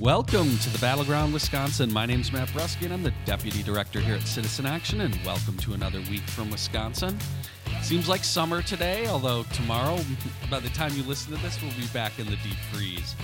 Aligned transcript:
Welcome 0.00 0.56
to 0.56 0.70
the 0.70 0.78
Battleground, 0.78 1.34
Wisconsin. 1.34 1.92
My 1.92 2.06
name 2.06 2.22
is 2.22 2.32
Matt 2.32 2.48
Brusky, 2.48 2.86
and 2.86 2.94
I'm 2.94 3.02
the 3.02 3.12
Deputy 3.26 3.62
Director 3.62 4.00
here 4.00 4.14
at 4.14 4.22
Citizen 4.22 4.64
Action, 4.64 5.02
and 5.02 5.14
welcome 5.26 5.58
to 5.58 5.74
another 5.74 6.00
week 6.08 6.22
from 6.22 6.50
Wisconsin. 6.50 7.18
Seems 7.82 8.08
like 8.08 8.24
summer 8.24 8.62
today, 8.62 9.06
although 9.08 9.42
tomorrow, 9.52 9.98
by 10.50 10.58
the 10.58 10.70
time 10.70 10.94
you 10.94 11.02
listen 11.02 11.36
to 11.36 11.42
this, 11.42 11.60
we'll 11.60 11.70
be 11.72 11.86
back 11.88 12.18
in 12.18 12.24
the 12.24 12.36
deep 12.36 12.56
freeze. 12.72 13.14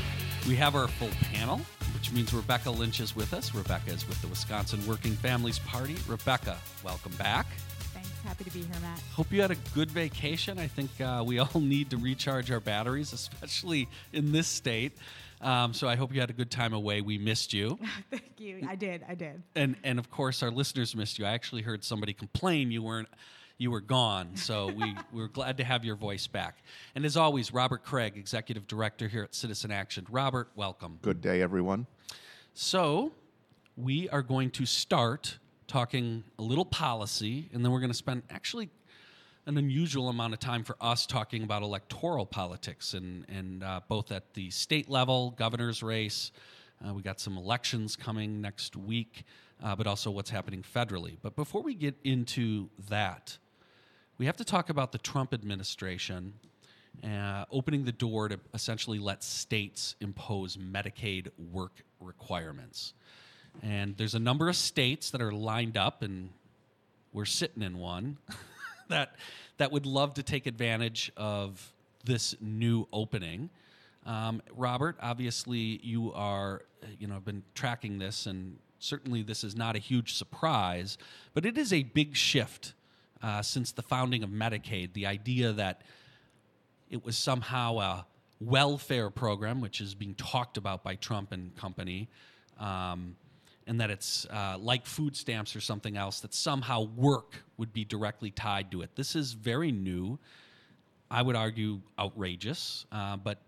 We 0.46 0.54
have 0.56 0.74
our 0.74 0.86
full 0.86 1.08
panel, 1.32 1.62
which 1.94 2.12
means 2.12 2.34
Rebecca 2.34 2.70
Lynch 2.70 3.00
is 3.00 3.16
with 3.16 3.32
us. 3.32 3.54
Rebecca 3.54 3.90
is 3.92 4.06
with 4.06 4.20
the 4.20 4.28
Wisconsin 4.28 4.86
Working 4.86 5.12
Families 5.12 5.58
Party. 5.60 5.96
Rebecca, 6.06 6.58
welcome 6.84 7.12
back. 7.12 7.46
Thanks. 7.94 8.10
Happy 8.22 8.44
to 8.44 8.50
be 8.50 8.60
here, 8.60 8.80
Matt. 8.82 9.00
Hope 9.14 9.32
you 9.32 9.40
had 9.40 9.50
a 9.50 9.56
good 9.74 9.90
vacation. 9.90 10.58
I 10.58 10.66
think 10.66 10.90
uh, 11.00 11.24
we 11.26 11.38
all 11.38 11.48
need 11.58 11.88
to 11.88 11.96
recharge 11.96 12.50
our 12.50 12.60
batteries, 12.60 13.14
especially 13.14 13.88
in 14.12 14.32
this 14.32 14.46
state. 14.46 14.92
Um, 15.40 15.74
so 15.74 15.88
I 15.88 15.96
hope 15.96 16.14
you 16.14 16.20
had 16.20 16.30
a 16.30 16.34
good 16.34 16.50
time 16.50 16.72
away. 16.72 17.00
We 17.02 17.18
missed 17.18 17.52
you, 17.52 17.78
Thank 18.10 18.38
you. 18.38 18.66
I 18.68 18.74
did. 18.74 19.04
I 19.08 19.14
did. 19.14 19.42
and 19.54 19.76
and 19.84 19.98
of 19.98 20.10
course 20.10 20.42
our 20.42 20.50
listeners 20.50 20.96
missed 20.96 21.18
you. 21.18 21.26
I 21.26 21.30
actually 21.32 21.62
heard 21.62 21.84
somebody 21.84 22.12
complain 22.14 22.70
you 22.70 22.82
weren't 22.82 23.08
you 23.58 23.70
were 23.70 23.80
gone. 23.80 24.36
So 24.36 24.66
we 24.72 24.96
we're 25.12 25.28
glad 25.28 25.56
to 25.58 25.64
have 25.64 25.84
your 25.84 25.96
voice 25.96 26.26
back. 26.26 26.62
And 26.94 27.04
as 27.04 27.16
always, 27.16 27.52
Robert 27.52 27.84
Kraig, 27.84 28.16
executive 28.16 28.66
director 28.66 29.08
here 29.08 29.22
at 29.22 29.34
Citizen 29.34 29.70
Action. 29.70 30.06
Robert, 30.10 30.48
welcome. 30.54 30.98
Good 31.02 31.20
day, 31.20 31.42
everyone. 31.42 31.86
So, 32.54 33.12
we 33.76 34.08
are 34.08 34.22
going 34.22 34.50
to 34.52 34.64
start 34.64 35.38
talking 35.66 36.24
a 36.38 36.42
little 36.42 36.64
policy, 36.64 37.50
and 37.52 37.62
then 37.62 37.70
we're 37.70 37.80
going 37.80 37.90
to 37.90 37.96
spend 37.96 38.22
actually 38.30 38.70
an 39.46 39.56
unusual 39.58 40.08
amount 40.08 40.34
of 40.34 40.40
time 40.40 40.64
for 40.64 40.76
us 40.80 41.06
talking 41.06 41.44
about 41.44 41.62
electoral 41.62 42.26
politics, 42.26 42.94
and 42.94 43.24
and 43.28 43.62
uh, 43.62 43.80
both 43.88 44.10
at 44.10 44.34
the 44.34 44.50
state 44.50 44.88
level, 44.88 45.30
governor's 45.38 45.82
race. 45.82 46.32
Uh, 46.86 46.92
we 46.92 47.00
got 47.00 47.18
some 47.18 47.38
elections 47.38 47.96
coming 47.96 48.40
next 48.40 48.76
week, 48.76 49.24
uh, 49.62 49.74
but 49.74 49.86
also 49.86 50.10
what's 50.10 50.28
happening 50.28 50.62
federally. 50.62 51.16
But 51.22 51.34
before 51.34 51.62
we 51.62 51.74
get 51.74 51.94
into 52.04 52.68
that, 52.90 53.38
we 54.18 54.26
have 54.26 54.36
to 54.36 54.44
talk 54.44 54.68
about 54.68 54.92
the 54.92 54.98
Trump 54.98 55.32
administration 55.32 56.34
uh, 57.04 57.44
opening 57.50 57.84
the 57.84 57.92
door 57.92 58.28
to 58.28 58.38
essentially 58.52 58.98
let 58.98 59.22
states 59.22 59.96
impose 60.00 60.56
Medicaid 60.56 61.28
work 61.52 61.82
requirements. 62.00 62.94
And 63.62 63.96
there's 63.96 64.14
a 64.14 64.18
number 64.18 64.48
of 64.48 64.56
states 64.56 65.10
that 65.10 65.22
are 65.22 65.32
lined 65.32 65.78
up, 65.78 66.02
and 66.02 66.30
we're 67.12 67.24
sitting 67.24 67.62
in 67.62 67.78
one 67.78 68.18
that 68.88 69.16
that 69.58 69.72
would 69.72 69.86
love 69.86 70.14
to 70.14 70.22
take 70.22 70.46
advantage 70.46 71.10
of 71.16 71.72
this 72.04 72.34
new 72.40 72.86
opening. 72.92 73.50
Um, 74.04 74.40
Robert, 74.54 74.96
obviously, 75.00 75.80
you 75.82 76.12
are 76.12 76.62
you 76.98 77.06
know 77.06 77.14
have 77.14 77.24
been 77.24 77.42
tracking 77.54 77.98
this, 77.98 78.26
and 78.26 78.58
certainly 78.78 79.22
this 79.22 79.42
is 79.44 79.56
not 79.56 79.76
a 79.76 79.78
huge 79.78 80.14
surprise, 80.14 80.98
but 81.34 81.44
it 81.44 81.58
is 81.58 81.72
a 81.72 81.82
big 81.82 82.14
shift 82.16 82.74
uh, 83.22 83.42
since 83.42 83.72
the 83.72 83.82
founding 83.82 84.22
of 84.22 84.30
Medicaid. 84.30 84.92
The 84.92 85.06
idea 85.06 85.52
that 85.52 85.82
it 86.88 87.04
was 87.04 87.16
somehow 87.16 87.78
a 87.78 88.06
welfare 88.40 89.10
program, 89.10 89.60
which 89.60 89.80
is 89.80 89.94
being 89.94 90.14
talked 90.14 90.56
about 90.56 90.84
by 90.84 90.94
Trump 90.94 91.32
and 91.32 91.56
company, 91.56 92.08
um, 92.60 93.16
and 93.66 93.80
that 93.80 93.90
it's 93.90 94.26
uh, 94.26 94.56
like 94.58 94.86
food 94.86 95.16
stamps 95.16 95.56
or 95.56 95.60
something 95.60 95.96
else, 95.96 96.20
that 96.20 96.34
somehow 96.34 96.82
work 96.82 97.44
would 97.56 97.72
be 97.72 97.84
directly 97.84 98.30
tied 98.30 98.70
to 98.70 98.82
it. 98.82 98.90
This 98.94 99.16
is 99.16 99.32
very 99.32 99.72
new. 99.72 100.18
I 101.10 101.22
would 101.22 101.36
argue 101.36 101.80
outrageous, 101.98 102.86
uh, 102.92 103.16
but 103.16 103.38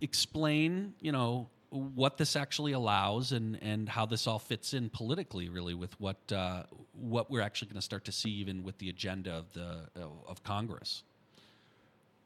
explain, 0.00 0.94
you 1.00 1.12
know, 1.12 1.48
what 1.70 2.16
this 2.16 2.36
actually 2.36 2.72
allows 2.72 3.32
and, 3.32 3.58
and 3.62 3.88
how 3.88 4.06
this 4.06 4.26
all 4.26 4.38
fits 4.38 4.72
in 4.74 4.88
politically, 4.88 5.48
really, 5.48 5.74
with 5.74 5.98
what 6.00 6.16
uh, 6.32 6.62
what 6.92 7.30
we're 7.30 7.40
actually 7.40 7.68
going 7.68 7.76
to 7.76 7.84
start 7.84 8.04
to 8.04 8.12
see, 8.12 8.30
even 8.30 8.62
with 8.62 8.78
the 8.78 8.88
agenda 8.88 9.32
of 9.32 9.52
the 9.52 9.88
of 10.26 10.42
Congress. 10.42 11.02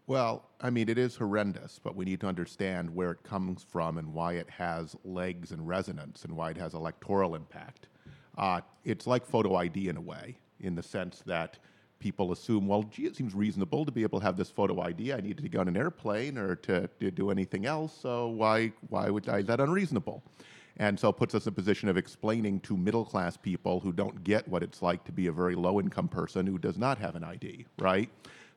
Well, 0.06 0.49
I 0.61 0.71
mean, 0.71 0.88
it 0.88 0.99
is 0.99 1.16
horrendous, 1.16 1.78
but 1.83 1.94
we 1.94 2.05
need 2.05 2.21
to 2.21 2.27
understand 2.27 2.93
where 2.94 3.12
it 3.12 3.22
comes 3.22 3.62
from 3.62 3.99
and 3.99 4.12
why 4.12 4.34
it 4.34 4.50
has 4.50 4.97
legs 5.05 5.53
and 5.53 5.66
resonance 5.66 6.25
and 6.25 6.37
why 6.37 6.50
it 6.50 6.56
has 6.56 6.75
electoral 6.75 7.34
impact. 7.34 7.87
Uh, 8.37 8.61
it's 8.84 9.06
like 9.06 9.25
photo 9.25 9.55
ID 9.55 9.88
in 9.88 9.97
a 9.97 10.00
way, 10.00 10.37
in 10.61 10.75
the 10.75 10.83
sense 10.83 11.22
that 11.27 11.59
people 12.00 12.33
assume, 12.33 12.66
well, 12.66 12.83
gee, 12.84 13.05
it 13.05 13.15
seems 13.15 13.34
reasonable 13.34 13.84
to 13.84 13.93
be 13.93 14.03
able 14.03 14.19
to 14.19 14.25
have 14.25 14.37
this 14.37 14.50
photo 14.50 14.81
ID. 14.81 15.12
I 15.12 15.21
needed 15.21 15.43
to 15.43 15.49
go 15.49 15.61
on 15.61 15.69
an 15.69 15.77
airplane 15.77 16.38
or 16.38 16.56
to, 16.56 16.88
to 16.99 17.11
do 17.11 17.31
anything 17.31 17.67
else, 17.67 17.97
so 17.97 18.28
why, 18.28 18.72
why 18.88 19.11
would 19.11 19.28
I, 19.28 19.43
that 19.43 19.61
unreasonable? 19.61 20.22
And 20.78 20.99
so 20.99 21.11
it 21.11 21.19
puts 21.19 21.34
us 21.34 21.44
in 21.44 21.50
a 21.50 21.53
position 21.53 21.88
of 21.91 21.99
explaining 21.99 22.61
to 22.61 22.77
middle 22.77 23.05
class 23.05 23.37
people 23.37 23.81
who 23.81 23.93
don't 23.93 24.25
get 24.25 24.49
what 24.49 24.62
it's 24.62 24.81
like 24.81 25.05
to 25.05 25.12
be 25.12 25.27
a 25.27 25.32
very 25.32 25.55
low 25.55 25.78
income 25.78 26.09
person 26.09 26.47
who 26.47 26.59
does 26.59 26.78
not 26.78 26.97
have 26.99 27.17
an 27.17 27.22
ID, 27.22 27.67
right? 27.78 28.09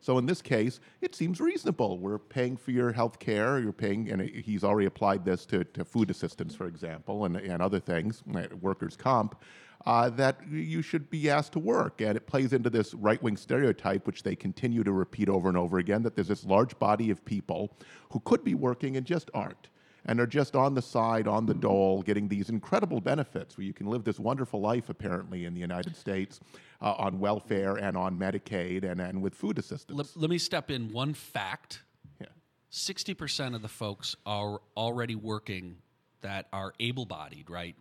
So 0.03 0.17
in 0.17 0.25
this 0.25 0.41
case, 0.41 0.81
it 0.99 1.15
seems 1.15 1.39
reasonable. 1.39 1.97
We're 1.97 2.19
paying 2.19 2.57
for 2.57 2.71
your 2.71 2.91
health 2.91 3.19
care. 3.19 3.57
You're 3.57 3.71
paying, 3.71 4.11
and 4.11 4.21
he's 4.21 4.65
already 4.65 4.85
applied 4.85 5.23
this 5.23 5.45
to, 5.45 5.63
to 5.63 5.85
food 5.85 6.11
assistance, 6.11 6.53
for 6.53 6.67
example, 6.67 7.23
and, 7.23 7.37
and 7.37 7.61
other 7.61 7.79
things, 7.79 8.21
uh, 8.35 8.43
workers' 8.59 8.97
comp, 8.97 9.41
uh, 9.85 10.09
that 10.09 10.45
you 10.51 10.81
should 10.81 11.09
be 11.09 11.29
asked 11.29 11.53
to 11.53 11.59
work. 11.59 12.01
And 12.01 12.17
it 12.17 12.27
plays 12.27 12.51
into 12.51 12.69
this 12.69 12.93
right 12.93 13.21
wing 13.23 13.37
stereotype, 13.37 14.05
which 14.05 14.23
they 14.23 14.35
continue 14.35 14.83
to 14.83 14.91
repeat 14.91 15.29
over 15.29 15.47
and 15.47 15.57
over 15.57 15.77
again, 15.77 16.03
that 16.03 16.15
there's 16.15 16.27
this 16.27 16.43
large 16.43 16.77
body 16.79 17.09
of 17.09 17.23
people 17.23 17.73
who 18.11 18.19
could 18.25 18.43
be 18.43 18.55
working 18.55 18.97
and 18.97 19.05
just 19.05 19.31
aren't 19.33 19.69
and 20.05 20.19
are 20.19 20.27
just 20.27 20.55
on 20.55 20.73
the 20.73 20.81
side, 20.81 21.27
on 21.27 21.45
the 21.45 21.53
dole, 21.53 22.01
getting 22.01 22.27
these 22.27 22.49
incredible 22.49 22.99
benefits 22.99 23.57
where 23.57 23.65
you 23.65 23.73
can 23.73 23.87
live 23.87 24.03
this 24.03 24.19
wonderful 24.19 24.59
life, 24.59 24.89
apparently, 24.89 25.45
in 25.45 25.53
the 25.53 25.61
United 25.61 25.95
States 25.95 26.39
uh, 26.81 26.93
on 26.97 27.19
welfare 27.19 27.75
and 27.75 27.95
on 27.95 28.17
Medicaid 28.17 28.83
and, 28.83 28.99
and 28.99 29.21
with 29.21 29.33
food 29.33 29.57
assistance. 29.57 29.97
Let, 29.97 30.07
let 30.15 30.29
me 30.29 30.37
step 30.37 30.69
in 30.69 30.91
one 30.91 31.13
fact 31.13 31.81
Yeah. 32.19 32.27
60% 32.71 33.55
of 33.55 33.61
the 33.61 33.69
folks 33.69 34.15
are 34.25 34.59
already 34.75 35.15
working 35.15 35.77
that 36.21 36.47
are 36.51 36.73
able 36.79 37.05
bodied, 37.05 37.49
right? 37.49 37.75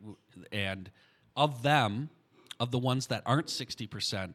And 0.51 0.91
of 1.37 1.63
them, 1.63 2.11
of 2.61 2.71
the 2.71 2.79
ones 2.79 3.09
that 3.09 3.23
aren't 3.27 3.47
60%, 3.49 4.35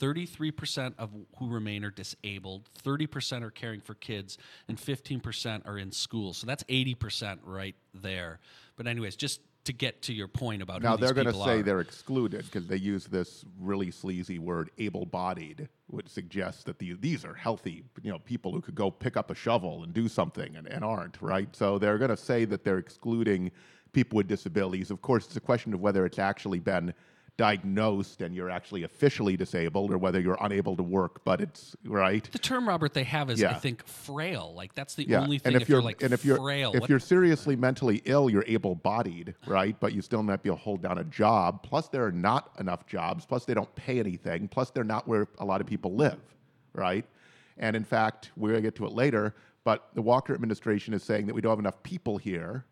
33% 0.00 0.94
of 0.98 1.10
who 1.38 1.48
remain 1.48 1.84
are 1.84 1.90
disabled, 1.90 2.68
30% 2.84 3.42
are 3.42 3.50
caring 3.50 3.80
for 3.80 3.94
kids, 3.94 4.38
and 4.68 4.78
15% 4.78 5.66
are 5.66 5.78
in 5.78 5.92
school. 5.92 6.32
So 6.32 6.46
that's 6.46 6.64
80% 6.64 7.38
right 7.44 7.74
there. 7.94 8.40
But, 8.76 8.86
anyways, 8.86 9.16
just 9.16 9.40
to 9.64 9.72
get 9.72 10.00
to 10.02 10.14
your 10.14 10.28
point 10.28 10.62
about 10.62 10.82
Now 10.82 10.96
they're 10.96 11.12
going 11.12 11.26
to 11.26 11.34
say 11.34 11.58
are. 11.58 11.62
they're 11.62 11.80
excluded 11.80 12.44
because 12.46 12.66
they 12.66 12.76
use 12.76 13.04
this 13.04 13.44
really 13.60 13.90
sleazy 13.90 14.38
word 14.38 14.70
"able-bodied," 14.78 15.68
which 15.88 16.08
suggests 16.08 16.64
that 16.64 16.78
the, 16.78 16.94
these 16.94 17.24
are 17.24 17.34
healthy, 17.34 17.84
you 18.02 18.10
know, 18.10 18.18
people 18.20 18.52
who 18.52 18.60
could 18.60 18.74
go 18.74 18.90
pick 18.90 19.16
up 19.16 19.30
a 19.30 19.34
shovel 19.34 19.82
and 19.82 19.92
do 19.92 20.08
something 20.08 20.56
and, 20.56 20.66
and 20.66 20.82
aren't 20.82 21.20
right. 21.20 21.54
So 21.54 21.78
they're 21.78 21.98
going 21.98 22.10
to 22.10 22.16
say 22.16 22.46
that 22.46 22.64
they're 22.64 22.78
excluding 22.78 23.50
people 23.92 24.16
with 24.16 24.28
disabilities. 24.28 24.90
Of 24.90 25.02
course, 25.02 25.26
it's 25.26 25.36
a 25.36 25.40
question 25.40 25.74
of 25.74 25.80
whether 25.80 26.06
it's 26.06 26.18
actually 26.18 26.60
been 26.60 26.94
diagnosed 27.40 28.20
and 28.20 28.34
you're 28.34 28.50
actually 28.50 28.82
officially 28.82 29.34
disabled, 29.34 29.90
or 29.90 29.96
whether 29.96 30.20
you're 30.20 30.36
unable 30.42 30.76
to 30.76 30.82
work. 30.82 31.24
But 31.24 31.40
it's 31.40 31.74
right. 31.86 32.22
The 32.30 32.38
term, 32.38 32.68
Robert, 32.68 32.92
they 32.92 33.04
have 33.04 33.30
is, 33.30 33.42
I 33.42 33.54
think, 33.54 33.86
frail. 33.86 34.52
Like, 34.54 34.74
that's 34.74 34.94
the 34.94 35.08
Yeah, 35.08 35.22
only 35.22 35.38
thing 35.38 35.54
and 35.54 35.56
if, 35.56 35.62
if, 35.62 35.68
you're, 35.70 35.78
you're, 35.78 35.82
like 35.82 36.02
and 36.02 36.12
if 36.12 36.22
you're 36.22 36.36
frail. 36.36 36.72
if 36.74 36.82
What- 36.82 36.90
you're 36.90 36.98
seriously 36.98 37.56
mentally 37.56 38.02
ill, 38.04 38.28
you're 38.28 38.44
able-bodied, 38.46 39.34
right? 39.46 39.74
But 39.80 39.94
you 39.94 40.02
still 40.02 40.22
might 40.22 40.42
be 40.42 40.50
able 40.50 40.58
to 40.58 40.62
hold 40.64 40.82
down 40.82 40.98
a 40.98 41.04
job. 41.04 41.62
Plus, 41.62 41.88
there 41.88 42.04
are 42.04 42.12
not 42.12 42.50
enough 42.60 42.86
jobs. 42.86 43.24
Plus, 43.24 43.46
they 43.46 43.54
don't 43.54 43.74
pay 43.74 43.98
anything. 43.98 44.46
Plus, 44.46 44.70
they're 44.70 44.84
not 44.84 45.08
where 45.08 45.26
a 45.38 45.44
lot 45.46 45.62
of 45.62 45.66
people 45.66 45.94
live, 45.94 46.20
right? 46.74 47.06
And 47.56 47.74
in 47.74 47.84
fact, 47.84 48.32
we're 48.36 48.50
gonna 48.50 48.60
get 48.60 48.74
to 48.76 48.84
it 48.84 48.92
later. 48.92 49.34
But 49.64 49.88
the 49.94 50.02
Walker 50.02 50.34
administration 50.34 50.92
is 50.92 51.02
saying 51.02 51.26
that 51.26 51.34
we 51.34 51.40
don't 51.40 51.52
have 51.52 51.58
enough 51.58 51.82
people 51.82 52.18
here 52.18 52.66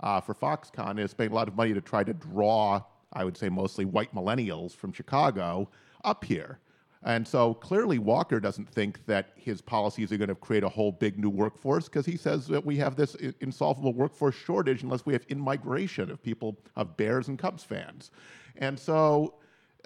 uh, 0.00 0.20
for 0.20 0.34
Foxconn. 0.34 0.96
They're 0.96 1.06
spending 1.06 1.32
a 1.32 1.36
lot 1.36 1.46
of 1.48 1.54
money 1.56 1.72
to 1.72 1.80
try 1.80 2.02
to 2.04 2.12
draw, 2.14 2.82
I 3.12 3.24
would 3.24 3.36
say, 3.36 3.48
mostly 3.48 3.84
white 3.84 4.14
millennials 4.14 4.74
from 4.74 4.92
Chicago 4.92 5.68
up 6.04 6.24
here. 6.24 6.58
And 7.04 7.26
so 7.26 7.54
clearly, 7.54 7.98
Walker 7.98 8.40
doesn't 8.40 8.68
think 8.68 9.06
that 9.06 9.30
his 9.36 9.60
policies 9.60 10.10
are 10.10 10.16
going 10.16 10.28
to 10.28 10.34
create 10.34 10.64
a 10.64 10.68
whole 10.68 10.90
big 10.90 11.18
new 11.18 11.30
workforce 11.30 11.84
because 11.84 12.04
he 12.04 12.16
says 12.16 12.48
that 12.48 12.64
we 12.64 12.76
have 12.78 12.96
this 12.96 13.14
insolvable 13.40 13.92
workforce 13.92 14.34
shortage 14.34 14.82
unless 14.82 15.06
we 15.06 15.12
have 15.12 15.24
in 15.28 15.38
migration 15.38 16.10
of 16.10 16.20
people, 16.20 16.58
of 16.76 16.96
Bears 16.96 17.28
and 17.28 17.38
Cubs 17.38 17.62
fans. 17.62 18.10
And 18.56 18.78
so, 18.78 19.34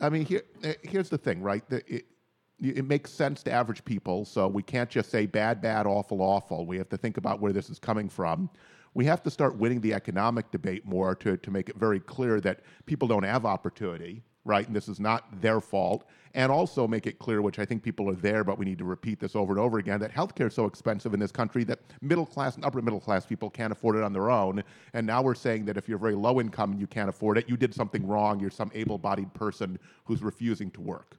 I 0.01 0.09
mean, 0.09 0.25
here, 0.25 0.43
eh, 0.65 0.75
here's 0.83 1.11
the 1.11 1.19
thing, 1.19 1.43
right? 1.43 1.69
The, 1.69 1.83
it, 1.87 2.07
it 2.59 2.87
makes 2.87 3.13
sense 3.13 3.43
to 3.43 3.53
average 3.53 3.85
people, 3.85 4.25
so 4.25 4.49
we 4.49 4.63
can't 4.63 4.89
just 4.89 5.11
say 5.11 5.27
bad, 5.27 5.61
bad, 5.61 5.87
awful, 5.87 6.23
awful. 6.23 6.65
We 6.65 6.79
have 6.79 6.89
to 6.91 6.97
think 6.97 7.19
about 7.19 7.41
where 7.41 7.53
this 7.53 7.69
is 7.69 7.79
coming 7.79 8.09
from. 8.09 8.49
We 8.95 9.05
have 9.07 9.23
to 9.23 9.31
start 9.31 9.57
winning 9.57 9.81
the 9.81 9.95
economic 9.95 10.51
debate 10.51 10.85
more 10.85 11.15
to, 11.17 11.37
to 11.37 11.51
make 11.51 11.69
it 11.69 11.77
very 11.77 12.01
clear 12.01 12.41
that 12.41 12.61
people 12.87 13.09
don't 13.09 13.23
have 13.23 13.47
opportunity 13.47 14.23
right? 14.45 14.67
And 14.67 14.75
this 14.75 14.89
is 14.89 15.01
not 15.01 15.41
their 15.41 15.61
fault. 15.61 16.05
And 16.35 16.51
also 16.51 16.89
make 16.89 17.07
it 17.07 17.19
clear, 17.19 17.43
which 17.43 17.59
I 17.59 17.67
think 17.67 17.83
people 17.83 18.09
are 18.09 18.15
there, 18.15 18.43
but 18.43 18.59
we 18.59 18.65
need 18.65 18.79
to 18.79 18.85
repeat 18.85 19.21
this 19.21 19.37
over 19.37 19.53
and 19.53 19.61
over 19.61 19.79
again, 19.79 20.01
that 20.01 20.13
healthcare 20.13 20.49
is 20.49 20.55
so 20.55 20.65
expensive 20.65 21.13
in 21.13 21.21
this 21.21 21.31
country 21.31 21.63
that 21.65 21.81
middle 22.01 22.25
class 22.25 22.57
and 22.57 22.65
upper 22.65 22.81
middle 22.81 23.01
class 23.01 23.27
people 23.27 23.51
can't 23.51 23.71
afford 23.71 23.97
it 23.97 24.03
on 24.03 24.15
their 24.15 24.31
own. 24.31 24.65
And 24.95 25.07
now 25.07 25.21
we're 25.21 25.35
saying 25.35 25.67
that 25.67 25.77
if 25.77 25.89
you're 25.89 25.99
very 25.99 26.15
low 26.15 26.41
income 26.41 26.73
and 26.73 26.81
you 26.81 26.87
can't 26.87 27.11
afford 27.11 27.37
it, 27.37 27.49
you 27.51 27.59
did 27.59 27.75
something 27.75 28.07
wrong. 28.07 28.41
You're 28.41 28.51
some 28.51 28.71
able 28.75 28.97
bodied 28.97 29.33
person 29.35 29.79
who's 30.05 30.23
refusing 30.23 30.71
to 30.71 30.81
work. 30.81 31.19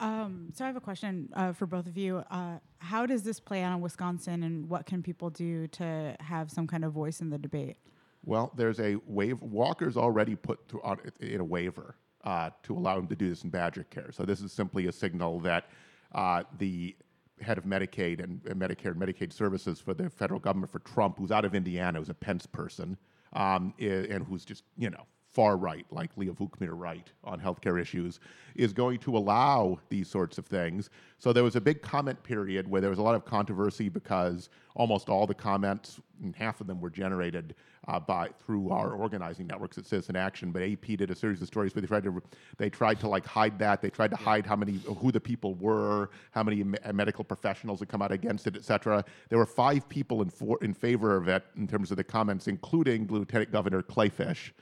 Um, 0.00 0.50
so 0.54 0.64
I 0.64 0.68
have 0.68 0.76
a 0.76 0.80
question 0.80 1.28
uh, 1.34 1.52
for 1.52 1.66
both 1.66 1.86
of 1.86 1.96
you. 1.96 2.24
Uh, 2.30 2.58
how 2.78 3.06
does 3.06 3.22
this 3.22 3.40
play 3.40 3.62
out 3.62 3.74
in 3.74 3.80
Wisconsin, 3.80 4.42
and 4.42 4.68
what 4.68 4.86
can 4.86 5.02
people 5.02 5.30
do 5.30 5.66
to 5.68 6.16
have 6.20 6.50
some 6.50 6.66
kind 6.66 6.84
of 6.84 6.92
voice 6.92 7.20
in 7.20 7.30
the 7.30 7.38
debate? 7.38 7.76
Well, 8.24 8.52
there's 8.56 8.80
a 8.80 8.96
waiver. 9.06 9.44
Walker's 9.44 9.96
already 9.96 10.34
put 10.34 10.58
on, 10.82 10.98
in 11.20 11.40
a 11.40 11.44
waiver 11.44 11.96
uh, 12.24 12.50
to 12.64 12.76
allow 12.76 12.98
him 12.98 13.06
to 13.08 13.16
do 13.16 13.28
this 13.28 13.44
in 13.44 13.50
Badger 13.50 13.84
Care. 13.84 14.10
So 14.12 14.24
this 14.24 14.40
is 14.40 14.52
simply 14.52 14.86
a 14.86 14.92
signal 14.92 15.40
that 15.40 15.66
uh, 16.12 16.42
the 16.58 16.96
head 17.40 17.58
of 17.58 17.64
Medicaid 17.64 18.22
and, 18.22 18.40
and, 18.46 18.60
Medicare 18.60 18.90
and 18.90 18.96
Medicaid 18.96 19.32
services 19.32 19.80
for 19.80 19.94
the 19.94 20.10
federal 20.10 20.40
government 20.40 20.72
for 20.72 20.80
Trump, 20.80 21.18
who's 21.18 21.30
out 21.30 21.44
of 21.44 21.54
Indiana, 21.54 21.98
who's 21.98 22.08
a 22.08 22.14
Pence 22.14 22.46
person, 22.46 22.96
um, 23.34 23.72
and 23.78 24.24
who's 24.24 24.44
just 24.44 24.64
you 24.76 24.90
know 24.90 25.04
far 25.30 25.56
right, 25.56 25.86
like 25.90 26.10
Leah 26.16 26.32
Vukmir 26.32 26.70
right 26.72 27.06
on 27.24 27.40
healthcare 27.40 27.80
issues, 27.80 28.20
is 28.54 28.72
going 28.72 28.98
to 28.98 29.16
allow 29.16 29.78
these 29.88 30.08
sorts 30.08 30.38
of 30.38 30.46
things. 30.46 30.90
So 31.18 31.32
there 31.32 31.44
was 31.44 31.56
a 31.56 31.60
big 31.60 31.82
comment 31.82 32.22
period 32.22 32.68
where 32.68 32.80
there 32.80 32.90
was 32.90 32.98
a 32.98 33.02
lot 33.02 33.14
of 33.14 33.24
controversy 33.24 33.88
because 33.88 34.48
almost 34.74 35.08
all 35.08 35.26
the 35.26 35.34
comments, 35.34 36.00
and 36.22 36.34
half 36.34 36.60
of 36.60 36.66
them 36.66 36.80
were 36.80 36.90
generated 36.90 37.54
uh, 37.88 37.98
by 37.98 38.28
through 38.44 38.70
our 38.70 38.92
organizing 38.92 39.46
networks 39.46 39.78
at 39.78 39.86
Citizen 39.86 40.14
Action. 40.14 40.50
But 40.52 40.62
AP 40.62 40.98
did 40.98 41.10
a 41.10 41.14
series 41.14 41.40
of 41.40 41.46
stories 41.46 41.74
where 41.74 41.82
they 41.82 41.88
tried 41.88 42.04
to 42.04 42.22
they 42.56 42.70
tried 42.70 43.00
to 43.00 43.08
like 43.08 43.26
hide 43.26 43.58
that. 43.58 43.80
They 43.80 43.90
tried 43.90 44.10
to 44.10 44.16
hide 44.16 44.46
how 44.46 44.56
many 44.56 44.80
who 44.98 45.10
the 45.10 45.20
people 45.20 45.54
were, 45.54 46.10
how 46.30 46.42
many 46.42 46.64
me- 46.64 46.78
medical 46.92 47.24
professionals 47.24 47.80
had 47.80 47.88
come 47.88 48.02
out 48.02 48.12
against 48.12 48.46
it, 48.46 48.56
etc. 48.56 49.04
There 49.28 49.38
were 49.38 49.46
five 49.46 49.88
people 49.88 50.22
in 50.22 50.30
for, 50.30 50.58
in 50.62 50.74
favor 50.74 51.16
of 51.16 51.28
it 51.28 51.44
in 51.56 51.66
terms 51.66 51.90
of 51.90 51.96
the 51.96 52.04
comments, 52.04 52.46
including 52.46 53.06
Lieutenant 53.06 53.52
Governor 53.52 53.82
Kleefisch. 53.82 54.52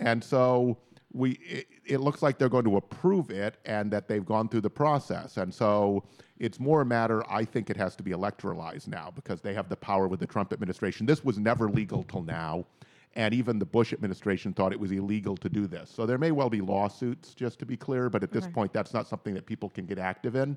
And 0.00 0.22
so 0.22 0.78
we, 1.12 1.32
it, 1.32 1.66
it, 1.84 2.00
looks 2.00 2.22
like 2.22 2.38
they're 2.38 2.48
going 2.48 2.64
to 2.64 2.76
approve 2.76 3.30
it 3.30 3.58
and 3.64 3.90
that 3.90 4.08
they've 4.08 4.24
gone 4.24 4.48
through 4.48 4.62
the 4.62 4.70
process. 4.70 5.36
And 5.36 5.52
so 5.52 6.04
it's 6.38 6.60
more 6.60 6.80
a 6.82 6.86
matter, 6.86 7.22
I 7.30 7.44
think 7.44 7.68
it 7.68 7.76
has 7.76 7.96
to 7.96 8.02
be 8.02 8.12
electoralized 8.12 8.88
now 8.88 9.12
because 9.14 9.40
they 9.40 9.54
have 9.54 9.68
the 9.68 9.76
power 9.76 10.08
with 10.08 10.20
the 10.20 10.26
Trump 10.26 10.52
administration. 10.52 11.06
This 11.06 11.24
was 11.24 11.38
never 11.38 11.68
legal 11.68 12.04
till 12.04 12.22
now. 12.22 12.64
And 13.16 13.34
even 13.34 13.58
the 13.58 13.66
Bush 13.66 13.92
administration 13.92 14.52
thought 14.52 14.72
it 14.72 14.78
was 14.78 14.92
illegal 14.92 15.36
to 15.38 15.48
do 15.48 15.66
this. 15.66 15.90
So 15.90 16.06
there 16.06 16.18
may 16.18 16.30
well 16.30 16.48
be 16.48 16.60
lawsuits, 16.60 17.34
just 17.34 17.58
to 17.58 17.66
be 17.66 17.76
clear, 17.76 18.08
but 18.08 18.22
at 18.22 18.30
this 18.30 18.44
okay. 18.44 18.52
point, 18.52 18.72
that's 18.72 18.94
not 18.94 19.08
something 19.08 19.34
that 19.34 19.46
people 19.46 19.68
can 19.68 19.84
get 19.84 19.98
active 19.98 20.36
in. 20.36 20.56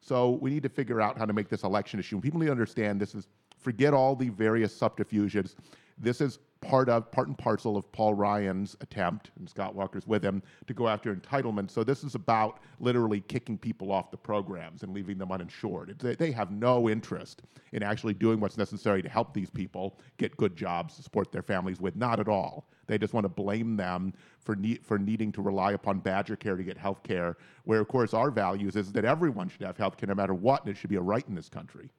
So 0.00 0.30
we 0.30 0.50
need 0.50 0.64
to 0.64 0.68
figure 0.68 1.00
out 1.00 1.16
how 1.16 1.26
to 1.26 1.32
make 1.32 1.48
this 1.48 1.62
election 1.62 2.00
issue. 2.00 2.20
People 2.20 2.40
need 2.40 2.46
to 2.46 2.52
understand 2.52 3.00
this 3.00 3.14
is 3.14 3.28
forget 3.56 3.94
all 3.94 4.16
the 4.16 4.30
various 4.30 4.74
subterfuges. 4.74 5.54
This 5.96 6.20
is 6.20 6.40
part 6.62 6.88
of 6.88 7.10
part 7.10 7.28
and 7.28 7.36
parcel 7.36 7.76
of 7.76 7.90
Paul 7.92 8.14
Ryan's 8.14 8.76
attempt, 8.80 9.30
and 9.38 9.48
Scott 9.48 9.74
Walker's 9.74 10.06
with 10.06 10.24
him, 10.24 10.42
to 10.66 10.72
go 10.72 10.88
after 10.88 11.14
entitlement. 11.14 11.70
So 11.70 11.84
this 11.84 12.04
is 12.04 12.14
about 12.14 12.60
literally 12.80 13.20
kicking 13.20 13.58
people 13.58 13.92
off 13.92 14.10
the 14.10 14.16
programs 14.16 14.82
and 14.82 14.94
leaving 14.94 15.18
them 15.18 15.32
uninsured. 15.32 15.98
They, 15.98 16.14
they 16.14 16.30
have 16.30 16.50
no 16.50 16.88
interest 16.88 17.42
in 17.72 17.82
actually 17.82 18.14
doing 18.14 18.40
what's 18.40 18.56
necessary 18.56 19.02
to 19.02 19.08
help 19.08 19.34
these 19.34 19.50
people 19.50 19.98
get 20.16 20.36
good 20.36 20.56
jobs 20.56 20.96
to 20.96 21.02
support 21.02 21.32
their 21.32 21.42
families 21.42 21.80
with. 21.80 21.96
Not 21.96 22.20
at 22.20 22.28
all. 22.28 22.68
They 22.86 22.98
just 22.98 23.12
want 23.12 23.24
to 23.24 23.28
blame 23.28 23.76
them 23.76 24.12
for 24.40 24.56
for 24.82 24.98
needing 24.98 25.32
to 25.32 25.42
rely 25.42 25.72
upon 25.72 26.00
Badger 26.00 26.36
Care 26.36 26.56
to 26.56 26.62
get 26.62 26.76
health 26.76 27.02
care, 27.02 27.36
where 27.64 27.80
of 27.80 27.88
course 27.88 28.14
our 28.14 28.30
values 28.30 28.76
is 28.76 28.92
that 28.92 29.04
everyone 29.04 29.48
should 29.48 29.62
have 29.62 29.76
health 29.76 29.96
care 29.96 30.08
no 30.08 30.14
matter 30.14 30.34
what, 30.34 30.62
and 30.62 30.70
it 30.70 30.76
should 30.76 30.90
be 30.90 30.96
a 30.96 31.00
right 31.00 31.24
in 31.28 31.34
this 31.34 31.48
country. 31.48 31.90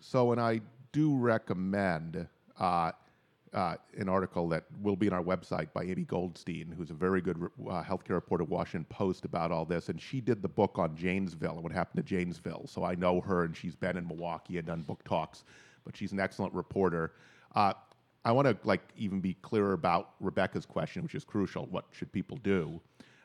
So, 0.00 0.32
and 0.32 0.40
I 0.40 0.60
do 0.92 1.16
recommend 1.16 2.26
uh, 2.58 2.92
uh, 3.54 3.76
an 3.98 4.08
article 4.08 4.48
that 4.48 4.64
will 4.80 4.96
be 4.96 5.08
on 5.08 5.14
our 5.14 5.22
website 5.22 5.72
by 5.72 5.82
Amy 5.82 6.04
Goldstein, 6.04 6.72
who's 6.76 6.90
a 6.90 6.94
very 6.94 7.20
good 7.20 7.36
uh, 7.68 7.82
healthcare 7.82 8.10
reporter, 8.10 8.44
Washington 8.44 8.86
Post, 8.88 9.24
about 9.24 9.52
all 9.52 9.64
this. 9.64 9.88
And 9.88 10.00
she 10.00 10.20
did 10.20 10.40
the 10.40 10.48
book 10.48 10.78
on 10.78 10.96
Janesville 10.96 11.54
and 11.54 11.62
what 11.62 11.72
happened 11.72 12.04
to 12.04 12.08
Janesville. 12.08 12.66
So 12.66 12.84
I 12.84 12.94
know 12.94 13.20
her, 13.20 13.44
and 13.44 13.56
she's 13.56 13.76
been 13.76 13.96
in 13.96 14.06
Milwaukee 14.06 14.58
and 14.58 14.66
done 14.66 14.82
book 14.82 15.04
talks. 15.04 15.44
But 15.84 15.96
she's 15.96 16.12
an 16.12 16.20
excellent 16.20 16.54
reporter. 16.54 17.12
Uh, 17.54 17.74
I 18.24 18.32
want 18.32 18.46
to 18.46 18.56
like 18.66 18.82
even 18.96 19.20
be 19.20 19.34
clearer 19.42 19.72
about 19.72 20.10
Rebecca's 20.20 20.64
question, 20.64 21.02
which 21.02 21.14
is 21.14 21.24
crucial. 21.24 21.66
What 21.66 21.84
should 21.90 22.12
people 22.12 22.38
do? 22.38 22.80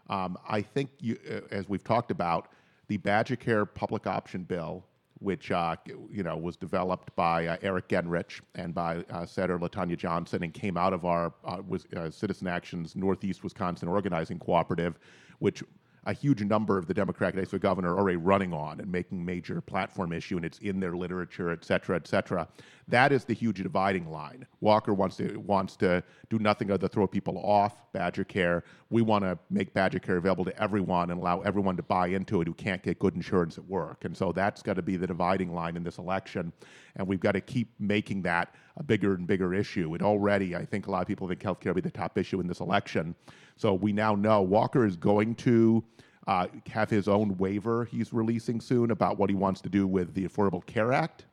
Um, 0.10 0.38
I 0.48 0.62
think, 0.62 0.90
you, 1.00 1.18
uh, 1.30 1.42
as 1.52 1.70
we've 1.70 1.84
talked 1.84 2.12
about, 2.12 2.50
the 2.88 2.98
Badger 2.98 3.36
Care 3.36 3.66
public 3.66 4.08
option 4.08 4.44
bill 4.44 4.84
which 5.20 5.52
uh, 5.52 5.76
you 6.12 6.24
know 6.24 6.38
was 6.38 6.58
developed 6.58 7.16
by 7.16 7.48
uh, 7.48 7.58
Eric 7.62 7.90
Genrich 7.90 8.42
and 8.56 8.74
by 8.74 9.04
uh, 9.10 9.26
Senator 9.26 9.58
LaTonya 9.60 9.98
Johnson, 9.98 10.44
and 10.44 10.54
came 10.54 10.78
out 10.78 10.94
of 10.94 11.06
our 11.06 11.34
uh, 11.46 11.62
was, 11.68 11.86
uh, 11.96 12.10
Citizen 12.10 12.48
Action's 12.48 12.96
Northeast 12.96 13.44
Wisconsin 13.44 13.88
Organizing 13.88 14.40
Cooperative, 14.40 15.00
which 15.40 15.64
a 16.08 16.14
huge 16.14 16.42
number 16.42 16.78
of 16.78 16.88
the 16.88 16.94
Democratic 16.94 17.36
candidates 17.36 17.52
for 17.52 17.60
governor 17.60 17.94
are 17.94 18.00
already 18.00 18.18
running 18.18 18.54
on 18.54 18.80
and 18.80 18.90
making 18.90 19.24
major 19.24 19.60
platform 19.60 20.14
issue, 20.14 20.38
and 20.38 20.46
it's 20.46 20.58
in 20.60 20.80
their 20.80 20.96
literature, 20.96 21.52
et 21.52 21.66
cetera, 21.66 21.98
et 21.98 22.08
cetera. 22.08 22.48
That 22.88 23.12
is 23.12 23.26
the 23.26 23.34
huge 23.34 23.62
dividing 23.62 24.10
line. 24.10 24.48
Walker 24.62 24.94
wants 24.94 25.18
to 25.18 25.38
wants 25.38 25.76
to 25.78 26.02
do 26.30 26.40
nothing 26.40 26.72
other 26.72 26.78
than 26.78 26.90
throw 26.90 27.08
people 27.08 27.38
off 27.40 27.92
Badger 27.92 28.24
Care. 28.24 28.64
We 28.90 29.02
want 29.02 29.26
to 29.26 29.38
make 29.50 29.74
Badger 29.74 30.00
Care 30.00 30.16
available 30.16 30.46
to 30.46 30.62
everyone 30.62 31.12
and 31.12 31.20
allow 31.20 31.42
everyone 31.42 31.76
to 31.76 31.84
buy 31.84 32.08
into 32.08 32.40
it 32.40 32.48
who 32.48 32.54
can't 32.54 32.82
get 32.82 32.98
good 33.00 33.16
insurance 33.16 33.58
at 33.58 33.66
work. 33.66 34.06
And 34.06 34.16
so 34.16 34.32
that's 34.32 34.62
got 34.62 34.78
to 34.78 34.82
be 34.82 34.96
the 34.96 35.08
dividing 35.08 35.54
line 35.54 35.76
in 35.76 35.84
this 35.84 35.98
election, 35.98 36.54
and 36.96 37.06
we've 37.06 37.20
got 37.20 37.34
to 37.34 37.42
keep 37.42 37.74
making 37.80 38.22
that 38.22 38.56
a 38.78 38.84
bigger 38.84 39.16
and 39.16 39.28
bigger 39.28 39.54
issue. 39.54 39.94
It 39.96 40.02
already, 40.02 40.56
I 40.56 40.66
think, 40.66 40.88
a 40.88 40.92
lot 40.92 41.02
of 41.02 41.08
people 41.08 41.28
think 41.28 41.42
healthcare 41.42 41.68
will 41.68 41.76
be 41.76 41.82
the 41.82 41.92
top 41.92 42.18
issue 42.18 42.40
in 42.40 42.48
this 42.48 42.60
election. 42.60 43.16
So 43.56 43.74
we 43.74 43.92
now 43.92 44.16
know 44.16 44.42
Walker 44.42 44.86
is 44.86 44.96
going 44.96 45.36
to 45.36 45.84
uh, 46.28 46.48
have 46.70 46.90
his 46.90 47.08
own 47.08 47.38
waiver 47.38 47.86
he's 47.86 48.14
releasing 48.14 48.60
soon 48.62 48.92
about 48.92 49.18
what 49.18 49.30
he 49.30 49.36
wants 49.36 49.62
to 49.62 49.70
do 49.70 49.88
with 49.88 50.14
the 50.14 50.28
Affordable 50.28 50.66
Care 50.66 50.94
Act. 50.94 51.26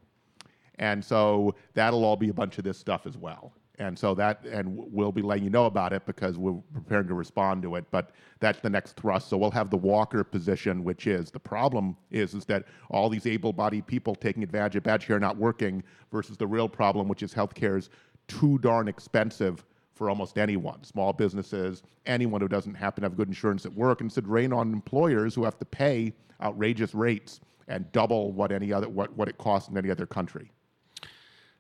And 0.76 1.05
so 1.05 1.55
that'll 1.75 2.05
all 2.05 2.17
be 2.17 2.31
a 2.31 2.35
bunch 2.35 2.58
of 2.58 2.64
this 2.64 2.79
stuff 2.79 3.06
as 3.06 3.17
well. 3.17 3.52
And 3.79 3.99
so 3.99 4.15
that, 4.15 4.44
and 4.44 4.69
we'll 4.71 5.11
be 5.11 5.23
letting 5.23 5.43
you 5.43 5.50
know 5.50 5.67
about 5.67 5.93
it 5.93 6.06
because 6.06 6.38
we're 6.38 6.61
preparing 6.73 7.09
to 7.09 7.15
respond 7.15 7.62
to 7.62 7.75
it. 7.75 7.85
But 7.91 8.12
that's 8.38 8.61
the 8.61 8.71
next 8.71 8.94
thrust. 8.94 9.29
So 9.29 9.37
we'll 9.37 9.50
have 9.50 9.71
the 9.71 9.76
Walker 9.76 10.23
position, 10.23 10.85
which 10.85 11.09
is 11.09 11.32
the 11.32 11.41
problem 11.41 11.97
is 12.11 12.35
is 12.35 12.44
that 12.44 12.67
all 12.88 13.09
these 13.09 13.26
able-bodied 13.26 13.87
people 13.87 14.14
taking 14.14 14.45
advantage 14.45 14.76
of 14.76 14.85
Badger 14.85 15.07
Care 15.07 15.19
not 15.19 15.37
working 15.37 15.83
versus 16.12 16.37
the 16.37 16.47
real 16.47 16.69
problem, 16.69 17.09
which 17.09 17.25
is 17.25 17.35
healthcare 17.35 17.76
is 17.76 17.90
too 18.28 18.59
darn 18.59 18.87
expensive 18.87 19.64
for 19.95 20.09
almost 20.09 20.38
anyone, 20.38 20.83
small 20.85 21.12
businesses, 21.12 21.83
anyone 22.07 22.40
who 22.40 22.49
doesn't 22.49 22.75
happen 22.75 23.02
to 23.02 23.07
have 23.07 23.16
good 23.16 23.28
insurance 23.28 23.64
at 23.64 23.73
work, 23.75 24.00
and 24.00 24.11
it's 24.11 24.16
a 24.19 24.23
drain 24.23 24.52
on 24.52 24.73
employers 24.73 25.35
who 25.35 25.45
have 25.45 25.59
to 25.59 25.64
pay 25.64 26.12
outrageous 26.43 26.95
rates 26.95 27.40
and 27.69 27.90
double 27.93 28.33
what 28.33 28.52
any 28.52 28.73
other 28.73 28.88
what, 28.88 29.16
what 29.16 29.28
it 29.28 29.38
costs 29.38 29.69
in 29.69 29.76
any 29.76 29.90
other 29.90 30.07
country. 30.07 30.50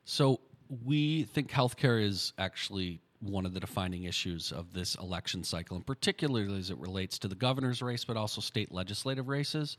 So 0.04 0.40
we 0.84 1.24
think 1.24 1.50
healthcare 1.50 2.02
is 2.02 2.32
actually 2.38 3.00
one 3.20 3.46
of 3.46 3.54
the 3.54 3.60
defining 3.60 4.04
issues 4.04 4.52
of 4.52 4.72
this 4.72 4.94
election 4.96 5.44
cycle, 5.44 5.76
and 5.76 5.86
particularly 5.86 6.58
as 6.58 6.70
it 6.70 6.78
relates 6.78 7.18
to 7.20 7.28
the 7.28 7.34
governor's 7.34 7.82
race, 7.82 8.04
but 8.04 8.16
also 8.16 8.40
state 8.40 8.72
legislative 8.72 9.28
races. 9.28 9.76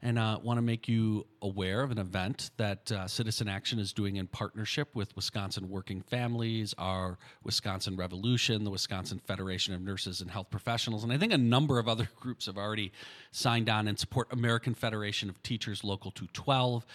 And 0.00 0.16
uh, 0.16 0.38
want 0.40 0.58
to 0.58 0.62
make 0.62 0.86
you 0.86 1.26
aware 1.42 1.82
of 1.82 1.90
an 1.90 1.98
event 1.98 2.52
that 2.56 2.90
uh, 2.92 3.08
Citizen 3.08 3.48
Action 3.48 3.80
is 3.80 3.92
doing 3.92 4.14
in 4.14 4.28
partnership 4.28 4.94
with 4.94 5.14
Wisconsin 5.16 5.68
Working 5.68 6.02
Families, 6.02 6.72
our 6.78 7.18
Wisconsin 7.42 7.96
Revolution, 7.96 8.62
the 8.62 8.70
Wisconsin 8.70 9.20
Federation 9.26 9.74
of 9.74 9.80
Nurses 9.80 10.20
and 10.20 10.30
Health 10.30 10.50
Professionals, 10.50 11.02
and 11.02 11.12
I 11.12 11.18
think 11.18 11.32
a 11.32 11.38
number 11.38 11.80
of 11.80 11.88
other 11.88 12.08
groups 12.16 12.46
have 12.46 12.56
already 12.56 12.92
signed 13.32 13.68
on 13.68 13.88
and 13.88 13.98
support 13.98 14.28
American 14.32 14.72
Federation 14.72 15.28
of 15.28 15.42
Teachers 15.42 15.82
Local 15.82 16.12
212 16.12 16.86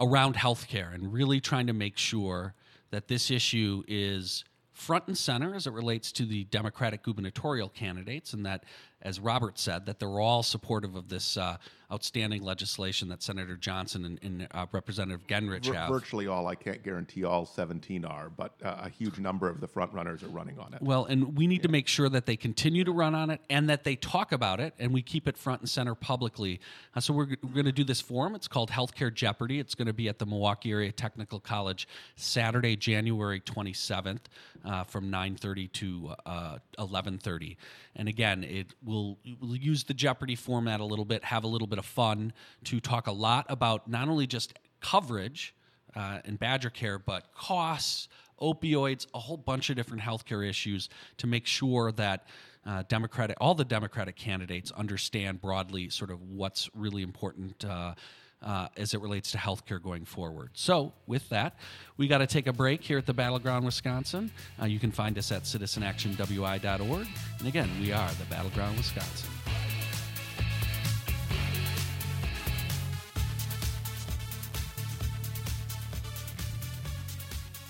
around 0.00 0.34
healthcare 0.34 0.92
and 0.92 1.12
really 1.12 1.40
trying 1.40 1.68
to 1.68 1.72
make 1.72 1.96
sure 1.96 2.54
that 2.90 3.08
this 3.08 3.30
issue 3.30 3.82
is 3.88 4.44
front 4.72 5.06
and 5.08 5.16
center 5.16 5.54
as 5.54 5.66
it 5.66 5.72
relates 5.72 6.10
to 6.12 6.24
the 6.24 6.44
Democratic 6.44 7.02
gubernatorial 7.02 7.68
candidates, 7.68 8.32
and 8.32 8.46
that 8.46 8.64
as 9.02 9.20
Robert 9.20 9.58
said, 9.58 9.86
that 9.86 9.98
they're 9.98 10.20
all 10.20 10.42
supportive 10.42 10.94
of 10.96 11.08
this 11.08 11.36
uh, 11.36 11.56
outstanding 11.92 12.42
legislation 12.42 13.08
that 13.08 13.22
Senator 13.22 13.56
Johnson 13.56 14.04
and, 14.04 14.18
and 14.22 14.48
uh, 14.52 14.66
Representative 14.72 15.26
Genrich 15.26 15.66
Vir- 15.66 15.74
have. 15.74 15.88
virtually 15.88 16.26
all. 16.26 16.46
I 16.46 16.54
can't 16.54 16.82
guarantee 16.82 17.24
all 17.24 17.44
17 17.46 18.04
are, 18.04 18.30
but 18.30 18.52
uh, 18.64 18.76
a 18.82 18.88
huge 18.88 19.18
number 19.18 19.48
of 19.48 19.60
the 19.60 19.66
front 19.66 19.92
runners 19.92 20.22
are 20.22 20.28
running 20.28 20.58
on 20.58 20.72
it. 20.74 20.82
Well, 20.82 21.04
and 21.06 21.36
we 21.36 21.46
need 21.46 21.62
to 21.62 21.68
make 21.68 21.88
sure 21.88 22.08
that 22.08 22.26
they 22.26 22.36
continue 22.36 22.84
to 22.84 22.92
run 22.92 23.14
on 23.14 23.30
it 23.30 23.40
and 23.50 23.68
that 23.68 23.84
they 23.84 23.96
talk 23.96 24.32
about 24.32 24.60
it 24.60 24.74
and 24.78 24.92
we 24.92 25.02
keep 25.02 25.26
it 25.26 25.36
front 25.36 25.60
and 25.62 25.68
center 25.68 25.94
publicly. 25.94 26.60
Uh, 26.94 27.00
so 27.00 27.12
we're, 27.12 27.26
g- 27.26 27.36
we're 27.42 27.54
going 27.54 27.66
to 27.66 27.72
do 27.72 27.84
this 27.84 28.00
forum. 28.00 28.34
It's 28.34 28.48
called 28.48 28.70
Healthcare 28.70 29.12
Jeopardy. 29.12 29.58
It's 29.58 29.74
going 29.74 29.88
to 29.88 29.92
be 29.92 30.08
at 30.08 30.18
the 30.18 30.26
Milwaukee 30.26 30.70
Area 30.70 30.92
Technical 30.92 31.40
College 31.40 31.88
Saturday, 32.16 32.76
January 32.76 33.40
27th 33.40 34.20
uh, 34.64 34.84
from 34.84 35.10
9:30 35.10 35.72
to 35.72 36.10
uh, 36.26 36.58
11:30. 36.78 37.56
And 37.96 38.08
again, 38.08 38.44
it 38.44 38.74
will 38.84 39.18
we'll 39.40 39.56
use 39.56 39.84
the 39.84 39.94
Jeopardy 39.94 40.36
format 40.36 40.80
a 40.80 40.84
little 40.84 41.04
bit, 41.04 41.24
have 41.24 41.44
a 41.44 41.48
little 41.48 41.66
bit 41.66 41.78
of 41.80 41.86
fun 41.86 42.32
to 42.64 42.78
talk 42.78 43.08
a 43.08 43.12
lot 43.12 43.46
about 43.48 43.88
not 43.90 44.08
only 44.08 44.28
just 44.28 44.54
coverage 44.80 45.52
uh, 45.96 46.20
and 46.24 46.38
Badger 46.38 46.70
Care, 46.70 47.00
but 47.00 47.34
costs, 47.34 48.08
opioids, 48.40 49.06
a 49.14 49.18
whole 49.18 49.36
bunch 49.36 49.70
of 49.70 49.76
different 49.76 50.02
healthcare 50.02 50.48
issues 50.48 50.88
to 51.16 51.26
make 51.26 51.46
sure 51.46 51.90
that 51.92 52.26
uh, 52.64 52.84
Democratic, 52.88 53.36
all 53.40 53.54
the 53.54 53.64
Democratic 53.64 54.16
candidates 54.16 54.70
understand 54.70 55.40
broadly 55.40 55.88
sort 55.88 56.10
of 56.10 56.22
what's 56.22 56.70
really 56.74 57.02
important. 57.02 57.64
Uh, 57.64 57.94
uh, 58.42 58.68
as 58.78 58.94
it 58.94 59.00
relates 59.02 59.32
to 59.32 59.36
healthcare 59.36 59.82
going 59.82 60.04
forward. 60.04 60.48
So, 60.54 60.94
with 61.06 61.28
that, 61.28 61.58
we 61.98 62.08
got 62.08 62.18
to 62.18 62.26
take 62.26 62.46
a 62.46 62.52
break 62.54 62.82
here 62.82 62.96
at 62.96 63.04
the 63.04 63.12
Battleground, 63.12 63.66
Wisconsin. 63.66 64.30
Uh, 64.60 64.64
you 64.64 64.78
can 64.78 64.90
find 64.90 65.18
us 65.18 65.30
at 65.30 65.42
citizenactionwi.org. 65.42 67.06
And 67.38 67.48
again, 67.48 67.68
we 67.80 67.92
are 67.92 68.10
the 68.12 68.24
Battleground, 68.30 68.78
Wisconsin. 68.78 69.28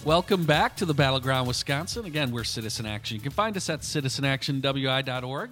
Welcome 0.04 0.44
back 0.44 0.76
to 0.76 0.86
the 0.86 0.94
Battleground, 0.94 1.46
Wisconsin. 1.46 2.06
Again, 2.06 2.30
we're 2.30 2.42
Citizen 2.42 2.86
Action. 2.86 3.16
You 3.16 3.20
can 3.20 3.32
find 3.32 3.54
us 3.54 3.68
at 3.68 3.80
citizenactionwi.org. 3.80 5.50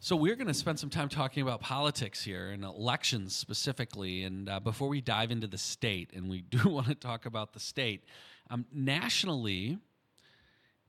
So 0.00 0.16
we're 0.16 0.34
going 0.34 0.48
to 0.48 0.54
spend 0.54 0.80
some 0.80 0.90
time 0.90 1.08
talking 1.08 1.44
about 1.44 1.60
politics 1.60 2.24
here 2.24 2.50
and 2.50 2.64
elections 2.64 3.36
specifically. 3.36 4.24
And 4.24 4.48
uh, 4.48 4.58
before 4.58 4.88
we 4.88 5.00
dive 5.00 5.30
into 5.30 5.46
the 5.46 5.58
state, 5.58 6.10
and 6.12 6.28
we 6.28 6.40
do 6.50 6.68
want 6.68 6.88
to 6.88 6.96
talk 6.96 7.24
about 7.24 7.52
the 7.52 7.60
state, 7.60 8.02
um, 8.50 8.66
nationally, 8.72 9.78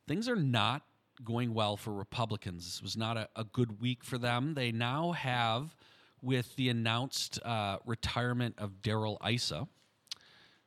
things 0.08 0.28
are 0.28 0.36
not 0.36 0.82
going 1.24 1.54
well 1.54 1.78
for 1.78 1.94
Republicans. 1.94 2.66
This 2.66 2.82
was 2.82 2.98
not 2.98 3.18
a, 3.18 3.30
a 3.36 3.44
good 3.44 3.80
week 3.80 4.04
for 4.04 4.18
them. 4.18 4.56
They 4.56 4.72
now 4.72 5.12
have, 5.12 5.76
with 6.24 6.56
the 6.56 6.70
announced 6.70 7.40
uh, 7.46 7.78
retirement 7.86 8.56
of 8.58 8.82
Darrell 8.82 9.22
Issa. 9.24 9.68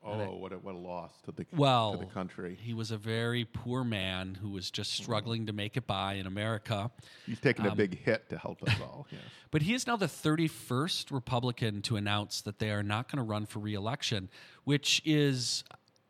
Oh, 0.04 0.36
what 0.36 0.52
a, 0.52 0.56
what 0.56 0.74
a 0.74 0.78
loss 0.78 1.12
to 1.24 1.32
the 1.32 1.44
Well, 1.54 1.92
to 1.92 1.98
the 1.98 2.06
country. 2.06 2.56
He 2.60 2.72
was 2.72 2.90
a 2.90 2.96
very 2.96 3.44
poor 3.44 3.84
man 3.84 4.38
who 4.40 4.50
was 4.50 4.70
just 4.70 4.92
struggling 4.92 5.46
to 5.46 5.52
make 5.52 5.76
it 5.76 5.86
by 5.86 6.14
in 6.14 6.26
America. 6.26 6.90
He's 7.26 7.40
taken 7.40 7.66
um, 7.66 7.72
a 7.72 7.74
big 7.74 7.98
hit 7.98 8.28
to 8.30 8.38
help 8.38 8.62
us 8.62 8.74
all. 8.80 9.06
Yes. 9.12 9.20
But 9.50 9.62
he 9.62 9.74
is 9.74 9.86
now 9.86 9.96
the 9.96 10.06
31st 10.06 11.10
Republican 11.10 11.82
to 11.82 11.96
announce 11.96 12.42
that 12.42 12.58
they 12.58 12.70
are 12.70 12.82
not 12.82 13.10
going 13.10 13.16
to 13.16 13.22
run 13.22 13.46
for 13.46 13.58
reelection, 13.58 14.28
which 14.64 15.00
is 15.04 15.64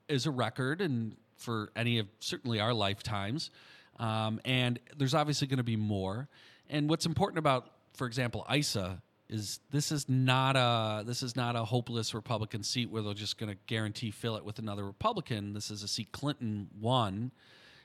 is 0.08 0.26
a 0.26 0.30
record 0.30 0.80
and 0.80 1.16
for 1.36 1.70
any 1.76 1.98
of 1.98 2.08
certainly 2.18 2.60
our 2.60 2.74
lifetimes. 2.74 3.50
Um, 3.98 4.40
and 4.44 4.78
there's 4.96 5.14
obviously 5.14 5.46
going 5.46 5.58
to 5.58 5.64
be 5.64 5.76
more. 5.76 6.28
And 6.68 6.88
what's 6.88 7.06
important 7.06 7.38
about, 7.38 7.70
for 7.94 8.06
example, 8.06 8.44
Issa 8.52 9.02
is 9.30 9.60
this 9.70 9.92
is 9.92 10.08
not 10.08 10.56
a 10.56 11.04
this 11.04 11.22
is 11.22 11.36
not 11.36 11.54
a 11.54 11.64
hopeless 11.64 12.14
Republican 12.14 12.62
seat 12.62 12.90
where 12.90 13.02
they're 13.02 13.14
just 13.14 13.38
going 13.38 13.52
to 13.52 13.58
guarantee 13.66 14.10
fill 14.10 14.36
it 14.36 14.44
with 14.44 14.58
another 14.58 14.84
Republican. 14.84 15.52
This 15.52 15.70
is 15.70 15.82
a 15.82 15.88
seat 15.88 16.12
Clinton 16.12 16.68
won 16.80 17.32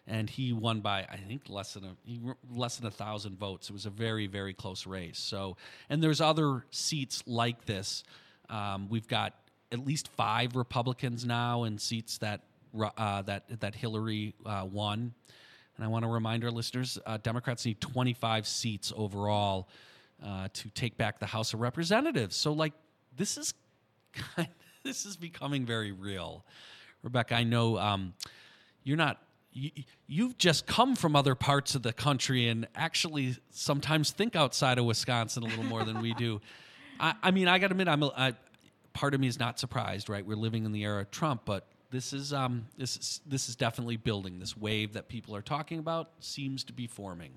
and 0.08 0.30
he 0.30 0.54
won 0.54 0.82
by 0.82 1.06
I 1.10 1.18
think 1.18 1.44
less 1.50 1.74
than 1.74 1.84
a 1.86 1.96
he, 2.04 2.22
less 2.50 2.78
than 2.78 2.88
a 2.88 2.92
thousand 2.92 3.38
votes. 3.38 3.70
It 3.70 3.74
was 3.74 3.86
a 3.86 3.90
very 3.90 4.28
very 4.28 4.54
close 4.54 4.86
race. 4.86 5.20
So, 5.20 5.58
and 5.90 6.04
there's 6.04 6.22
other 6.22 6.66
seats 6.72 7.24
like 7.26 7.66
this. 7.66 8.04
Um, 8.50 8.88
we've 8.90 9.08
got 9.08 9.34
at 9.72 9.86
least 9.86 10.10
five 10.10 10.56
Republicans 10.56 11.26
now 11.26 11.64
in 11.64 11.78
seats 11.78 12.18
that 12.20 12.42
uh, 12.98 13.22
that 13.24 13.60
that 13.62 13.76
Hillary 13.76 14.34
uh, 14.46 14.68
won. 14.70 15.14
And 15.76 15.84
I 15.84 15.88
want 15.88 16.04
to 16.04 16.10
remind 16.10 16.44
our 16.44 16.52
listeners: 16.52 17.00
uh, 17.06 17.18
Democrats 17.18 17.66
need 17.66 17.82
25 17.82 18.46
seats 18.46 18.94
overall 18.96 19.70
uh, 20.24 20.48
to 20.54 20.70
take 20.70 20.98
back 20.98 21.20
the 21.20 21.26
House 21.26 21.54
of 21.54 21.62
Representatives. 21.62 22.36
So, 22.36 22.54
like, 22.54 22.74
this 23.16 23.38
is 23.38 23.54
kind 24.14 24.48
of, 24.48 24.56
this 24.84 25.06
is 25.06 25.16
becoming 25.16 25.66
very 25.66 25.92
real. 25.92 26.46
Rebecca, 27.02 27.36
I 27.36 27.44
know 27.44 27.78
um, 27.78 28.14
you're 28.84 28.98
not. 28.98 29.20
You, 29.56 29.70
you've 30.08 30.38
just 30.40 30.66
come 30.66 30.96
from 30.96 31.16
other 31.16 31.36
parts 31.36 31.76
of 31.76 31.84
the 31.84 31.94
country 31.94 32.48
and 32.48 32.68
actually 32.74 33.38
sometimes 33.52 34.10
think 34.10 34.36
outside 34.36 34.80
of 34.80 34.86
Wisconsin 34.86 35.44
a 35.44 35.46
little 35.46 35.64
more 35.64 35.84
than 35.84 36.02
we 36.02 36.16
do. 36.16 36.42
I, 37.00 37.14
I 37.22 37.30
mean, 37.30 37.48
I 37.48 37.60
got 37.60 37.68
to 37.68 37.74
admit, 37.74 37.88
I'm 37.88 38.02
a, 38.02 38.08
I, 38.18 38.34
part 38.94 39.14
of 39.14 39.20
me 39.20 39.28
is 39.28 39.38
not 39.38 39.60
surprised. 39.60 40.10
Right, 40.10 40.26
we're 40.26 40.38
living 40.38 40.66
in 40.66 40.72
the 40.72 40.84
era 40.84 41.02
of 41.02 41.12
Trump, 41.12 41.42
but 41.46 41.68
this 41.92 42.14
is 42.14 42.34
um, 42.34 42.66
this 42.78 42.98
is 42.98 43.22
this 43.28 43.48
is 43.48 43.56
definitely 43.56 43.98
building. 43.98 44.40
This 44.40 44.58
wave 44.58 44.94
that 44.94 45.08
people 45.08 45.36
are 45.36 45.42
talking 45.42 45.78
about 45.78 46.10
seems 46.20 46.64
to 46.66 46.74
be 46.74 46.88
forming. 46.88 47.34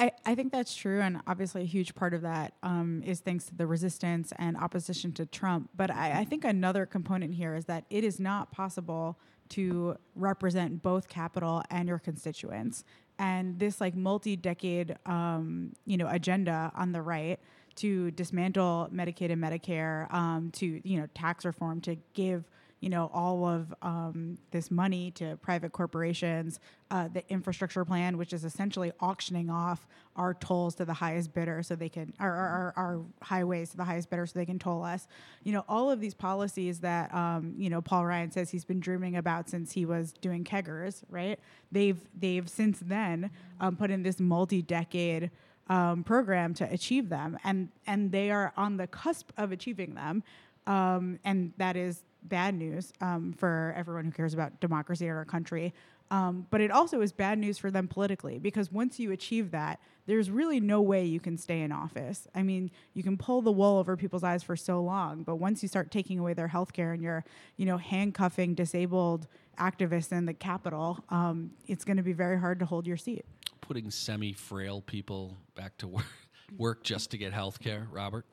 I, 0.00 0.12
I 0.24 0.34
think 0.34 0.50
that's 0.50 0.74
true, 0.74 1.02
and 1.02 1.20
obviously 1.26 1.60
a 1.60 1.66
huge 1.66 1.94
part 1.94 2.14
of 2.14 2.22
that 2.22 2.54
um, 2.62 3.02
is 3.04 3.20
thanks 3.20 3.44
to 3.46 3.54
the 3.54 3.66
resistance 3.66 4.32
and 4.38 4.56
opposition 4.56 5.12
to 5.12 5.26
Trump. 5.26 5.68
But 5.76 5.90
I, 5.90 6.20
I 6.20 6.24
think 6.24 6.46
another 6.46 6.86
component 6.86 7.34
here 7.34 7.54
is 7.54 7.66
that 7.66 7.84
it 7.90 8.02
is 8.02 8.18
not 8.18 8.50
possible 8.50 9.18
to 9.50 9.96
represent 10.14 10.80
both 10.80 11.08
capital 11.08 11.62
and 11.70 11.86
your 11.86 11.98
constituents. 11.98 12.82
And 13.18 13.58
this 13.58 13.78
like 13.78 13.94
multi-decade, 13.94 14.96
um, 15.04 15.74
you 15.84 15.98
know, 15.98 16.08
agenda 16.08 16.72
on 16.74 16.92
the 16.92 17.02
right 17.02 17.38
to 17.76 18.10
dismantle 18.12 18.88
Medicaid 18.90 19.30
and 19.30 19.42
Medicare, 19.42 20.10
um, 20.14 20.50
to 20.52 20.80
you 20.88 20.98
know, 20.98 21.08
tax 21.14 21.44
reform, 21.44 21.82
to 21.82 21.98
give 22.14 22.44
you 22.80 22.88
know 22.88 23.10
all 23.12 23.46
of 23.46 23.72
um, 23.82 24.38
this 24.50 24.70
money 24.70 25.10
to 25.12 25.36
private 25.36 25.72
corporations, 25.72 26.60
uh, 26.90 27.08
the 27.08 27.22
infrastructure 27.30 27.84
plan, 27.84 28.16
which 28.16 28.32
is 28.32 28.44
essentially 28.44 28.90
auctioning 29.00 29.50
off 29.50 29.86
our 30.16 30.34
tolls 30.34 30.74
to 30.76 30.84
the 30.84 30.94
highest 30.94 31.32
bidder, 31.34 31.62
so 31.62 31.76
they 31.76 31.90
can 31.90 32.12
our, 32.18 32.34
our, 32.34 32.72
our 32.76 33.00
highways 33.22 33.70
to 33.70 33.76
the 33.76 33.84
highest 33.84 34.08
bidder, 34.10 34.26
so 34.26 34.38
they 34.38 34.46
can 34.46 34.58
toll 34.58 34.82
us. 34.82 35.06
You 35.44 35.52
know 35.52 35.64
all 35.68 35.90
of 35.90 36.00
these 36.00 36.14
policies 36.14 36.80
that 36.80 37.14
um, 37.14 37.54
you 37.58 37.68
know 37.68 37.82
Paul 37.82 38.06
Ryan 38.06 38.30
says 38.30 38.50
he's 38.50 38.64
been 38.64 38.80
dreaming 38.80 39.16
about 39.16 39.48
since 39.50 39.72
he 39.72 39.84
was 39.84 40.12
doing 40.12 40.42
keggers, 40.42 41.02
right? 41.10 41.38
They've 41.70 42.00
they've 42.18 42.48
since 42.48 42.78
then 42.80 43.30
um, 43.60 43.76
put 43.76 43.90
in 43.90 44.02
this 44.02 44.18
multi-decade. 44.20 45.30
Um, 45.68 46.02
program 46.02 46.52
to 46.54 46.64
achieve 46.64 47.10
them, 47.10 47.38
and 47.44 47.68
and 47.86 48.10
they 48.10 48.32
are 48.32 48.52
on 48.56 48.76
the 48.76 48.88
cusp 48.88 49.30
of 49.36 49.52
achieving 49.52 49.94
them, 49.94 50.24
um, 50.66 51.20
and 51.22 51.52
that 51.58 51.76
is 51.76 52.02
bad 52.22 52.54
news 52.54 52.92
um, 53.00 53.32
for 53.32 53.74
everyone 53.76 54.04
who 54.04 54.12
cares 54.12 54.34
about 54.34 54.60
democracy 54.60 55.06
in 55.06 55.12
our 55.12 55.24
country. 55.24 55.72
Um, 56.10 56.46
but 56.50 56.60
it 56.60 56.72
also 56.72 57.00
is 57.02 57.12
bad 57.12 57.38
news 57.38 57.56
for 57.56 57.70
them 57.70 57.86
politically 57.86 58.38
because 58.38 58.72
once 58.72 58.98
you 58.98 59.12
achieve 59.12 59.52
that, 59.52 59.80
there's 60.06 60.28
really 60.28 60.58
no 60.58 60.82
way 60.82 61.04
you 61.04 61.20
can 61.20 61.38
stay 61.38 61.60
in 61.60 61.70
office. 61.70 62.26
I 62.34 62.42
mean, 62.42 62.72
you 62.94 63.04
can 63.04 63.16
pull 63.16 63.42
the 63.42 63.52
wool 63.52 63.78
over 63.78 63.96
people's 63.96 64.24
eyes 64.24 64.42
for 64.42 64.56
so 64.56 64.82
long, 64.82 65.22
but 65.22 65.36
once 65.36 65.62
you 65.62 65.68
start 65.68 65.92
taking 65.92 66.18
away 66.18 66.34
their 66.34 66.48
health 66.48 66.72
care 66.72 66.92
and 66.92 67.02
you're, 67.02 67.24
you 67.56 67.64
know, 67.64 67.76
handcuffing 67.76 68.54
disabled 68.54 69.28
activists 69.56 70.10
in 70.10 70.26
the 70.26 70.34
Capitol, 70.34 70.98
um, 71.10 71.52
it's 71.68 71.84
going 71.84 71.96
to 71.96 72.02
be 72.02 72.12
very 72.12 72.40
hard 72.40 72.58
to 72.58 72.66
hold 72.66 72.88
your 72.88 72.96
seat. 72.96 73.24
Putting 73.60 73.88
semi-frail 73.88 74.80
people 74.80 75.36
back 75.54 75.76
to 75.76 75.86
work, 75.86 76.06
work 76.56 76.82
just 76.82 77.12
to 77.12 77.18
get 77.18 77.32
health 77.32 77.60
care, 77.60 77.86
Robert. 77.92 78.26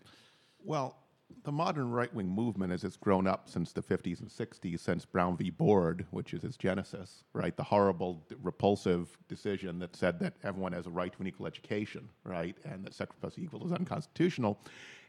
Well, 0.63 0.98
the 1.43 1.51
modern 1.51 1.91
right 1.91 2.13
wing 2.13 2.27
movement, 2.27 2.74
as 2.74 2.84
it's 2.84 2.98
grown 2.98 3.27
up 3.27 3.50
since 3.50 3.72
the 3.72 3.81
50s 3.81 4.19
and 4.19 4.29
60s, 4.29 4.79
since 4.79 5.05
Brown 5.05 5.38
v. 5.38 5.50
Board, 5.50 6.05
which 6.12 6.34
is 6.34 6.43
its 6.43 6.57
genesis, 6.57 7.24
right? 7.34 7.55
The 7.55 7.63
horrible, 7.63 8.25
repulsive 8.41 9.17
decision 9.27 9.79
that 9.79 9.96
said 9.96 10.19
that 10.19 10.36
everyone 10.43 10.74
has 10.74 10.88
a 10.88 10.89
right 10.89 11.12
to 11.12 11.22
an 11.22 11.27
equal 11.27 11.48
education, 11.48 12.10
right? 12.24 12.55
And 12.65 12.86
that 12.86 13.10
plus 13.22 13.38
equal 13.38 13.65
is 13.65 13.72
unconstitutional, 13.72 14.60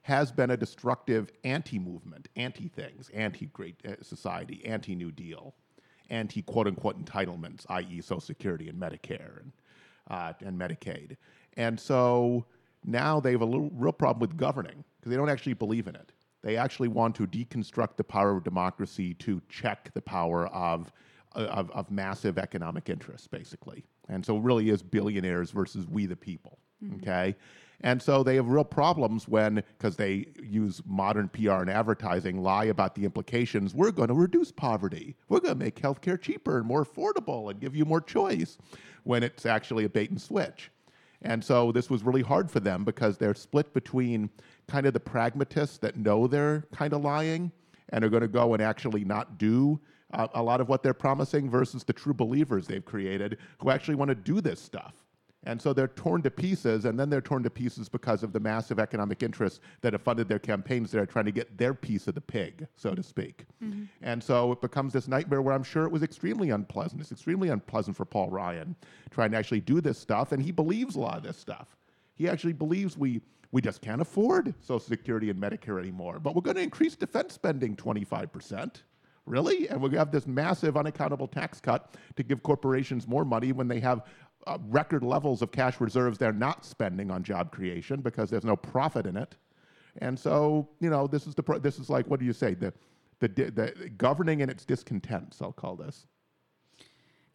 has 0.03 0.31
been 0.33 0.51
a 0.51 0.57
destructive 0.57 1.31
anti 1.45 1.79
movement, 1.79 2.29
anti 2.37 2.69
things, 2.69 3.11
anti 3.11 3.47
great 3.47 3.77
uh, 3.87 4.03
society, 4.03 4.65
anti 4.65 4.95
New 4.95 5.11
Deal, 5.11 5.55
anti 6.11 6.43
quote 6.43 6.67
unquote 6.67 7.05
entitlements, 7.05 7.67
i.e., 7.69 8.01
Social 8.01 8.21
Security 8.21 8.69
and 8.69 8.81
Medicare 8.81 9.41
and, 9.41 9.53
uh, 10.11 10.33
and 10.41 10.59
Medicaid. 10.59 11.17
And 11.57 11.79
so 11.79 12.47
now 12.85 13.21
they 13.21 13.33
have 13.33 13.43
a 13.43 13.47
little, 13.47 13.71
real 13.75 13.93
problem 13.93 14.21
with 14.21 14.37
governing 14.37 14.85
because 15.09 15.17
they 15.17 15.17
don't 15.17 15.31
actually 15.31 15.55
believe 15.55 15.87
in 15.87 15.95
it. 15.95 16.13
They 16.43 16.57
actually 16.57 16.89
want 16.89 17.17
to 17.17 17.27
deconstruct 17.27 17.97
the 17.97 18.05
power 18.05 18.37
of 18.37 18.45
democracy 18.45 19.15
to 19.15 19.41
check 19.49 19.91
the 19.95 20.03
power 20.03 20.47
of, 20.49 20.93
uh, 21.35 21.45
of, 21.45 21.71
of 21.71 21.91
massive 21.91 22.39
economic 22.39 22.89
interests, 22.89 23.27
basically. 23.27 23.85
And 24.09 24.25
so 24.25 24.37
it 24.37 24.43
really 24.43 24.71
is 24.71 24.83
billionaires 24.83 25.51
versus 25.51 25.87
we 25.87 26.07
the 26.07 26.17
people. 26.17 26.59
Mm-hmm. 26.83 26.97
Okay. 26.97 27.37
And 27.81 28.03
so 28.03 28.23
they 28.23 28.37
have 28.37 28.49
real 28.49 28.65
problems 28.65 29.29
when, 29.29 29.63
because 29.79 29.97
they 29.97 30.27
use 30.43 30.83
modern 30.85 31.29
PR 31.29 31.63
and 31.63 31.71
advertising, 31.71 32.43
lie 32.43 32.65
about 32.65 32.95
the 32.95 33.05
implications. 33.05 33.75
We're 33.75 33.93
going 33.93 34.09
to 34.09 34.15
reduce 34.15 34.51
poverty. 34.51 35.17
We're 35.29 35.41
going 35.41 35.59
to 35.59 35.65
make 35.65 35.81
healthcare 35.81 36.21
cheaper 36.21 36.59
and 36.59 36.67
more 36.67 36.85
affordable 36.85 37.51
and 37.51 37.61
give 37.61 37.77
you 37.77 37.85
more 37.85 38.01
choice 38.01 38.59
when 39.05 39.23
it's 39.23 39.47
actually 39.47 39.85
a 39.85 39.89
bait 39.89 40.11
and 40.11 40.21
switch. 40.21 40.71
And 41.23 41.45
so 41.45 41.73
this 41.73 41.91
was 41.91 42.03
really 42.05 42.23
hard 42.23 42.51
for 42.51 42.61
them 42.61 42.85
because 42.85 43.19
they're 43.19 43.35
split 43.35 43.73
between 43.75 44.31
kind 44.69 44.87
of 44.87 44.93
the 44.93 45.01
pragmatists 45.01 45.79
that 45.79 45.97
know 45.97 46.27
they're 46.27 46.67
kind 46.73 46.93
of 46.93 47.03
lying 47.03 47.51
and 47.91 48.05
are 48.05 48.09
going 48.09 48.23
to 48.23 48.29
go 48.29 48.53
and 48.55 48.63
actually 48.63 49.05
not 49.05 49.39
do 49.39 49.81
uh, 50.13 50.29
a 50.35 50.43
lot 50.43 50.61
of 50.61 50.69
what 50.69 50.83
they're 50.83 50.95
promising 50.95 51.51
versus 51.51 51.85
the 51.85 51.93
true 51.93 52.15
believers 52.15 52.67
they've 52.67 52.85
created 52.85 53.39
who 53.61 53.71
actually 53.71 53.95
want 53.95 54.09
to 54.09 54.15
do 54.15 54.41
this 54.41 54.61
stuff. 54.61 54.95
And 55.45 55.63
so 55.63 55.73
they're 55.73 55.89
torn 55.89 56.21
to 56.23 56.31
pieces, 56.31 56.85
and 56.85 56.99
then 56.99 57.09
they're 57.09 57.21
torn 57.21 57.45
to 57.45 57.51
pieces 57.51 57.89
because 57.89 58.23
of 58.23 58.33
the 58.33 58.41
massive 58.41 58.81
economic 58.81 59.23
interests 59.23 59.61
that 59.83 59.93
have 59.93 60.03
funded 60.03 60.29
their 60.29 60.41
campaigns 60.41 60.91
that 60.91 61.01
are 61.01 61.07
trying 61.07 61.27
to 61.27 61.33
get 61.33 61.57
their 61.57 61.75
piece 61.75 62.09
of 62.09 62.17
the 62.17 62.21
pig, 62.21 62.67
so 62.75 62.93
to 62.95 63.03
speak. 63.03 63.47
Mm-hmm. 63.63 63.85
And 64.03 64.23
so 64.23 64.53
it 64.53 64.61
becomes 64.61 64.93
this 64.93 65.07
nightmare 65.07 65.41
where 65.41 65.55
I'm 65.55 65.63
sure 65.63 65.85
it 65.85 65.93
was 65.93 66.03
extremely 66.03 66.51
unpleasant. 66.51 67.01
It's 67.01 67.13
extremely 67.13 67.51
unpleasant 67.51 67.97
for 67.97 68.05
Paul 68.05 68.31
Ryan 68.31 68.75
trying 69.11 69.31
to 69.31 69.37
actually 69.37 69.61
do 69.61 69.81
this 69.81 69.97
stuff, 69.97 70.33
and 70.33 70.43
he 70.43 70.51
believes 70.51 70.97
a 70.97 71.01
lot 71.01 71.17
of 71.17 71.23
this 71.23 71.39
stuff. 71.39 71.78
He 72.19 72.29
actually 72.29 72.53
believes 72.53 72.99
we, 72.99 73.23
we 73.53 73.63
just 73.63 73.81
can't 73.81 74.03
afford 74.03 74.53
Social 74.61 74.81
Security 74.81 75.31
and 75.31 75.41
Medicare 75.41 75.79
anymore, 75.79 76.19
but 76.19 76.35
we're 76.35 76.43
going 76.43 76.57
to 76.57 76.63
increase 76.63 76.97
defense 76.97 77.33
spending 77.33 77.77
25%. 77.77 78.83
Really? 79.25 79.69
And 79.69 79.77
we're 79.81 79.89
going 79.89 79.93
to 79.93 79.99
have 79.99 80.11
this 80.11 80.27
massive 80.27 80.77
unaccountable 80.77 81.29
tax 81.29 81.61
cut 81.61 81.95
to 82.17 82.23
give 82.23 82.43
corporations 82.43 83.07
more 83.07 83.25
money 83.25 83.53
when 83.53 83.69
they 83.69 83.79
have 83.81 84.03
uh, 84.47 84.59
record 84.69 85.03
levels 85.03 85.43
of 85.43 85.53
cash 85.53 85.81
reserves 85.81 86.17
they're 86.17 86.33
not 86.33 86.65
spending 86.65 87.11
on 87.11 87.23
job 87.23 87.53
creation 87.53 88.01
because 88.01 88.31
there's 88.31 88.45
no 88.45 88.57
profit 88.57 89.07
in 89.07 89.17
it. 89.17 89.37
And 89.99 90.19
so, 90.19 90.69
you 90.81 90.89
know, 90.91 91.07
this 91.07 91.27
is 91.27 91.35
the 91.35 91.43
pro- 91.43 91.59
this 91.59 91.79
is 91.79 91.91
like 91.91 92.07
what 92.07 92.21
do 92.21 92.27
you 92.27 92.33
say 92.33 92.55
the 92.55 92.73
the, 93.21 93.29
the 93.29 93.91
governing 93.99 94.43
and 94.43 94.51
its 94.51 94.65
discontents. 94.65 95.43
I'll 95.43 95.53
call 95.53 95.77
this. 95.77 96.07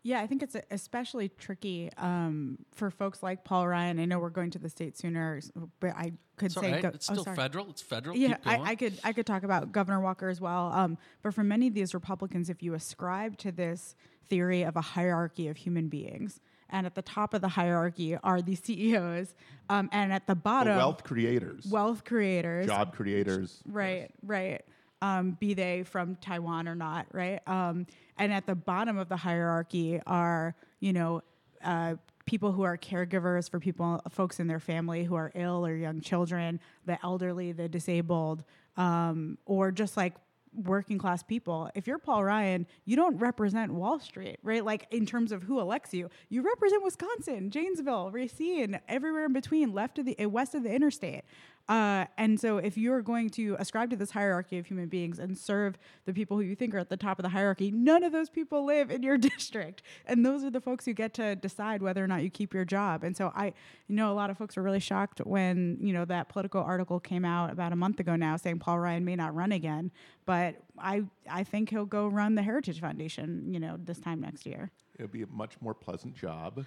Yeah, 0.05 0.19
I 0.19 0.27
think 0.27 0.43
it's 0.43 0.57
especially 0.69 1.29
tricky 1.29 1.89
um, 1.97 2.57
for 2.73 2.91
folks 2.91 3.23
like 3.23 3.45
Paul 3.45 3.69
Ryan. 3.69 3.99
I 3.99 4.05
know 4.05 4.19
we're 4.19 4.29
going 4.29 4.51
to 4.51 4.59
the 4.59 4.67
state 4.69 4.97
sooner, 4.97 5.39
but 5.79 5.95
I 5.95 6.11
could 6.35 6.47
it's 6.47 6.55
say 6.55 6.73
right. 6.73 6.81
go, 6.81 6.89
it's 6.89 7.05
still 7.05 7.23
oh, 7.25 7.33
federal. 7.33 7.69
It's 7.69 7.81
federal. 7.81 8.17
Yeah, 8.17 8.35
I, 8.45 8.71
I, 8.71 8.75
could 8.75 8.99
I 9.05 9.13
could 9.13 9.25
talk 9.25 9.43
about 9.43 9.71
Governor 9.71 10.01
Walker 10.01 10.27
as 10.27 10.41
well. 10.41 10.71
Um, 10.73 10.97
but 11.21 11.33
for 11.33 11.43
many 11.43 11.67
of 11.67 11.73
these 11.73 11.93
Republicans, 11.93 12.49
if 12.49 12.61
you 12.61 12.73
ascribe 12.73 13.37
to 13.39 13.51
this 13.53 13.95
theory 14.27 14.63
of 14.63 14.75
a 14.75 14.81
hierarchy 14.81 15.47
of 15.47 15.55
human 15.55 15.87
beings, 15.87 16.41
and 16.69 16.85
at 16.85 16.95
the 16.95 17.01
top 17.01 17.33
of 17.33 17.39
the 17.39 17.47
hierarchy 17.47 18.17
are 18.17 18.41
the 18.41 18.55
CEOs, 18.55 19.35
um, 19.69 19.89
and 19.93 20.11
at 20.11 20.27
the 20.27 20.35
bottom, 20.35 20.73
the 20.73 20.79
wealth 20.79 21.05
creators, 21.05 21.65
wealth 21.67 22.03
creators, 22.03 22.65
job 22.65 22.93
creators, 22.93 23.61
right, 23.65 24.01
yes. 24.01 24.11
right. 24.21 24.65
Um, 25.03 25.31
be 25.37 25.53
they 25.53 25.83
from 25.83 26.15
Taiwan 26.15 26.65
or 26.69 26.75
not, 26.75 27.07
right? 27.11 27.41
Um, 27.45 27.85
and 28.17 28.31
at 28.31 28.45
the 28.45 28.55
bottom 28.55 28.97
of 28.97 29.09
the 29.09 29.17
hierarchy 29.17 29.99
are, 30.07 30.55
you 30.79 30.93
know, 30.93 31.21
uh, 31.61 31.95
people 32.25 32.53
who 32.53 32.63
are 32.63 32.77
caregivers 32.77 33.51
for 33.51 33.59
people, 33.59 34.01
folks 34.09 34.39
in 34.39 34.47
their 34.47 34.61
family 34.61 35.03
who 35.03 35.15
are 35.15 35.29
ill 35.35 35.65
or 35.65 35.75
young 35.75 35.99
children, 35.99 36.57
the 36.85 36.97
elderly, 37.03 37.51
the 37.51 37.67
disabled, 37.67 38.45
um, 38.77 39.37
or 39.45 39.71
just 39.71 39.97
like 39.97 40.13
working 40.55 40.97
class 40.97 41.23
people. 41.23 41.69
If 41.75 41.87
you're 41.87 41.97
Paul 41.97 42.23
Ryan, 42.23 42.65
you 42.85 42.95
don't 42.95 43.17
represent 43.17 43.73
Wall 43.73 43.99
Street, 43.99 44.37
right? 44.43 44.63
Like 44.63 44.87
in 44.91 45.05
terms 45.05 45.31
of 45.31 45.43
who 45.43 45.59
elects 45.59 45.93
you, 45.93 46.09
you 46.29 46.43
represent 46.43 46.83
Wisconsin, 46.83 47.49
Janesville, 47.49 48.11
Racine, 48.11 48.79
everywhere 48.87 49.25
in 49.25 49.33
between, 49.33 49.73
left 49.73 49.99
of 49.99 50.05
the 50.05 50.25
west 50.27 50.55
of 50.55 50.63
the 50.63 50.73
interstate. 50.73 51.23
Uh, 51.69 52.05
and 52.17 52.37
so, 52.39 52.57
if 52.57 52.77
you're 52.77 53.01
going 53.01 53.29
to 53.29 53.55
ascribe 53.57 53.89
to 53.89 53.95
this 53.95 54.11
hierarchy 54.11 54.57
of 54.57 54.65
human 54.65 54.89
beings 54.89 55.17
and 55.17 55.37
serve 55.37 55.77
the 56.05 56.13
people 56.13 56.35
who 56.35 56.43
you 56.43 56.55
think 56.55 56.75
are 56.75 56.79
at 56.79 56.89
the 56.89 56.97
top 56.97 57.17
of 57.17 57.23
the 57.23 57.29
hierarchy, 57.29 57.71
none 57.71 58.03
of 58.03 58.11
those 58.11 58.29
people 58.29 58.65
live 58.65 58.91
in 58.91 59.01
your 59.01 59.17
district. 59.29 59.81
And 60.05 60.25
those 60.25 60.43
are 60.43 60.49
the 60.49 60.59
folks 60.59 60.83
who 60.83 60.93
get 60.93 61.13
to 61.15 61.35
decide 61.37 61.81
whether 61.81 62.03
or 62.03 62.07
not 62.07 62.21
you 62.21 62.29
keep 62.29 62.53
your 62.53 62.65
job. 62.65 63.03
And 63.03 63.15
so, 63.15 63.31
I 63.33 63.53
you 63.87 63.95
know 63.95 64.11
a 64.11 64.13
lot 64.13 64.29
of 64.29 64.37
folks 64.37 64.57
were 64.57 64.63
really 64.63 64.81
shocked 64.81 65.19
when 65.19 65.77
you 65.79 65.93
know 65.93 66.03
that 66.05 66.27
political 66.27 66.61
article 66.61 66.99
came 66.99 67.23
out 67.23 67.49
about 67.49 67.71
a 67.71 67.77
month 67.77 67.99
ago 67.99 68.17
now 68.17 68.35
saying 68.35 68.59
Paul 68.59 68.79
Ryan 68.79 69.05
may 69.05 69.15
not 69.15 69.33
run 69.33 69.53
again. 69.53 69.91
But 70.25 70.55
I 70.77 71.03
I 71.29 71.45
think 71.45 71.69
he'll 71.69 71.85
go 71.85 72.07
run 72.07 72.35
the 72.35 72.43
Heritage 72.43 72.81
Foundation, 72.81 73.53
you 73.53 73.59
know, 73.59 73.77
this 73.81 73.99
time 73.99 74.19
next 74.19 74.45
year. 74.45 74.69
It'll 74.95 75.07
be 75.07 75.23
a 75.23 75.27
much 75.27 75.53
more 75.61 75.73
pleasant 75.73 76.13
job 76.13 76.65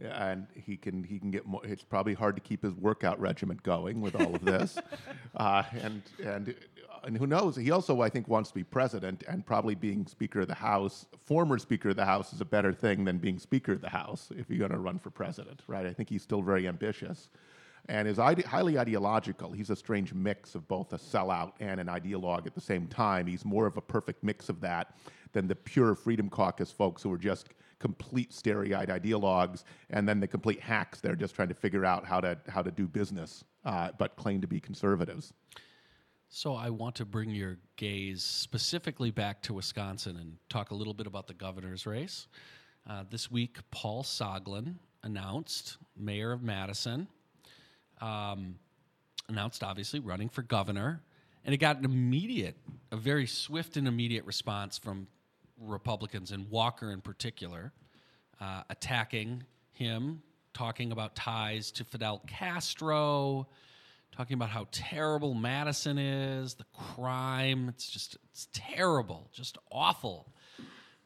and 0.00 0.46
he 0.54 0.76
can 0.76 1.04
he 1.04 1.18
can 1.18 1.30
get 1.30 1.46
more. 1.46 1.64
It's 1.64 1.84
probably 1.84 2.14
hard 2.14 2.36
to 2.36 2.40
keep 2.40 2.62
his 2.62 2.74
workout 2.74 3.20
regimen 3.20 3.60
going 3.62 4.00
with 4.00 4.14
all 4.14 4.34
of 4.34 4.44
this, 4.44 4.78
uh, 5.36 5.62
and 5.72 6.02
and 6.24 6.54
and 7.04 7.16
who 7.16 7.26
knows? 7.26 7.56
He 7.56 7.70
also 7.70 8.00
I 8.00 8.08
think 8.08 8.28
wants 8.28 8.50
to 8.50 8.54
be 8.54 8.64
president, 8.64 9.24
and 9.28 9.44
probably 9.44 9.74
being 9.74 10.06
Speaker 10.06 10.40
of 10.40 10.48
the 10.48 10.54
House, 10.54 11.06
former 11.24 11.58
Speaker 11.58 11.90
of 11.90 11.96
the 11.96 12.04
House, 12.04 12.32
is 12.32 12.40
a 12.40 12.44
better 12.44 12.72
thing 12.72 13.04
than 13.04 13.18
being 13.18 13.38
Speaker 13.38 13.72
of 13.72 13.80
the 13.80 13.88
House 13.88 14.30
if 14.36 14.48
you're 14.48 14.58
going 14.58 14.70
to 14.70 14.78
run 14.78 14.98
for 14.98 15.10
president, 15.10 15.62
right? 15.66 15.86
I 15.86 15.92
think 15.92 16.08
he's 16.08 16.22
still 16.22 16.42
very 16.42 16.66
ambitious. 16.68 17.28
And 17.88 18.06
is 18.06 18.18
ide- 18.18 18.44
highly 18.44 18.78
ideological. 18.78 19.52
He's 19.52 19.70
a 19.70 19.74
strange 19.74 20.12
mix 20.12 20.54
of 20.54 20.68
both 20.68 20.92
a 20.92 20.98
sellout 20.98 21.52
and 21.60 21.80
an 21.80 21.86
ideologue 21.86 22.46
at 22.46 22.54
the 22.54 22.60
same 22.60 22.86
time. 22.86 23.26
He's 23.26 23.44
more 23.44 23.66
of 23.66 23.78
a 23.78 23.80
perfect 23.80 24.22
mix 24.22 24.48
of 24.48 24.60
that 24.60 24.94
than 25.32 25.48
the 25.48 25.56
pure 25.56 25.94
Freedom 25.94 26.28
Caucus 26.28 26.70
folks 26.70 27.02
who 27.02 27.12
are 27.12 27.18
just 27.18 27.48
complete 27.80 28.32
starry-eyed 28.32 28.88
ideologues, 28.88 29.64
and 29.88 30.08
then 30.08 30.20
the 30.20 30.28
complete 30.28 30.60
hacks 30.60 31.00
that 31.00 31.10
are 31.10 31.16
just 31.16 31.34
trying 31.34 31.48
to 31.48 31.54
figure 31.54 31.84
out 31.84 32.04
how 32.04 32.20
to 32.20 32.38
how 32.48 32.62
to 32.62 32.70
do 32.70 32.86
business, 32.86 33.42
uh, 33.64 33.90
but 33.98 34.14
claim 34.14 34.40
to 34.40 34.46
be 34.46 34.60
conservatives. 34.60 35.32
So 36.28 36.54
I 36.54 36.70
want 36.70 36.94
to 36.96 37.04
bring 37.04 37.30
your 37.30 37.58
gaze 37.74 38.22
specifically 38.22 39.10
back 39.10 39.42
to 39.42 39.54
Wisconsin 39.54 40.16
and 40.16 40.36
talk 40.48 40.70
a 40.70 40.74
little 40.74 40.94
bit 40.94 41.08
about 41.08 41.26
the 41.26 41.34
governor's 41.34 41.86
race. 41.86 42.28
Uh, 42.88 43.02
this 43.10 43.30
week, 43.30 43.58
Paul 43.72 44.04
Soglin 44.04 44.76
announced, 45.02 45.78
mayor 45.96 46.30
of 46.30 46.40
Madison, 46.42 47.08
um, 48.00 48.54
announced 49.28 49.64
obviously 49.64 49.98
running 49.98 50.28
for 50.28 50.42
governor, 50.42 51.02
and 51.44 51.52
it 51.52 51.58
got 51.58 51.78
an 51.78 51.84
immediate, 51.84 52.56
a 52.92 52.96
very 52.96 53.26
swift 53.26 53.76
and 53.76 53.88
immediate 53.88 54.24
response 54.24 54.78
from 54.78 55.08
Republicans 55.60 56.32
and 56.32 56.50
Walker 56.50 56.90
in 56.90 57.00
particular, 57.00 57.72
uh, 58.40 58.62
attacking 58.70 59.44
him, 59.72 60.22
talking 60.54 60.92
about 60.92 61.14
ties 61.14 61.70
to 61.72 61.84
Fidel 61.84 62.22
Castro, 62.26 63.46
talking 64.12 64.34
about 64.34 64.50
how 64.50 64.66
terrible 64.72 65.34
Madison 65.34 65.98
is, 65.98 66.54
the 66.54 66.64
crime. 66.94 67.68
It's 67.68 67.88
just, 67.88 68.16
it's 68.30 68.48
terrible, 68.52 69.28
just 69.32 69.58
awful. 69.70 70.32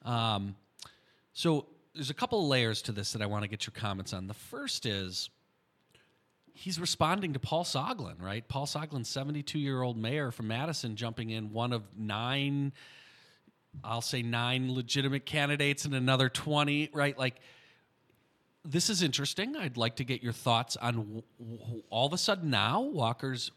Um, 0.02 0.56
so 1.32 1.66
there's 1.94 2.10
a 2.10 2.14
couple 2.14 2.40
of 2.40 2.46
layers 2.46 2.82
to 2.82 2.92
this 2.92 3.12
that 3.12 3.22
I 3.22 3.26
want 3.26 3.42
to 3.42 3.48
get 3.48 3.66
your 3.66 3.74
comments 3.74 4.12
on. 4.12 4.26
The 4.26 4.34
first 4.34 4.86
is 4.86 5.30
he's 6.54 6.78
responding 6.80 7.32
to 7.34 7.38
Paul 7.38 7.64
Soglin, 7.64 8.20
right? 8.22 8.46
Paul 8.46 8.66
Soglin, 8.66 9.04
72 9.04 9.58
year 9.58 9.82
old 9.82 9.96
mayor 9.96 10.30
from 10.30 10.48
Madison, 10.48 10.96
jumping 10.96 11.30
in 11.30 11.52
one 11.52 11.72
of 11.72 11.82
nine 11.96 12.72
I'll 13.82 14.00
say 14.00 14.22
nine 14.22 14.72
legitimate 14.72 15.26
candidates 15.26 15.84
and 15.84 15.94
another 15.94 16.28
20, 16.28 16.90
right? 16.92 17.18
Like, 17.18 17.36
this 18.64 18.88
is 18.88 19.02
interesting. 19.02 19.56
I'd 19.56 19.76
like 19.76 19.96
to 19.96 20.04
get 20.04 20.22
your 20.22 20.32
thoughts 20.32 20.76
on 20.76 20.94
w- 20.94 21.22
w- 21.38 21.82
all 21.90 22.06
of 22.06 22.12
a 22.12 22.18
sudden 22.18 22.50
now 22.50 22.80
Walker's 22.80 23.50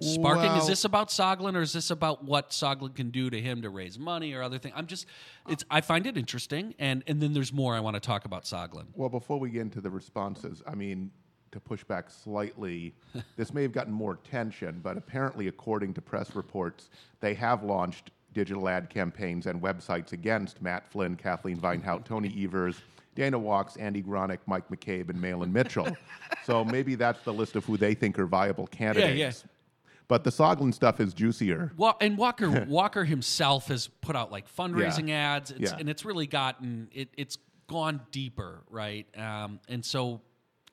sparking. 0.00 0.44
Well, 0.46 0.60
is 0.60 0.66
this 0.66 0.84
about 0.84 1.08
Soglin 1.10 1.54
or 1.54 1.62
is 1.62 1.72
this 1.72 1.90
about 1.90 2.24
what 2.24 2.50
Soglin 2.50 2.94
can 2.94 3.10
do 3.10 3.30
to 3.30 3.40
him 3.40 3.62
to 3.62 3.70
raise 3.70 3.98
money 3.98 4.32
or 4.32 4.42
other 4.42 4.58
things? 4.58 4.74
I'm 4.76 4.86
just, 4.86 5.06
it's. 5.48 5.64
I 5.70 5.80
find 5.80 6.06
it 6.06 6.16
interesting, 6.16 6.74
and 6.78 7.04
and 7.06 7.20
then 7.20 7.32
there's 7.32 7.52
more 7.52 7.74
I 7.74 7.80
want 7.80 7.94
to 7.94 8.00
talk 8.00 8.24
about 8.24 8.44
Soglin. 8.44 8.86
Well, 8.94 9.08
before 9.08 9.38
we 9.38 9.50
get 9.50 9.62
into 9.62 9.80
the 9.80 9.90
responses, 9.90 10.62
I 10.66 10.74
mean, 10.74 11.10
to 11.52 11.60
push 11.60 11.84
back 11.84 12.10
slightly, 12.10 12.94
this 13.36 13.52
may 13.54 13.62
have 13.62 13.72
gotten 13.72 13.92
more 13.92 14.14
attention, 14.14 14.80
but 14.82 14.96
apparently, 14.96 15.48
according 15.48 15.94
to 15.94 16.00
press 16.02 16.34
reports, 16.34 16.90
they 17.20 17.34
have 17.34 17.62
launched 17.62 18.10
digital 18.32 18.68
ad 18.68 18.90
campaigns 18.90 19.46
and 19.46 19.60
websites 19.60 20.12
against 20.12 20.60
Matt 20.62 20.90
Flynn, 20.90 21.16
Kathleen 21.16 21.58
Vinehout, 21.58 22.04
Tony 22.06 22.34
Evers, 22.44 22.80
Dana 23.14 23.38
Wachs, 23.38 23.80
Andy 23.80 24.02
Gronik, 24.02 24.38
Mike 24.46 24.68
McCabe, 24.68 25.10
and 25.10 25.18
Mahlon 25.18 25.52
Mitchell. 25.52 25.96
so 26.44 26.64
maybe 26.64 26.94
that's 26.94 27.22
the 27.24 27.32
list 27.32 27.56
of 27.56 27.64
who 27.64 27.76
they 27.76 27.94
think 27.94 28.18
are 28.18 28.26
viable 28.26 28.66
candidates. 28.66 29.18
Yeah, 29.18 29.26
yeah. 29.26 29.32
But 30.08 30.24
the 30.24 30.30
Soglin 30.30 30.74
stuff 30.74 31.00
is 31.00 31.14
juicier. 31.14 31.72
Well, 31.76 31.96
and 32.00 32.18
Walker 32.18 32.66
Walker 32.68 33.04
himself 33.04 33.68
has 33.68 33.88
put 33.88 34.16
out 34.16 34.30
like 34.30 34.52
fundraising 34.52 35.08
yeah. 35.08 35.36
ads, 35.36 35.52
it's, 35.52 35.72
and 35.72 35.88
it's 35.88 36.04
really 36.04 36.26
gotten 36.26 36.88
it, 36.92 37.08
it's 37.16 37.38
gone 37.66 38.00
deeper, 38.10 38.62
right? 38.68 39.06
Um, 39.16 39.60
and 39.68 39.84
so 39.84 40.20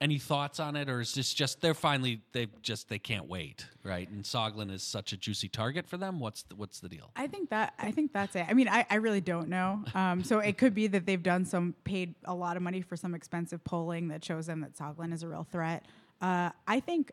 any 0.01 0.17
thoughts 0.17 0.59
on 0.59 0.75
it, 0.75 0.89
or 0.89 1.01
is 1.01 1.13
this 1.13 1.33
just 1.33 1.61
they're 1.61 1.73
finally 1.73 2.21
they 2.31 2.47
just 2.61 2.87
they 2.87 2.99
can't 2.99 3.27
wait, 3.27 3.65
right? 3.83 4.09
And 4.09 4.23
Soglin 4.23 4.71
is 4.71 4.81
such 4.81 5.11
a 5.11 5.17
juicy 5.17 5.49
target 5.49 5.85
for 5.87 5.97
them. 5.97 6.19
What's 6.19 6.43
the, 6.43 6.55
what's 6.55 6.79
the 6.79 6.87
deal? 6.87 7.11
I 7.15 7.27
think 7.27 7.49
that 7.49 7.73
I 7.77 7.91
think 7.91 8.13
that's 8.13 8.35
it. 8.35 8.45
I 8.47 8.53
mean, 8.53 8.69
I, 8.69 8.85
I 8.89 8.95
really 8.95 9.21
don't 9.21 9.49
know. 9.49 9.83
Um, 9.93 10.23
so 10.23 10.39
it 10.39 10.57
could 10.57 10.73
be 10.73 10.87
that 10.87 11.05
they've 11.05 11.21
done 11.21 11.43
some 11.45 11.75
paid 11.83 12.15
a 12.25 12.33
lot 12.33 12.55
of 12.55 12.63
money 12.63 12.81
for 12.81 12.95
some 12.95 13.13
expensive 13.13 13.63
polling 13.63 14.07
that 14.09 14.23
shows 14.23 14.45
them 14.45 14.61
that 14.61 14.75
Soglin 14.75 15.13
is 15.13 15.23
a 15.23 15.27
real 15.27 15.45
threat. 15.51 15.85
Uh, 16.21 16.51
I 16.67 16.79
think 16.79 17.11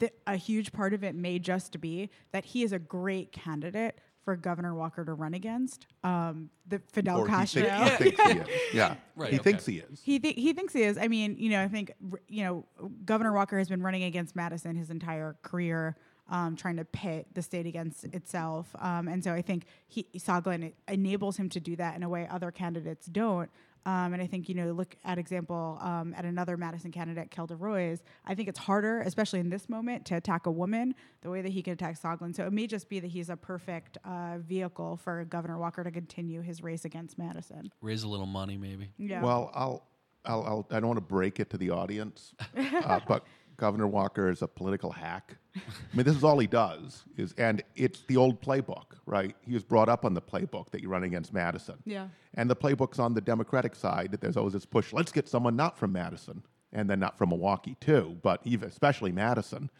that 0.00 0.12
a 0.26 0.36
huge 0.36 0.72
part 0.72 0.92
of 0.92 1.02
it 1.02 1.14
may 1.14 1.38
just 1.38 1.80
be 1.80 2.10
that 2.32 2.44
he 2.44 2.62
is 2.62 2.72
a 2.72 2.78
great 2.78 3.32
candidate 3.32 3.98
for 4.28 4.36
Governor 4.36 4.74
Walker 4.74 5.06
to 5.06 5.14
run 5.14 5.32
against. 5.32 5.86
Um, 6.04 6.50
the 6.66 6.82
Fidel 6.92 7.20
Or 7.20 7.26
he, 7.26 7.32
Castro. 7.32 7.62
think- 7.62 7.98
he 7.98 8.10
thinks 8.10 8.22
he 8.32 8.38
is. 8.52 8.74
Yeah. 8.74 8.94
Right, 9.16 9.30
He 9.32 9.36
okay. 9.40 9.42
thinks 9.52 9.64
he 9.64 9.78
is. 9.78 10.02
He 10.02 10.18
th- 10.18 10.34
he 10.34 10.52
thinks 10.52 10.74
he 10.74 10.82
is. 10.82 10.98
I 10.98 11.08
mean, 11.08 11.36
you 11.38 11.48
know, 11.48 11.62
I 11.62 11.68
think 11.68 11.92
you 12.28 12.44
know, 12.44 12.66
Governor 13.06 13.32
Walker 13.32 13.56
has 13.56 13.70
been 13.70 13.82
running 13.82 14.02
against 14.02 14.36
Madison 14.36 14.76
his 14.76 14.90
entire 14.90 15.36
career, 15.40 15.96
um, 16.28 16.56
trying 16.56 16.76
to 16.76 16.84
pit 16.84 17.26
the 17.32 17.40
state 17.40 17.64
against 17.64 18.04
itself. 18.04 18.68
Um, 18.78 19.08
and 19.08 19.24
so 19.24 19.32
I 19.32 19.40
think 19.40 19.64
he 19.86 20.06
Soglin 20.18 20.74
enables 20.88 21.38
him 21.38 21.48
to 21.48 21.58
do 21.60 21.74
that 21.76 21.96
in 21.96 22.02
a 22.02 22.08
way 22.10 22.28
other 22.30 22.50
candidates 22.50 23.06
don't. 23.06 23.48
Um, 23.88 24.12
and 24.12 24.20
I 24.20 24.26
think 24.26 24.50
you 24.50 24.54
know, 24.54 24.72
look 24.72 24.96
at 25.02 25.16
example 25.16 25.78
um, 25.80 26.12
at 26.14 26.26
another 26.26 26.58
Madison 26.58 26.92
candidate, 26.92 27.30
Kelda 27.30 27.56
Roys. 27.56 28.02
I 28.26 28.34
think 28.34 28.46
it's 28.46 28.58
harder, 28.58 29.00
especially 29.00 29.40
in 29.40 29.48
this 29.48 29.66
moment, 29.66 30.04
to 30.06 30.16
attack 30.16 30.44
a 30.44 30.50
woman 30.50 30.94
the 31.22 31.30
way 31.30 31.40
that 31.40 31.52
he 31.52 31.62
can 31.62 31.72
attack 31.72 31.98
Soglin. 31.98 32.36
So 32.36 32.44
it 32.44 32.52
may 32.52 32.66
just 32.66 32.90
be 32.90 33.00
that 33.00 33.06
he's 33.06 33.30
a 33.30 33.36
perfect 33.36 33.96
uh, 34.04 34.38
vehicle 34.40 34.98
for 34.98 35.24
Governor 35.24 35.56
Walker 35.56 35.82
to 35.82 35.90
continue 35.90 36.42
his 36.42 36.62
race 36.62 36.84
against 36.84 37.16
Madison. 37.16 37.72
Raise 37.80 38.02
a 38.02 38.08
little 38.08 38.26
money, 38.26 38.58
maybe. 38.58 38.90
Yeah. 38.98 39.22
Well, 39.22 39.50
I'll, 39.54 39.88
I'll, 40.26 40.42
I'll, 40.42 40.66
I 40.70 40.80
don't 40.80 40.88
want 40.88 40.98
to 40.98 41.00
break 41.00 41.40
it 41.40 41.48
to 41.50 41.56
the 41.56 41.70
audience, 41.70 42.34
uh, 42.84 43.00
but 43.08 43.24
Governor 43.58 43.88
Walker 43.88 44.30
is 44.30 44.40
a 44.40 44.48
political 44.48 44.90
hack. 44.90 45.36
I 45.56 45.60
mean, 45.92 46.06
this 46.06 46.16
is 46.16 46.24
all 46.24 46.38
he 46.38 46.46
does. 46.46 47.04
Is 47.16 47.34
and 47.36 47.62
it's 47.76 48.02
the 48.02 48.16
old 48.16 48.40
playbook, 48.40 48.94
right? 49.04 49.34
He 49.40 49.52
was 49.52 49.64
brought 49.64 49.88
up 49.88 50.04
on 50.04 50.14
the 50.14 50.22
playbook 50.22 50.70
that 50.70 50.80
you 50.80 50.88
run 50.88 51.02
against 51.02 51.32
Madison. 51.32 51.74
Yeah. 51.84 52.08
And 52.34 52.48
the 52.48 52.56
playbook's 52.56 53.00
on 53.00 53.14
the 53.14 53.20
Democratic 53.20 53.74
side. 53.74 54.12
That 54.12 54.20
there's 54.20 54.36
always 54.36 54.54
this 54.54 54.64
push. 54.64 54.92
Let's 54.92 55.12
get 55.12 55.28
someone 55.28 55.56
not 55.56 55.76
from 55.76 55.92
Madison, 55.92 56.42
and 56.72 56.88
then 56.88 57.00
not 57.00 57.18
from 57.18 57.30
Milwaukee 57.30 57.76
too, 57.80 58.16
but 58.22 58.40
even 58.44 58.68
especially 58.68 59.10
Madison. 59.10 59.70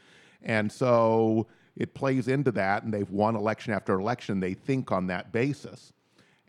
And 0.43 0.71
so 0.71 1.47
it 1.77 1.95
plays 1.95 2.27
into 2.27 2.51
that, 2.53 2.83
and 2.83 2.93
they've 2.93 3.11
won 3.11 3.37
election 3.37 3.73
after 3.73 3.99
election. 3.99 4.41
They 4.41 4.55
think 4.55 4.91
on 4.91 5.07
that 5.07 5.33
basis. 5.33 5.93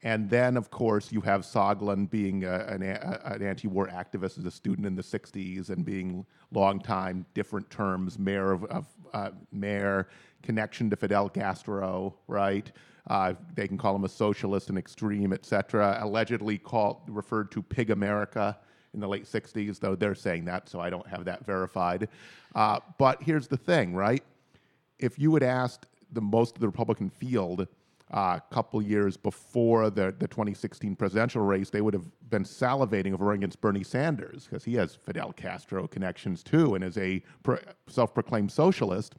And 0.04 0.30
then, 0.30 0.56
of 0.56 0.72
course, 0.72 1.12
you 1.12 1.22
have 1.22 1.42
Soglin 1.42 2.10
being 2.10 2.46
a, 2.46 2.66
an, 2.68 2.84
a, 2.84 3.22
an 3.26 3.42
anti-war 3.42 3.88
activist 3.88 4.38
as 4.38 4.46
a 4.46 4.52
student 4.52 4.88
in 4.88 4.96
the 4.96 5.02
'60s 5.02 5.70
and 5.70 5.84
being 5.84 6.26
long 6.52 6.80
time, 6.80 7.26
different 7.34 7.70
terms, 7.70 8.18
mayor 8.18 8.52
of, 8.52 8.64
of 8.66 8.88
uh, 9.14 9.32
mayor, 9.52 10.08
connection 10.42 10.90
to 10.90 10.96
Fidel 10.96 11.30
Castro, 11.30 12.16
right? 12.28 12.72
Uh, 13.08 13.34
they 13.56 13.68
can 13.68 13.78
call 13.78 13.96
him 13.96 14.06
a 14.06 14.10
socialist 14.10 14.70
and 14.70 14.78
extreme, 14.78 15.34
et 15.34 15.46
cetera. 15.46 15.98
Allegedly 16.02 16.58
called 16.58 17.02
referred 17.08 17.52
to 17.52 17.62
Pig 17.62 17.90
America 17.90 18.58
in 18.94 19.00
the 19.00 19.08
late 19.08 19.26
'60s, 19.26 19.80
though 19.80 19.96
they're 19.96 20.16
saying 20.16 20.46
that, 20.46 20.70
so 20.70 20.80
I 20.80 20.90
don't 20.90 21.08
have 21.08 21.26
that 21.26 21.46
verified. 21.46 22.08
Uh, 22.56 22.80
but 22.98 23.22
here's 23.22 23.48
the 23.48 23.58
thing, 23.58 23.94
right? 23.94 24.24
if 25.00 25.18
you 25.18 25.34
had 25.34 25.44
asked 25.44 25.88
the 26.12 26.22
most 26.22 26.56
of 26.56 26.62
the 26.62 26.68
Republican 26.68 27.10
field 27.10 27.68
uh, 28.12 28.40
a 28.40 28.54
couple 28.54 28.82
years 28.82 29.18
before 29.18 29.90
the, 29.90 30.14
the 30.18 30.28
2016 30.28 30.96
presidential 30.96 31.44
race, 31.44 31.70
they 31.70 31.82
would 31.82 31.94
have 31.94 32.06
been 32.30 32.44
salivating 32.44 33.14
over 33.14 33.34
against 33.34 33.62
Bernie 33.62 33.84
Sanders 33.84 34.46
because 34.46 34.64
he 34.64 34.74
has 34.76 34.96
Fidel 34.96 35.32
Castro 35.34 35.88
connections 35.88 36.44
too 36.44 36.76
and 36.76 36.84
is 36.84 36.98
a 36.98 37.22
pro- 37.44 37.60
self 37.88 38.14
proclaimed 38.14 38.52
socialist. 38.52 39.16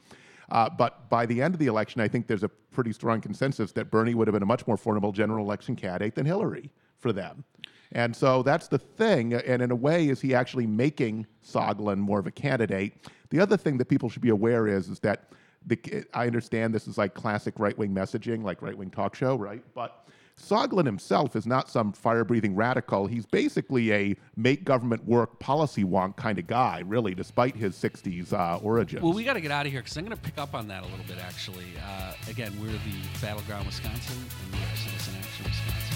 Uh, 0.50 0.68
but 0.68 1.08
by 1.08 1.24
the 1.24 1.40
end 1.40 1.54
of 1.54 1.60
the 1.60 1.68
election, 1.68 2.00
I 2.00 2.08
think 2.08 2.26
there's 2.26 2.42
a 2.42 2.48
pretty 2.48 2.92
strong 2.92 3.20
consensus 3.20 3.70
that 3.72 3.90
Bernie 3.90 4.14
would 4.14 4.26
have 4.26 4.32
been 4.32 4.42
a 4.42 4.46
much 4.46 4.66
more 4.66 4.76
formidable 4.76 5.12
general 5.12 5.44
election 5.44 5.76
candidate 5.76 6.16
than 6.16 6.26
Hillary 6.26 6.70
for 6.98 7.12
them. 7.12 7.44
And 7.92 8.14
so 8.14 8.42
that's 8.42 8.68
the 8.68 8.78
thing. 8.78 9.34
And 9.34 9.62
in 9.62 9.70
a 9.70 9.76
way, 9.76 10.08
is 10.08 10.20
he 10.20 10.34
actually 10.34 10.66
making 10.66 11.26
Soglin 11.44 11.98
more 11.98 12.18
of 12.18 12.26
a 12.26 12.30
candidate? 12.30 12.94
The 13.30 13.40
other 13.40 13.56
thing 13.56 13.78
that 13.78 13.86
people 13.86 14.08
should 14.08 14.22
be 14.22 14.28
aware 14.28 14.66
is, 14.66 14.88
is 14.88 15.00
that 15.00 15.32
the, 15.66 16.04
I 16.14 16.26
understand 16.26 16.74
this 16.74 16.88
is 16.88 16.98
like 16.98 17.14
classic 17.14 17.54
right 17.58 17.76
wing 17.76 17.94
messaging, 17.94 18.42
like 18.42 18.62
right 18.62 18.76
wing 18.76 18.90
talk 18.90 19.14
show, 19.14 19.36
right? 19.36 19.62
But 19.74 20.06
Soglin 20.40 20.86
himself 20.86 21.36
is 21.36 21.46
not 21.46 21.68
some 21.68 21.92
fire 21.92 22.24
breathing 22.24 22.54
radical. 22.54 23.06
He's 23.06 23.26
basically 23.26 23.92
a 23.92 24.16
make 24.36 24.64
government 24.64 25.04
work 25.04 25.38
policy 25.38 25.84
wonk 25.84 26.16
kind 26.16 26.38
of 26.38 26.46
guy, 26.46 26.82
really, 26.86 27.14
despite 27.14 27.56
his 27.56 27.74
60s 27.76 28.32
uh, 28.32 28.58
origins. 28.62 29.02
Well, 29.02 29.12
we 29.12 29.24
got 29.24 29.34
to 29.34 29.40
get 29.40 29.50
out 29.50 29.66
of 29.66 29.72
here 29.72 29.82
because 29.82 29.96
I'm 29.96 30.04
going 30.04 30.16
to 30.16 30.22
pick 30.22 30.38
up 30.38 30.54
on 30.54 30.68
that 30.68 30.82
a 30.82 30.86
little 30.86 31.04
bit. 31.06 31.18
Actually, 31.18 31.66
uh, 31.86 32.14
again, 32.28 32.52
we're 32.60 32.68
the 32.68 33.20
battleground 33.20 33.66
Wisconsin, 33.66 34.16
and 34.16 34.52
we 34.52 34.58
are 34.58 34.76
Citizen 34.76 35.14
Action 35.20 35.44
Wisconsin. 35.44 35.89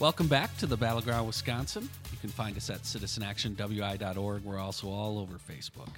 Welcome 0.00 0.28
back 0.28 0.56
to 0.56 0.66
the 0.66 0.78
Battleground 0.78 1.26
Wisconsin. 1.26 1.86
You 2.10 2.16
can 2.22 2.30
find 2.30 2.56
us 2.56 2.70
at 2.70 2.84
citizenactionwi.org. 2.84 4.44
We're 4.44 4.58
also 4.58 4.88
all 4.88 5.18
over 5.18 5.34
Facebook. 5.34 5.90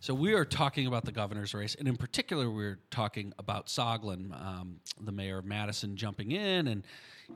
So 0.00 0.12
we 0.12 0.34
are 0.34 0.44
talking 0.44 0.86
about 0.86 1.06
the 1.06 1.12
governor's 1.12 1.54
race, 1.54 1.74
and 1.74 1.88
in 1.88 1.96
particular, 1.96 2.50
we're 2.50 2.78
talking 2.90 3.32
about 3.38 3.68
Soglin, 3.68 4.38
um, 4.38 4.80
the 5.00 5.12
mayor 5.12 5.38
of 5.38 5.46
Madison, 5.46 5.96
jumping 5.96 6.32
in 6.32 6.68
and 6.68 6.82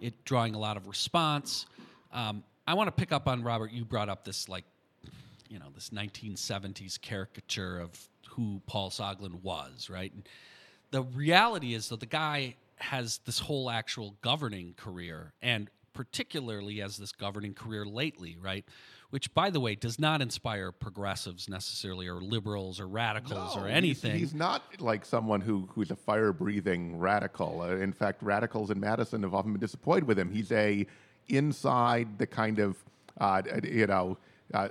it 0.02 0.22
drawing 0.26 0.54
a 0.54 0.58
lot 0.58 0.76
of 0.76 0.86
response. 0.86 1.64
Um, 2.12 2.44
I 2.66 2.74
want 2.74 2.88
to 2.88 2.92
pick 2.92 3.10
up 3.10 3.26
on 3.26 3.42
Robert. 3.42 3.72
You 3.72 3.86
brought 3.86 4.10
up 4.10 4.22
this 4.22 4.50
like, 4.50 4.64
you 5.48 5.58
know, 5.58 5.70
this 5.74 5.88
1970s 5.88 7.00
caricature 7.00 7.80
of 7.80 7.98
who 8.28 8.60
Paul 8.66 8.90
Soglin 8.90 9.42
was, 9.42 9.88
right? 9.88 10.12
And 10.12 10.28
the 10.90 11.04
reality 11.04 11.72
is 11.72 11.88
that 11.88 12.00
the 12.00 12.06
guy 12.06 12.56
has 12.76 13.20
this 13.24 13.38
whole 13.38 13.70
actual 13.70 14.14
governing 14.20 14.74
career, 14.76 15.32
and 15.40 15.70
particularly 15.92 16.80
as 16.82 16.96
this 16.96 17.12
governing 17.12 17.54
career 17.54 17.84
lately, 17.84 18.36
right? 18.40 18.64
Which, 19.10 19.32
by 19.34 19.50
the 19.50 19.60
way, 19.60 19.74
does 19.74 19.98
not 19.98 20.22
inspire 20.22 20.72
progressives 20.72 21.48
necessarily, 21.48 22.08
or 22.08 22.20
liberals, 22.22 22.80
or 22.80 22.88
radicals, 22.88 23.54
No, 23.56 23.62
or 23.62 23.66
he's- 23.66 23.76
anything. 23.76 24.18
He's, 24.18 24.32
not 24.34 24.62
like 24.80 25.04
someone 25.04 25.40
who, 25.42 25.68
who's 25.74 25.90
a 25.90 25.96
fire 25.96 26.32
breathing 26.32 26.98
radical. 26.98 27.60
Uh, 27.60 27.76
in 27.76 27.92
fact, 27.92 28.22
radicals 28.22 28.70
in 28.70 28.80
Madison 28.80 29.22
have 29.22 29.34
often 29.34 29.52
been 29.52 29.60
disappointed 29.60 30.04
with 30.04 30.18
him. 30.18 30.30
He's 30.30 30.50
a 30.52 30.86
inside 31.28 32.18
the 32.18 32.26
kind 32.26 32.58
of 32.58 32.76
uh, 33.20 33.42
you 33.62 33.86
know 33.86 34.18
uh, 34.54 34.68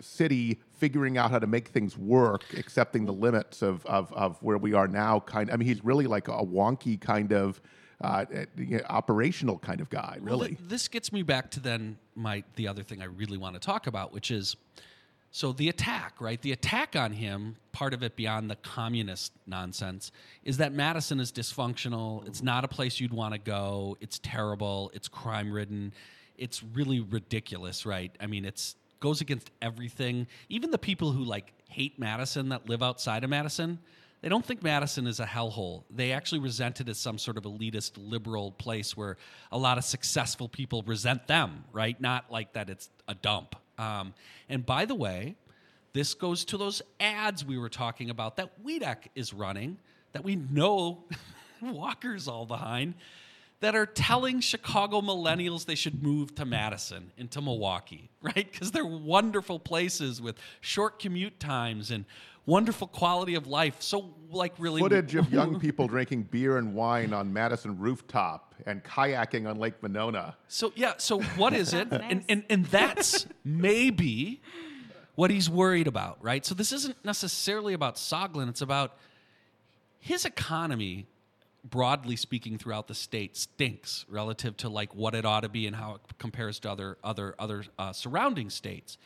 city 0.00 0.58
figuring 0.72 1.16
out 1.18 1.30
how 1.30 1.38
to 1.38 1.46
make 1.46 1.68
things 1.68 1.96
work, 1.96 2.42
accepting 2.56 3.04
the 3.06 3.12
limits 3.12 3.62
of, 3.62 3.84
of, 3.86 4.12
of 4.12 4.42
where 4.42 4.58
we 4.58 4.72
are 4.74 4.88
now. 4.88 5.20
Kind. 5.20 5.50
I 5.50 5.56
mean, 5.56 5.68
he's 5.68 5.84
really 5.84 6.06
like 6.06 6.28
a 6.28 6.32
wonky 6.44 7.00
kind 7.00 7.32
of. 7.32 7.60
Uh, 8.00 8.24
uh, 8.34 8.78
operational 8.88 9.58
kind 9.58 9.80
of 9.80 9.88
guy, 9.88 10.18
really. 10.20 10.48
th- 10.48 10.60
this 10.68 10.88
gets 10.88 11.12
me 11.12 11.22
back 11.22 11.50
to 11.52 11.60
then 11.60 11.96
my 12.14 12.42
the 12.56 12.66
other 12.68 12.82
thing 12.82 13.00
I 13.00 13.06
really 13.06 13.38
want 13.38 13.54
to 13.54 13.60
talk 13.60 13.86
about, 13.86 14.12
which 14.12 14.30
is 14.30 14.56
so 15.30 15.52
the 15.52 15.68
attack, 15.68 16.20
right? 16.20 16.40
The 16.40 16.52
attack 16.52 16.94
on 16.94 17.12
him, 17.12 17.56
part 17.72 17.92
of 17.92 18.04
it 18.04 18.14
beyond 18.14 18.48
the 18.48 18.56
communist 18.56 19.32
nonsense, 19.46 20.12
is 20.44 20.58
that 20.58 20.72
Madison 20.72 21.18
is 21.18 21.32
dysfunctional. 21.32 22.24
It's 22.26 22.40
not 22.40 22.64
a 22.64 22.68
place 22.68 23.00
you'd 23.00 23.12
want 23.12 23.34
to 23.34 23.40
go. 23.40 23.96
It's 24.00 24.20
terrible. 24.20 24.92
It's 24.94 25.08
crime 25.08 25.50
ridden. 25.52 25.92
It's 26.36 26.62
really 26.62 27.00
ridiculous, 27.00 27.84
right? 27.84 28.14
I 28.20 28.26
mean, 28.26 28.44
it's 28.44 28.76
goes 29.00 29.20
against 29.20 29.50
everything. 29.60 30.26
Even 30.48 30.70
the 30.70 30.78
people 30.78 31.10
who 31.10 31.24
like 31.24 31.52
hate 31.68 31.98
Madison 31.98 32.50
that 32.50 32.68
live 32.68 32.82
outside 32.82 33.24
of 33.24 33.30
Madison, 33.30 33.78
they 34.24 34.30
don't 34.30 34.42
think 34.42 34.62
Madison 34.62 35.06
is 35.06 35.20
a 35.20 35.26
hellhole. 35.26 35.82
They 35.90 36.12
actually 36.12 36.38
resent 36.38 36.80
it 36.80 36.88
as 36.88 36.96
some 36.96 37.18
sort 37.18 37.36
of 37.36 37.42
elitist 37.42 37.98
liberal 37.98 38.52
place 38.52 38.96
where 38.96 39.18
a 39.52 39.58
lot 39.58 39.76
of 39.76 39.84
successful 39.84 40.48
people 40.48 40.82
resent 40.86 41.26
them, 41.26 41.64
right? 41.74 42.00
Not 42.00 42.32
like 42.32 42.54
that 42.54 42.70
it's 42.70 42.88
a 43.06 43.14
dump. 43.14 43.54
Um, 43.76 44.14
and 44.48 44.64
by 44.64 44.86
the 44.86 44.94
way, 44.94 45.36
this 45.92 46.14
goes 46.14 46.46
to 46.46 46.56
those 46.56 46.80
ads 46.98 47.44
we 47.44 47.58
were 47.58 47.68
talking 47.68 48.08
about 48.08 48.36
that 48.36 48.64
WEDC 48.64 49.08
is 49.14 49.34
running 49.34 49.76
that 50.12 50.24
we 50.24 50.36
know 50.36 51.04
Walker's 51.60 52.26
all 52.26 52.46
behind 52.46 52.94
that 53.60 53.74
are 53.74 53.86
telling 53.86 54.40
Chicago 54.40 55.02
millennials 55.02 55.66
they 55.66 55.74
should 55.74 56.02
move 56.02 56.34
to 56.34 56.46
Madison 56.46 57.12
and 57.18 57.30
to 57.30 57.42
Milwaukee, 57.42 58.10
right? 58.22 58.50
Because 58.50 58.70
they're 58.70 58.86
wonderful 58.86 59.58
places 59.58 60.22
with 60.22 60.36
short 60.62 60.98
commute 60.98 61.38
times 61.38 61.90
and 61.90 62.06
wonderful 62.46 62.86
quality 62.86 63.34
of 63.34 63.46
life. 63.46 63.76
So, 63.80 64.14
like, 64.30 64.54
really, 64.58 64.80
Footage 64.80 65.14
of 65.14 65.32
young 65.32 65.58
people 65.66 65.86
drinking 65.88 66.24
beer 66.24 66.58
and 66.58 66.74
wine 66.74 67.12
on 67.12 67.32
Madison 67.32 67.78
rooftop 67.78 68.54
and 68.66 68.82
kayaking 68.84 69.48
on 69.48 69.58
Lake 69.58 69.82
Monona. 69.82 70.36
So 70.48 70.72
yeah, 70.74 70.94
so 70.98 71.20
what 71.20 71.52
is 71.52 71.74
it? 71.74 71.90
Sounds 71.90 72.04
and, 72.08 72.24
and 72.28 72.44
and 72.48 72.66
that's 72.66 73.26
maybe 73.44 74.40
what 75.14 75.30
he's 75.30 75.48
worried 75.48 75.86
about, 75.86 76.22
right? 76.22 76.44
So 76.44 76.54
this 76.54 76.72
isn't 76.72 76.96
necessarily 77.04 77.74
about 77.74 77.96
Soglin, 77.96 78.48
it's 78.48 78.62
about 78.62 78.96
his 80.00 80.24
economy 80.24 81.06
broadly 81.64 82.14
speaking 82.14 82.58
throughout 82.58 82.88
the 82.88 82.94
state 82.94 83.36
stinks 83.36 84.04
relative 84.08 84.54
to 84.58 84.68
like 84.68 84.94
what 84.94 85.14
it 85.14 85.24
ought 85.24 85.40
to 85.40 85.48
be 85.48 85.66
and 85.66 85.74
how 85.74 85.94
it 85.94 86.00
compares 86.18 86.58
to 86.60 86.70
other 86.70 86.98
other 87.02 87.34
other 87.38 87.64
uh, 87.78 87.92
surrounding 87.92 88.50
states. 88.50 88.98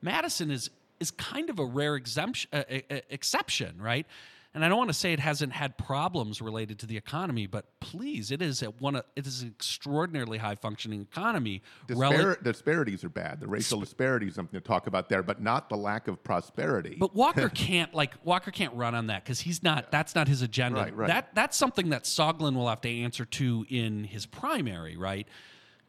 Madison 0.00 0.50
is 0.50 0.70
is 1.00 1.10
kind 1.10 1.50
of 1.50 1.58
a 1.58 1.64
rare 1.64 1.96
exemption, 1.96 2.50
uh, 2.52 2.62
uh, 2.70 3.00
exception, 3.10 3.80
right? 3.80 4.06
And 4.54 4.64
I 4.64 4.68
don't 4.68 4.78
want 4.78 4.90
to 4.90 4.94
say 4.94 5.12
it 5.12 5.18
hasn't 5.18 5.52
had 5.52 5.76
problems 5.76 6.40
related 6.40 6.78
to 6.78 6.86
the 6.86 6.96
economy, 6.96 7.48
but 7.48 7.80
please, 7.80 8.30
it 8.30 8.40
is 8.40 8.62
at 8.62 8.80
one. 8.80 8.94
Of, 8.94 9.04
it 9.16 9.26
is 9.26 9.42
an 9.42 9.48
extraordinarily 9.48 10.38
high 10.38 10.54
functioning 10.54 11.02
economy. 11.02 11.60
Dispar- 11.88 11.98
Rel- 11.98 12.36
disparities 12.40 13.02
are 13.02 13.08
bad. 13.08 13.40
The 13.40 13.48
racial 13.48 13.80
disparities, 13.80 14.36
something 14.36 14.58
to 14.58 14.64
talk 14.64 14.86
about 14.86 15.08
there, 15.08 15.24
but 15.24 15.42
not 15.42 15.68
the 15.68 15.76
lack 15.76 16.06
of 16.06 16.22
prosperity. 16.22 16.96
But 16.96 17.16
Walker 17.16 17.48
can't 17.54 17.92
like 17.94 18.14
Walker 18.22 18.52
can't 18.52 18.74
run 18.74 18.94
on 18.94 19.08
that 19.08 19.24
because 19.24 19.40
he's 19.40 19.60
not. 19.64 19.90
That's 19.90 20.14
not 20.14 20.28
his 20.28 20.40
agenda. 20.40 20.82
Right, 20.82 20.96
right. 20.96 21.08
That 21.08 21.34
that's 21.34 21.56
something 21.56 21.90
that 21.90 22.04
Soglin 22.04 22.54
will 22.54 22.68
have 22.68 22.80
to 22.82 22.88
answer 22.88 23.24
to 23.24 23.66
in 23.68 24.04
his 24.04 24.24
primary, 24.24 24.96
right? 24.96 25.26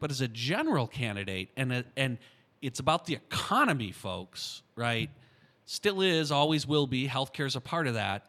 But 0.00 0.10
as 0.10 0.20
a 0.20 0.28
general 0.28 0.88
candidate, 0.88 1.50
and 1.56 1.72
a, 1.72 1.84
and 1.96 2.18
it's 2.66 2.80
about 2.80 3.06
the 3.06 3.14
economy, 3.14 3.92
folks, 3.92 4.62
right? 4.74 5.08
Still 5.66 6.00
is, 6.00 6.32
always 6.32 6.66
will 6.66 6.88
be. 6.88 7.06
Healthcare 7.06 7.46
is 7.46 7.54
a 7.54 7.60
part 7.60 7.86
of 7.86 7.94
that. 7.94 8.26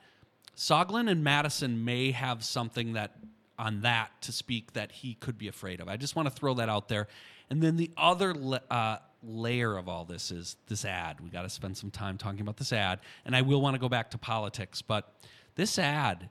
Soglin 0.55 1.09
and 1.09 1.23
Madison 1.23 1.83
may 1.83 2.11
have 2.11 2.43
something 2.43 2.93
that 2.93 3.15
on 3.57 3.81
that 3.81 4.11
to 4.21 4.31
speak 4.31 4.73
that 4.73 4.91
he 4.91 5.15
could 5.15 5.39
be 5.39 5.47
afraid 5.47 5.79
of. 5.79 5.87
I 5.87 5.97
just 5.97 6.15
want 6.15 6.27
to 6.27 6.33
throw 6.33 6.53
that 6.55 6.69
out 6.69 6.87
there. 6.87 7.07
And 7.49 7.63
then 7.63 7.77
the 7.77 7.89
other 7.97 8.35
uh, 8.69 8.97
layer 9.23 9.75
of 9.75 9.89
all 9.89 10.05
this 10.05 10.29
is 10.29 10.55
this 10.67 10.85
ad. 10.85 11.19
We 11.19 11.31
got 11.31 11.41
to 11.41 11.49
spend 11.49 11.75
some 11.75 11.89
time 11.89 12.19
talking 12.19 12.41
about 12.41 12.57
this 12.57 12.71
ad, 12.71 12.99
and 13.25 13.35
I 13.35 13.41
will 13.41 13.59
want 13.59 13.73
to 13.73 13.79
go 13.79 13.89
back 13.89 14.11
to 14.11 14.19
politics, 14.19 14.83
but 14.83 15.11
this 15.55 15.79
ad 15.79 16.29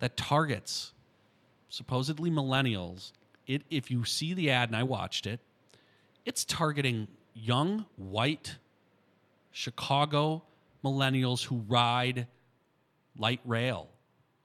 that 0.00 0.18
targets 0.18 0.92
supposedly 1.70 2.30
millennials. 2.30 3.12
It, 3.46 3.62
if 3.70 3.90
you 3.90 4.04
see 4.04 4.34
the 4.34 4.50
ad, 4.50 4.68
and 4.68 4.76
I 4.76 4.82
watched 4.82 5.26
it, 5.26 5.40
it's 6.26 6.44
targeting 6.44 7.08
young 7.36 7.84
white 7.96 8.56
Chicago 9.52 10.42
millennials 10.82 11.44
who 11.44 11.64
ride 11.68 12.26
light 13.18 13.40
rail. 13.44 13.88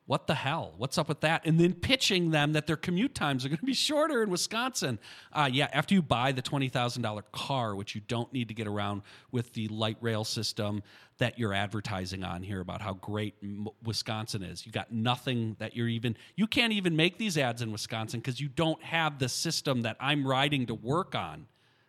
What 0.07 0.27
the 0.27 0.35
hell? 0.35 0.73
What's 0.77 0.97
up 0.97 1.07
with 1.07 1.21
that? 1.21 1.45
And 1.45 1.57
then 1.57 1.73
pitching 1.73 2.31
them 2.31 2.53
that 2.53 2.67
their 2.67 2.75
commute 2.75 3.15
times 3.15 3.45
are 3.45 3.49
going 3.49 3.59
to 3.59 3.65
be 3.65 3.73
shorter 3.73 4.21
in 4.23 4.29
Wisconsin. 4.29 4.99
Uh, 5.31 5.49
yeah, 5.51 5.69
after 5.71 5.93
you 5.93 6.01
buy 6.01 6.33
the 6.33 6.41
$20,000 6.41 7.23
car, 7.31 7.75
which 7.75 7.95
you 7.95 8.01
don't 8.07 8.31
need 8.33 8.49
to 8.49 8.53
get 8.53 8.67
around 8.67 9.03
with 9.31 9.53
the 9.53 9.69
light 9.69 9.97
rail 10.01 10.25
system 10.25 10.83
that 11.19 11.39
you're 11.39 11.53
advertising 11.53 12.25
on 12.25 12.43
here 12.43 12.59
about 12.59 12.81
how 12.81 12.93
great 12.95 13.35
Wisconsin 13.83 14.43
is. 14.43 14.65
You 14.65 14.73
got 14.73 14.91
nothing 14.91 15.55
that 15.59 15.77
you're 15.77 15.87
even, 15.87 16.17
you 16.35 16.47
can't 16.47 16.73
even 16.73 16.95
make 16.95 17.17
these 17.17 17.37
ads 17.37 17.61
in 17.61 17.71
Wisconsin 17.71 18.19
because 18.19 18.41
you 18.41 18.49
don't 18.49 18.83
have 18.83 19.17
the 19.19 19.29
system 19.29 19.83
that 19.83 19.95
I'm 19.99 20.27
riding 20.27 20.65
to 20.65 20.73
work 20.73 21.15
on. 21.15 21.45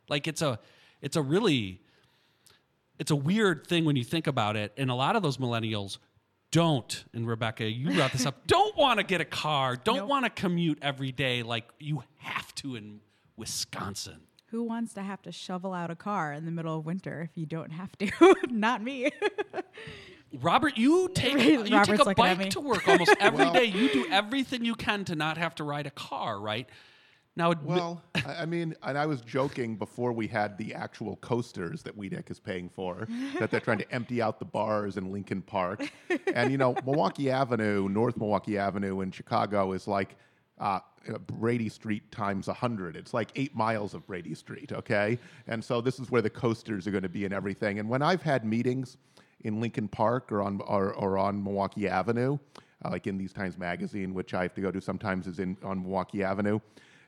Like 0.09 0.29
it's 0.29 0.43
a, 0.43 0.61
it's 1.03 1.17
a 1.17 1.23
really, 1.23 1.81
it's 2.99 3.11
a 3.11 3.17
weird 3.17 3.67
thing 3.67 3.85
when 3.85 3.97
you 3.97 4.05
think 4.05 4.27
about 4.27 4.57
it. 4.57 4.73
And 4.77 4.91
a 4.91 4.95
lot 4.95 5.17
of 5.17 5.23
those 5.23 5.37
millennials 5.37 5.99
don't, 6.51 7.05
and 7.13 7.27
Rebecca, 7.27 7.65
you 7.65 7.93
brought 7.95 8.13
this 8.13 8.25
up, 8.27 8.47
don't 8.47 8.77
want 8.77 8.99
to 8.99 9.05
get 9.05 9.21
a 9.21 9.25
car, 9.27 9.77
don't 9.77 9.97
Nope. 9.97 10.09
want 10.09 10.25
to 10.25 10.31
commute 10.31 10.79
every 10.83 11.13
day 11.13 11.43
like 11.43 11.65
you 11.79 12.03
have 12.19 12.55
to 12.57 12.77
in 12.77 13.01
Wisconsin. 13.37 14.21
Who 14.49 14.63
wants 14.65 14.93
to 14.95 15.03
have 15.03 15.23
to 15.23 15.33
shovel 15.33 15.73
out 15.73 15.91
a 15.91 15.97
car 15.97 16.35
in 16.35 16.45
the 16.45 16.51
middle 16.51 16.77
of 16.79 16.85
winter 16.85 17.23
if 17.23 17.31
you 17.39 17.47
don't 17.47 17.71
have 17.73 17.91
to? 17.99 18.35
Not 18.51 18.83
me. 18.83 19.11
Robert, 20.41 20.77
you 20.79 21.11
take 21.15 21.35
Right, 21.35 21.67
you 21.69 21.85
take 21.85 22.01
a 22.07 22.15
bike 22.15 22.51
to 22.51 22.61
work 22.61 22.87
almost 22.89 23.15
every 23.19 23.45
Well- 23.45 23.53
day. 23.55 23.65
You 23.65 23.91
do 23.91 24.07
everything 24.11 24.65
you 24.65 24.75
can 24.75 25.05
to 25.07 25.15
not 25.15 25.37
have 25.39 25.55
to 25.57 25.65
ride 25.65 25.87
a 25.87 25.91
car, 25.91 26.39
right? 26.41 26.69
Now, 27.35 27.55
Well, 27.63 28.03
I 28.27 28.45
mean, 28.45 28.75
and 28.83 28.99
I 28.99 29.07
was 29.07 29.23
joking 29.23 29.77
before 29.77 30.13
we 30.13 30.27
had 30.27 30.59
the 30.59 30.75
actual 30.75 31.17
coasters 31.17 31.83
that 31.83 31.97
WEDC 31.97 32.31
is 32.31 32.39
paying 32.39 32.69
for, 32.69 33.09
that 33.39 33.51
they're 33.51 33.61
trying 33.61 33.79
to 33.79 33.91
empty 33.91 34.21
out 34.21 34.39
the 34.39 34.45
bars 34.45 34.97
in 34.99 35.11
Lincoln 35.11 35.41
Park. 35.41 35.91
And, 36.35 36.53
you 36.53 36.59
know, 36.59 36.75
Milwaukee 36.85 37.31
Avenue, 37.31 37.89
North 37.89 38.19
Milwaukee 38.19 38.59
Avenue 38.59 39.01
in 39.01 39.11
Chicago 39.13 39.73
is 39.73 39.89
like 39.89 40.17
uh, 40.59 40.81
Brady 41.27 41.71
Street 41.71 42.11
times 42.13 42.49
100. 42.49 42.97
It's 42.97 43.15
like 43.15 43.31
eight 43.35 43.55
miles 43.55 43.95
of 43.95 44.07
Brady 44.07 44.35
Street, 44.35 44.73
okay? 44.73 45.19
And 45.47 45.65
so 45.65 45.81
this 45.81 45.99
is 45.99 46.11
where 46.11 46.23
the 46.23 46.31
coasters 46.31 46.87
are 46.87 46.91
going 46.91 47.03
to 47.03 47.09
be 47.09 47.25
and 47.25 47.33
everything. 47.33 47.79
And 47.79 47.89
when 47.89 48.03
I've 48.03 48.23
had 48.23 48.45
meetings 48.45 48.99
in 49.41 49.61
Lincoln 49.61 49.89
Park 49.89 50.31
or 50.31 50.43
on, 50.43 50.61
or, 50.67 50.93
or 50.95 51.17
on 51.19 51.43
Milwaukee 51.43 51.89
Avenue, 51.89 52.39
uh, 52.85 52.91
like 52.91 53.07
in 53.07 53.17
These 53.17 53.33
Times 53.33 53.59
Magazine, 53.59 54.13
which 54.13 54.35
I 54.35 54.43
have 54.43 54.55
to 54.55 54.61
go 54.61 54.71
to 54.71 54.81
sometimes 54.81 55.27
is 55.27 55.39
in 55.39 55.57
on 55.63 55.83
Milwaukee 55.83 56.23
Avenue, 56.23 56.61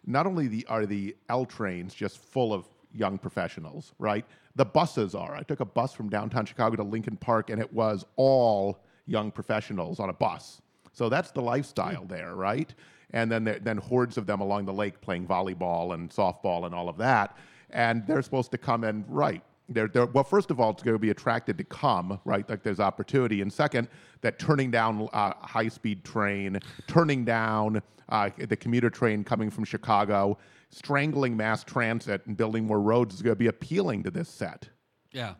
not 0.06 0.26
only 0.26 0.48
the, 0.48 0.66
are 0.68 0.86
the 0.86 1.16
L 1.28 1.44
trains 1.44 1.94
just 1.94 2.18
full 2.18 2.52
of 2.52 2.68
young 2.92 3.18
professionals, 3.18 3.92
right? 3.98 4.24
The 4.56 4.64
buses 4.64 5.14
are. 5.14 5.34
I 5.34 5.42
took 5.42 5.60
a 5.60 5.64
bus 5.64 5.92
from 5.92 6.08
downtown 6.08 6.46
Chicago 6.46 6.76
to 6.76 6.82
Lincoln 6.82 7.16
Park, 7.16 7.50
and 7.50 7.60
it 7.60 7.72
was 7.72 8.04
all 8.16 8.78
young 9.06 9.30
professionals 9.30 10.00
on 10.00 10.10
a 10.10 10.12
bus. 10.12 10.62
So 10.92 11.08
that's 11.08 11.32
the 11.32 11.42
lifestyle 11.42 12.04
there, 12.04 12.34
right? 12.34 12.72
And 13.10 13.30
then 13.30 13.44
there, 13.44 13.58
then 13.58 13.78
hordes 13.78 14.16
of 14.16 14.26
them 14.26 14.40
along 14.40 14.66
the 14.66 14.72
lake 14.72 15.00
playing 15.00 15.26
volleyball 15.26 15.94
and 15.94 16.10
softball 16.10 16.66
and 16.66 16.74
all 16.74 16.88
of 16.88 16.96
that, 16.98 17.36
and 17.70 18.06
they're 18.06 18.22
supposed 18.22 18.52
to 18.52 18.58
come 18.58 18.84
and 18.84 19.04
right. 19.08 19.42
They're, 19.68 19.88
they're, 19.88 20.06
well, 20.06 20.24
first 20.24 20.50
of 20.50 20.60
all, 20.60 20.70
it's 20.70 20.82
going 20.82 20.94
to 20.94 21.00
be 21.00 21.10
attracted 21.10 21.56
to 21.58 21.64
come, 21.64 22.20
right? 22.24 22.48
Like 22.48 22.62
there's 22.62 22.80
opportunity. 22.80 23.40
And 23.40 23.52
second, 23.52 23.88
that 24.20 24.38
turning 24.38 24.70
down 24.70 25.08
uh, 25.12 25.32
high 25.40 25.68
speed 25.68 26.04
train, 26.04 26.60
turning 26.86 27.24
down 27.24 27.82
uh, 28.10 28.30
the 28.36 28.56
commuter 28.56 28.90
train 28.90 29.24
coming 29.24 29.50
from 29.50 29.64
Chicago, 29.64 30.36
strangling 30.70 31.36
mass 31.36 31.64
transit 31.64 32.26
and 32.26 32.36
building 32.36 32.64
more 32.66 32.80
roads 32.80 33.14
is 33.14 33.22
going 33.22 33.34
to 33.34 33.38
be 33.38 33.46
appealing 33.46 34.02
to 34.02 34.10
this 34.10 34.28
set. 34.28 34.68
yeah. 35.12 35.34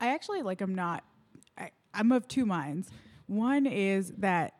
I 0.00 0.08
actually 0.08 0.42
like 0.42 0.60
I'm 0.60 0.74
not 0.74 1.04
I, 1.56 1.70
I'm 1.94 2.12
of 2.12 2.28
two 2.28 2.44
minds. 2.44 2.90
One 3.26 3.66
is 3.66 4.12
that 4.18 4.54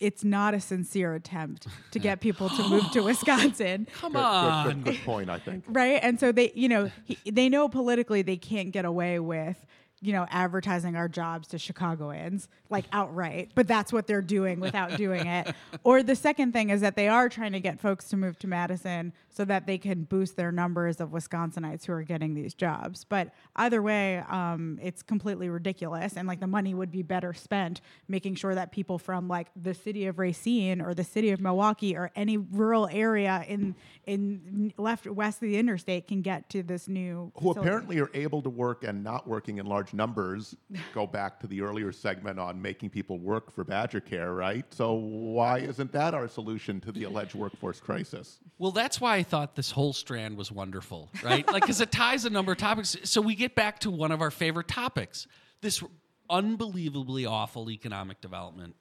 it's 0.00 0.24
not 0.24 0.54
a 0.54 0.60
sincere 0.60 1.14
attempt 1.14 1.66
to 1.92 1.98
get 1.98 2.20
people 2.26 2.48
to 2.48 2.68
move 2.68 2.90
to 2.92 3.00
Wisconsin. 3.02 3.86
Come 4.00 4.12
Good, 4.12 4.18
good, 4.18 4.24
on. 4.24 4.66
good, 4.66 4.84
good 4.84 5.04
point, 5.04 5.30
I 5.30 5.38
think. 5.38 5.64
Right. 5.68 6.00
And 6.02 6.18
so 6.18 6.32
they, 6.32 6.52
you 6.54 6.68
know, 6.68 6.90
he, 7.04 7.18
they 7.30 7.48
know 7.48 7.68
politically 7.68 8.22
they 8.22 8.36
can't 8.36 8.70
get 8.72 8.84
away 8.84 9.18
with, 9.18 9.64
you 10.02 10.12
know, 10.12 10.26
advertising 10.30 10.96
our 10.96 11.08
jobs 11.08 11.48
to 11.48 11.58
Chicagoans 11.58 12.48
like 12.70 12.86
outright, 12.92 13.50
but 13.54 13.68
that's 13.68 13.92
what 13.92 14.06
they're 14.06 14.22
doing 14.22 14.58
without 14.60 14.96
doing 14.96 15.26
it. 15.26 15.54
Or 15.84 16.02
the 16.02 16.16
second 16.16 16.52
thing 16.52 16.70
is 16.70 16.80
that 16.82 16.94
they 16.96 17.08
are 17.08 17.28
trying 17.28 17.52
to 17.52 17.60
get 17.60 17.80
folks 17.80 18.08
to 18.08 18.16
move 18.16 18.38
to 18.40 18.46
Madison 18.46 19.12
so 19.30 19.44
that 19.46 19.66
they 19.66 19.78
can 19.78 20.04
boost 20.04 20.36
their 20.36 20.52
numbers 20.52 21.00
of 21.00 21.10
Wisconsinites 21.10 21.86
who 21.86 21.92
are 21.92 22.02
getting 22.02 22.34
these 22.34 22.54
jobs. 22.54 23.04
But 23.04 23.32
either 23.56 23.80
way, 23.80 24.18
um, 24.28 24.78
it's 24.82 25.02
completely 25.02 25.48
ridiculous. 25.48 26.16
And 26.16 26.26
like 26.28 26.40
the 26.40 26.46
money 26.46 26.74
would 26.74 26.90
be 26.90 27.02
better 27.02 27.32
spent 27.32 27.80
making 28.08 28.34
sure 28.34 28.54
that 28.54 28.72
people 28.72 28.98
from 28.98 29.28
like 29.28 29.48
the 29.60 29.72
city 29.74 30.06
of 30.06 30.18
Racine 30.18 30.80
or 30.80 30.92
the 30.92 31.04
city 31.04 31.30
of 31.30 31.40
Milwaukee 31.40 31.96
or 31.96 32.10
any 32.14 32.36
rural 32.36 32.88
area 32.90 33.44
in 33.48 33.74
in 34.06 34.72
left 34.76 35.06
west 35.06 35.36
of 35.38 35.48
the 35.48 35.56
interstate 35.56 36.08
can 36.08 36.20
get 36.20 36.48
to 36.50 36.62
this 36.62 36.88
new 36.88 37.32
Who 37.36 37.48
facility. 37.48 37.60
apparently 37.60 38.00
are 38.00 38.10
able 38.12 38.42
to 38.42 38.50
work 38.50 38.84
and 38.84 39.02
not 39.04 39.26
working 39.26 39.58
in 39.58 39.66
large 39.66 39.89
numbers. 39.92 40.56
Go 40.94 41.06
back 41.06 41.40
to 41.40 41.46
the 41.46 41.60
earlier 41.62 41.92
segment 41.92 42.38
on 42.38 42.60
making 42.60 42.90
people 42.90 43.18
work 43.18 43.50
for 43.52 43.64
Badger 43.64 44.00
Care, 44.00 44.32
right? 44.34 44.64
So 44.72 44.94
why 44.94 45.58
isn't 45.58 45.92
that 45.92 46.14
our 46.14 46.28
solution 46.28 46.80
to 46.80 46.92
the 46.92 47.04
alleged 47.04 47.34
workforce 47.34 47.80
crisis? 47.80 48.38
Well, 48.58 48.72
that's 48.72 49.00
why 49.00 49.16
I 49.16 49.22
thought 49.22 49.56
this 49.56 49.70
whole 49.70 49.92
strand 49.92 50.36
was 50.36 50.50
wonderful, 50.52 51.10
right? 51.22 51.46
like, 51.52 51.62
because 51.62 51.80
it 51.80 51.90
ties 51.90 52.24
a 52.24 52.30
number 52.30 52.52
of 52.52 52.58
topics. 52.58 52.96
So 53.04 53.20
we 53.20 53.34
get 53.34 53.54
back 53.54 53.80
to 53.80 53.90
one 53.90 54.12
of 54.12 54.20
our 54.20 54.30
favorite 54.30 54.68
topics 54.68 55.26
this 55.60 55.82
unbelievably 56.30 57.26
awful 57.26 57.70
economic 57.70 58.20
development. 58.20 58.76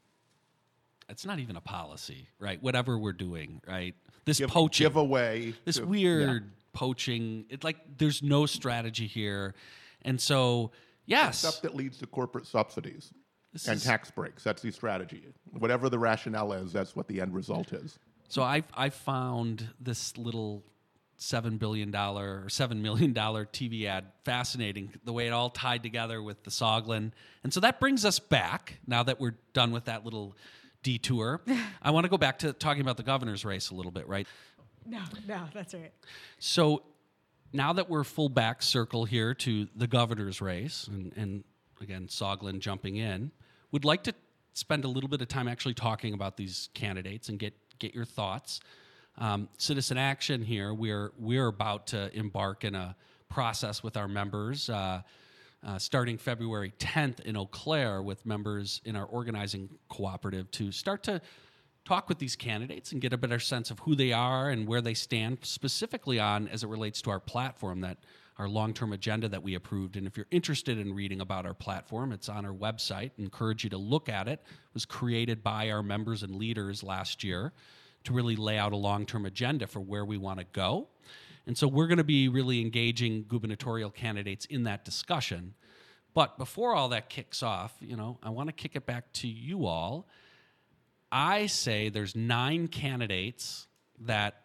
It's 1.10 1.26
not 1.26 1.40
even 1.40 1.56
a 1.56 1.62
policy, 1.62 2.30
right? 2.40 2.62
Whatever 2.62 2.98
we're 2.98 3.14
doing, 3.14 3.62
right? 3.68 3.96
This 4.26 4.38
Give, 4.38 4.50
poaching, 4.50 4.86
give 4.86 4.96
away 4.96 5.56
this 5.66 5.78
to- 5.78 5.86
weird 5.86 6.44
yeah. 6.44 6.50
poaching. 6.74 7.46
It 7.50 7.64
like 7.64 7.78
there's 7.98 8.22
no 8.22 8.46
strategy 8.46 9.08
here, 9.08 9.56
and 10.04 10.22
so 10.22 10.72
yes, 11.10 11.40
stuff 11.40 11.62
that 11.62 11.76
leads 11.76 11.98
to 11.98 12.08
corporate 12.08 12.46
subsidies 12.48 13.14
This 13.54 13.68
and 13.68 13.78
is- 13.78 13.84
tax 13.84 14.10
breaks. 14.12 14.44
That's 14.44 14.62
the 14.62 14.72
strategy. 14.72 15.24
Whatever 15.58 15.90
the 15.90 16.00
rationale 16.00 16.54
is, 16.54 16.72
that's 16.72 16.96
what 16.96 17.08
the 17.08 17.20
end 17.22 17.34
result 17.34 17.74
is. 17.74 18.00
So 18.30 18.44
I 18.44 18.64
I 18.76 18.90
found 18.90 19.68
this 19.80 20.18
little 20.18 20.64
seven 21.18 21.58
billion 21.58 21.92
dollar 21.92 22.44
or 22.46 22.50
seven 22.50 22.82
million 22.82 23.12
dollar 23.12 23.46
TV 23.46 23.86
ad 23.86 24.06
fascinating. 24.24 24.94
The 25.04 25.12
way 25.12 25.28
it 25.28 25.32
all 25.32 25.50
tied 25.50 25.84
together 25.84 26.22
with 26.24 26.44
the 26.44 26.52
Soglin, 26.52 27.12
and 27.44 27.54
so 27.54 27.60
that 27.62 27.80
brings 27.80 28.06
us 28.06 28.20
back 28.20 28.80
now 28.88 29.04
that 29.04 29.20
we're 29.20 29.36
done 29.54 29.72
with 29.72 29.86
that 29.86 30.06
little 30.06 30.36
detour. 30.84 31.42
I 31.82 31.92
want 31.92 32.06
to 32.06 32.10
go 32.10 32.18
back 32.18 32.40
to 32.40 32.54
talking 32.54 32.82
about 32.82 32.98
the 32.98 33.04
governor's 33.04 33.44
race 33.44 33.72
a 33.72 33.76
little 33.76 33.92
bit, 33.92 34.08
right? 34.08 34.28
No, 34.86 35.02
no, 35.28 35.42
that's 35.54 35.74
right. 35.74 35.92
So 36.40 36.84
now 37.54 37.74
that 37.74 37.90
we're 37.90 38.04
full 38.04 38.30
back 38.30 38.62
circle 38.62 39.06
here 39.06 39.34
to 39.34 39.68
the 39.76 39.88
governor's 39.88 40.42
race, 40.42 40.88
and, 40.88 41.14
and 41.16 41.44
again, 41.82 42.08
Soglin 42.08 42.60
jumping 42.60 42.98
in, 42.98 43.32
would 43.72 43.86
like 43.86 44.04
to 44.04 44.14
spend 44.54 44.86
a 44.86 44.88
little 44.88 45.10
bit 45.10 45.22
of 45.22 45.28
time 45.28 45.48
actually 45.48 45.74
talking 45.74 46.14
about 46.14 46.38
these 46.38 46.70
candidates 46.74 47.30
and 47.30 47.40
get 47.40 47.54
get 47.80 47.94
your 47.96 48.06
thoughts. 48.06 48.60
Um, 49.18 49.50
Citizen 49.58 49.98
Action 49.98 50.44
here, 50.44 50.74
we're 50.74 51.12
we're 51.18 51.48
about 51.48 51.88
to 51.88 52.16
embark 52.16 52.64
in 52.64 52.76
a 52.76 52.96
process 53.30 53.84
with 53.84 53.98
our 53.98 54.08
members. 54.08 54.70
Uh, 54.70 55.02
uh, 55.62 55.78
starting 55.78 56.18
February 56.18 56.72
10th 56.80 57.20
in 57.22 57.36
Eau 57.36 57.46
Claire 57.46 58.02
with 58.02 58.26
members 58.26 58.80
in 58.86 58.96
our 58.96 59.06
organizing 59.06 59.70
cooperative 59.90 60.50
to 60.52 60.72
start 60.72 61.04
to 61.04 61.22
talk 61.90 62.08
with 62.08 62.20
these 62.20 62.36
candidates 62.36 62.92
and 62.92 63.02
get 63.02 63.14
a 63.14 63.18
better 63.18 63.40
sense 63.40 63.72
of 63.72 63.80
who 63.80 63.96
they 63.96 64.14
are 64.14 64.52
and 64.52 64.68
where 64.68 64.80
they 64.80 64.94
stand 64.94 65.40
specifically 65.42 66.20
on 66.20 66.48
as 66.50 66.64
it 66.64 66.68
relates 66.68 67.02
to 67.02 67.10
our 67.10 67.20
platform 67.20 67.82
that 67.82 67.98
our 68.38 68.48
long-term 68.48 68.94
agenda 68.94 69.28
that 69.28 69.42
we 69.42 69.56
approved 69.56 69.96
and 69.96 70.06
if 70.06 70.16
you're 70.16 70.28
interested 70.30 70.78
in 70.78 70.94
reading 70.94 71.20
about 71.20 71.48
our 71.48 71.54
platform 71.56 72.12
it's 72.12 72.30
on 72.30 72.46
our 72.46 72.54
website 72.54 73.10
encourage 73.18 73.64
you 73.64 73.72
to 73.72 73.78
look 73.78 74.08
at 74.08 74.28
it. 74.28 74.34
it 74.34 74.74
was 74.76 74.86
created 74.86 75.42
by 75.42 75.72
our 75.72 75.82
members 75.82 76.22
and 76.22 76.36
leaders 76.36 76.84
last 76.84 77.24
year 77.24 77.54
to 78.04 78.14
really 78.14 78.36
lay 78.36 78.60
out 78.60 78.72
a 78.72 78.78
long-term 78.78 79.26
agenda 79.26 79.66
for 79.66 79.80
where 79.80 80.06
we 80.06 80.16
want 80.16 80.38
to 80.38 80.46
go 80.54 80.88
and 81.48 81.58
so 81.58 81.68
we're 81.68 81.88
going 81.88 81.98
to 81.98 82.04
be 82.04 82.30
really 82.30 82.62
engaging 82.62 83.26
gubernatorial 83.28 83.90
candidates 83.90 84.46
in 84.46 84.66
that 84.66 84.86
discussion. 84.86 85.56
But 86.14 86.38
before 86.38 86.76
all 86.76 86.90
that 86.90 87.10
kicks 87.10 87.42
off, 87.42 87.74
you 87.82 87.96
know, 87.96 88.20
I 88.22 88.30
want 88.30 88.50
to 88.50 88.54
kick 88.54 88.76
it 88.76 88.86
back 88.86 89.12
to 89.14 89.28
you 89.28 89.66
all. 89.66 90.08
I 91.12 91.48
say 91.48 91.90
there's 91.90 92.16
nine 92.16 92.68
candidates 92.68 93.68
that 94.02 94.44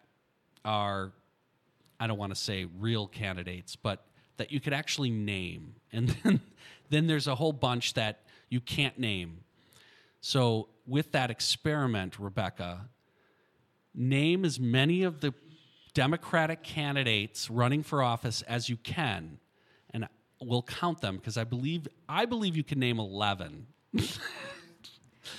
are, 0.63 1.11
I 1.99 2.07
don't 2.07 2.17
want 2.17 2.33
to 2.33 2.39
say 2.39 2.65
real 2.79 3.07
candidates, 3.07 3.75
but 3.75 4.05
that 4.37 4.51
you 4.51 4.59
could 4.59 4.73
actually 4.73 5.11
name. 5.11 5.75
And 5.95 6.09
then, 6.09 6.41
then 6.89 7.07
there's 7.07 7.27
a 7.27 7.35
whole 7.35 7.53
bunch 7.53 7.93
that 7.93 8.23
you 8.49 8.59
can't 8.59 8.99
name. 8.99 9.45
So, 10.19 10.67
with 10.85 11.13
that 11.13 11.31
experiment, 11.31 12.19
Rebecca, 12.19 12.89
name 13.93 14.43
as 14.43 14.59
many 14.59 15.03
of 15.03 15.21
the 15.21 15.33
Democratic 15.93 16.63
candidates 16.63 17.49
running 17.49 17.81
for 17.81 18.03
office 18.03 18.41
as 18.41 18.67
you 18.67 18.75
can, 18.75 19.37
and 19.91 20.09
we'll 20.41 20.63
count 20.63 20.99
them 20.99 21.15
because 21.15 21.37
I 21.37 21.45
believe 21.45 21.87
I 22.09 22.25
believe 22.25 22.57
you 22.57 22.63
can 22.63 22.79
name 22.79 22.99
eleven. 22.99 23.67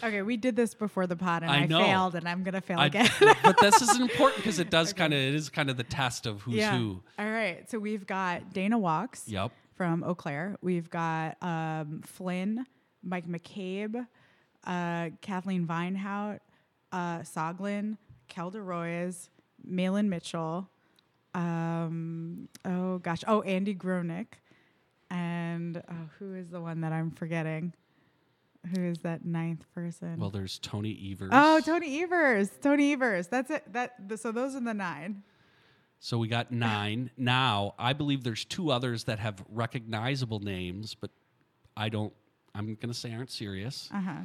Okay, 0.03 0.22
we 0.22 0.37
did 0.37 0.57
this 0.57 0.75
before 0.75 1.07
the 1.07 1.16
pod, 1.16 1.42
and 1.42 1.51
I 1.51 1.64
I, 1.64 1.66
failed, 1.66 2.14
and 2.14 2.29
I'm 2.29 2.42
gonna 2.42 2.61
fail 2.61 2.79
I- 2.79 2.87
again. 2.87 3.09
but 3.42 3.59
this 3.61 3.81
is 3.83 3.99
important 3.99 4.38
because 4.42 4.59
it 4.59 4.70
does 4.77 4.92
kind 4.92 5.12
of 5.12 5.18
it 5.18 5.35
is 5.35 5.49
kind 5.49 5.70
of 5.70 5.77
the 5.77 5.85
test 5.85 6.27
of 6.27 6.42
who's 6.42 6.57
yeah. 6.57 6.77
who. 6.77 7.03
All 7.18 7.31
right. 7.31 7.68
So 7.70 7.79
we've 7.79 8.07
got 8.07 8.53
Dana 8.53 8.79
Wachs 8.79 9.22
Yep. 9.27 9.53
from 9.75 10.05
Eau 10.05 10.14
Claire. 10.14 10.57
We've 10.61 10.90
got 10.90 11.37
um, 11.42 12.03
Flynn, 12.05 12.66
Mike 13.03 13.29
McCabe, 13.29 14.07
uh, 14.64 15.11
Kathleen 15.20 15.66
Vinehout, 15.66 16.40
uh, 16.92 17.18
Soglin, 17.20 17.96
Kelda 18.29 18.61
Roys, 18.61 19.31
Mahlon 19.68 20.07
Mitchell. 20.09 20.68
Um, 21.35 22.49
oh 22.64 22.99
gosh. 22.99 23.22
Oh, 23.27 23.42
Andy 23.42 23.75
Gronik. 23.75 24.27
And 25.11 25.83
oh, 25.88 26.09
who 26.18 26.35
is 26.35 26.51
the 26.51 26.61
one 26.61 26.81
that 26.81 26.92
I'm 26.92 27.11
forgetting? 27.11 27.72
Who 28.74 28.85
is 28.85 28.98
that 29.00 29.24
ninth 29.24 29.64
person? 29.74 30.18
Well, 30.18 30.31
there's 30.31 30.59
Tony 30.59 31.11
Evers. 31.12 31.31
oh, 31.33 31.61
Tony 31.64 32.02
Evers. 32.02 32.50
Tony 32.61 32.92
Evers. 32.92 33.29
That's 33.29 33.50
it. 33.50 33.72
That 33.72 34.09
th- 34.09 34.20
so 34.20 34.33
those 34.33 34.55
are 34.55 34.61
the 34.61 34.74
nine. 34.74 35.22
So 35.98 36.18
we 36.18 36.29
got 36.29 36.52
nine. 36.52 37.11
now, 37.16 37.74
I 37.79 37.92
believe 37.94 38.22
there's 38.22 38.44
two 38.44 38.70
others 38.70 39.05
that 39.05 39.18
have 39.18 39.42
recognizable 39.50 40.40
names, 40.40 40.94
but 40.94 41.11
I 41.76 41.88
don't, 41.88 42.12
I'm 42.55 42.66
going 42.74 42.88
to 42.88 42.94
say 42.94 43.12
aren't 43.14 43.31
serious. 43.31 43.88
Uh 43.92 44.00
huh. 44.00 44.16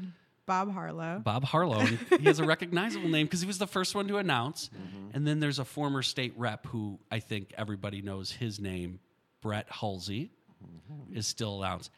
Bob 0.46 0.74
Harlow. 0.74 1.22
Bob 1.24 1.46
Harlow. 1.46 1.80
he 2.20 2.26
has 2.26 2.40
a 2.40 2.44
recognizable 2.46 3.08
name 3.08 3.26
because 3.26 3.40
he 3.42 3.48
was 3.48 3.58
the 3.58 3.68
first 3.68 3.96
one 3.96 4.08
to 4.10 4.18
announce. 4.18 4.70
And 5.14 5.26
then 5.26 5.40
there's 5.40 5.60
a 5.60 5.66
former 5.66 6.02
state 6.02 6.34
rep 6.36 6.66
who 6.68 7.00
I 7.10 7.20
think 7.20 7.54
everybody 7.58 8.02
knows 8.02 8.32
his 8.32 8.60
name, 8.60 9.00
Brett 9.42 9.70
Hulsey, 9.70 10.30
is 11.14 11.26
still 11.26 11.64
announced. 11.64 11.90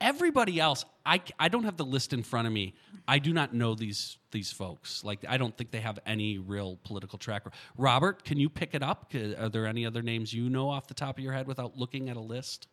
Everybody 0.00 0.60
else, 0.60 0.84
I, 1.06 1.22
I 1.38 1.48
don't 1.48 1.64
have 1.64 1.76
the 1.76 1.84
list 1.84 2.12
in 2.12 2.22
front 2.22 2.46
of 2.46 2.52
me. 2.52 2.74
I 3.08 3.18
do 3.18 3.32
not 3.32 3.54
know 3.54 3.74
these 3.74 4.18
these 4.30 4.52
folks. 4.52 5.02
Like 5.02 5.24
I 5.26 5.38
don't 5.38 5.56
think 5.56 5.70
they 5.70 5.80
have 5.80 5.98
any 6.04 6.38
real 6.38 6.78
political 6.84 7.18
track. 7.18 7.44
Robert, 7.78 8.24
can 8.24 8.38
you 8.38 8.50
pick 8.50 8.74
it 8.74 8.82
up? 8.82 9.12
Are 9.14 9.48
there 9.48 9.66
any 9.66 9.86
other 9.86 10.02
names 10.02 10.34
you 10.34 10.50
know 10.50 10.68
off 10.68 10.86
the 10.86 10.94
top 10.94 11.16
of 11.16 11.24
your 11.24 11.32
head 11.32 11.46
without 11.46 11.76
looking 11.76 12.10
at 12.10 12.16
a 12.16 12.20
list? 12.20 12.68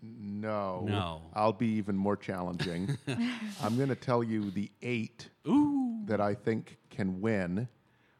No. 0.00 0.84
No. 0.86 1.22
I'll 1.34 1.52
be 1.52 1.68
even 1.68 1.96
more 1.96 2.16
challenging. 2.16 2.96
I'm 3.62 3.76
going 3.76 3.88
to 3.88 3.94
tell 3.94 4.22
you 4.22 4.50
the 4.50 4.70
eight 4.82 5.28
that 6.06 6.20
I 6.20 6.34
think 6.34 6.78
can 6.90 7.20
win, 7.20 7.68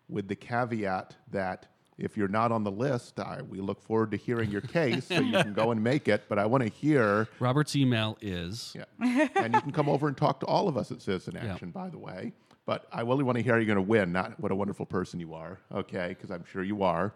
with 0.09 0.28
the 0.28 0.37
caveat 0.37 1.16
that 1.31 1.66
if 1.98 2.16
you're 2.16 2.28
not 2.28 2.52
on 2.52 2.64
the 2.64 2.70
list, 2.70 3.20
I, 3.20 3.42
we 3.42 3.61
look 3.61 3.81
forward 3.83 4.11
to 4.12 4.16
hearing 4.16 4.50
your 4.50 4.61
case 4.61 5.07
so 5.07 5.20
you 5.20 5.33
can 5.33 5.52
go 5.55 5.70
and 5.70 5.83
make 5.83 6.09
it. 6.09 6.24
But 6.28 6.38
I 6.38 6.46
want 6.46 6.64
to 6.64 6.70
hear, 6.70 7.28
Robert's 7.40 7.76
email 7.76 8.16
is 8.20 8.74
yeah. 8.74 9.28
and 9.37 9.55
you 9.55 9.61
can 9.61 9.72
come 9.72 9.88
over 9.88 10.09
and 10.09 10.16
talk 10.16 10.40
to 10.40 10.46
all 10.46 10.68
of 10.68 10.76
us 10.76 10.90
at 10.90 11.02
Citizen 11.02 11.37
Action, 11.37 11.70
by 11.70 11.88
the 11.88 11.98
way. 11.98 12.33
But 12.64 12.87
I 12.92 13.00
really 13.02 13.24
want 13.24 13.37
to 13.38 13.42
hear 13.42 13.55
how 13.55 13.59
you're 13.59 13.66
going 13.66 13.76
to 13.76 13.83
win, 13.83 14.12
not 14.12 14.38
what 14.40 14.52
a 14.52 14.55
wonderful 14.55 14.87
person 14.87 15.18
you 15.20 15.35
are, 15.35 15.59
okay? 15.74 16.09
Because 16.09 16.31
I'm 16.31 16.44
sure 16.44 16.62
you 16.62 16.83
are. 16.85 17.12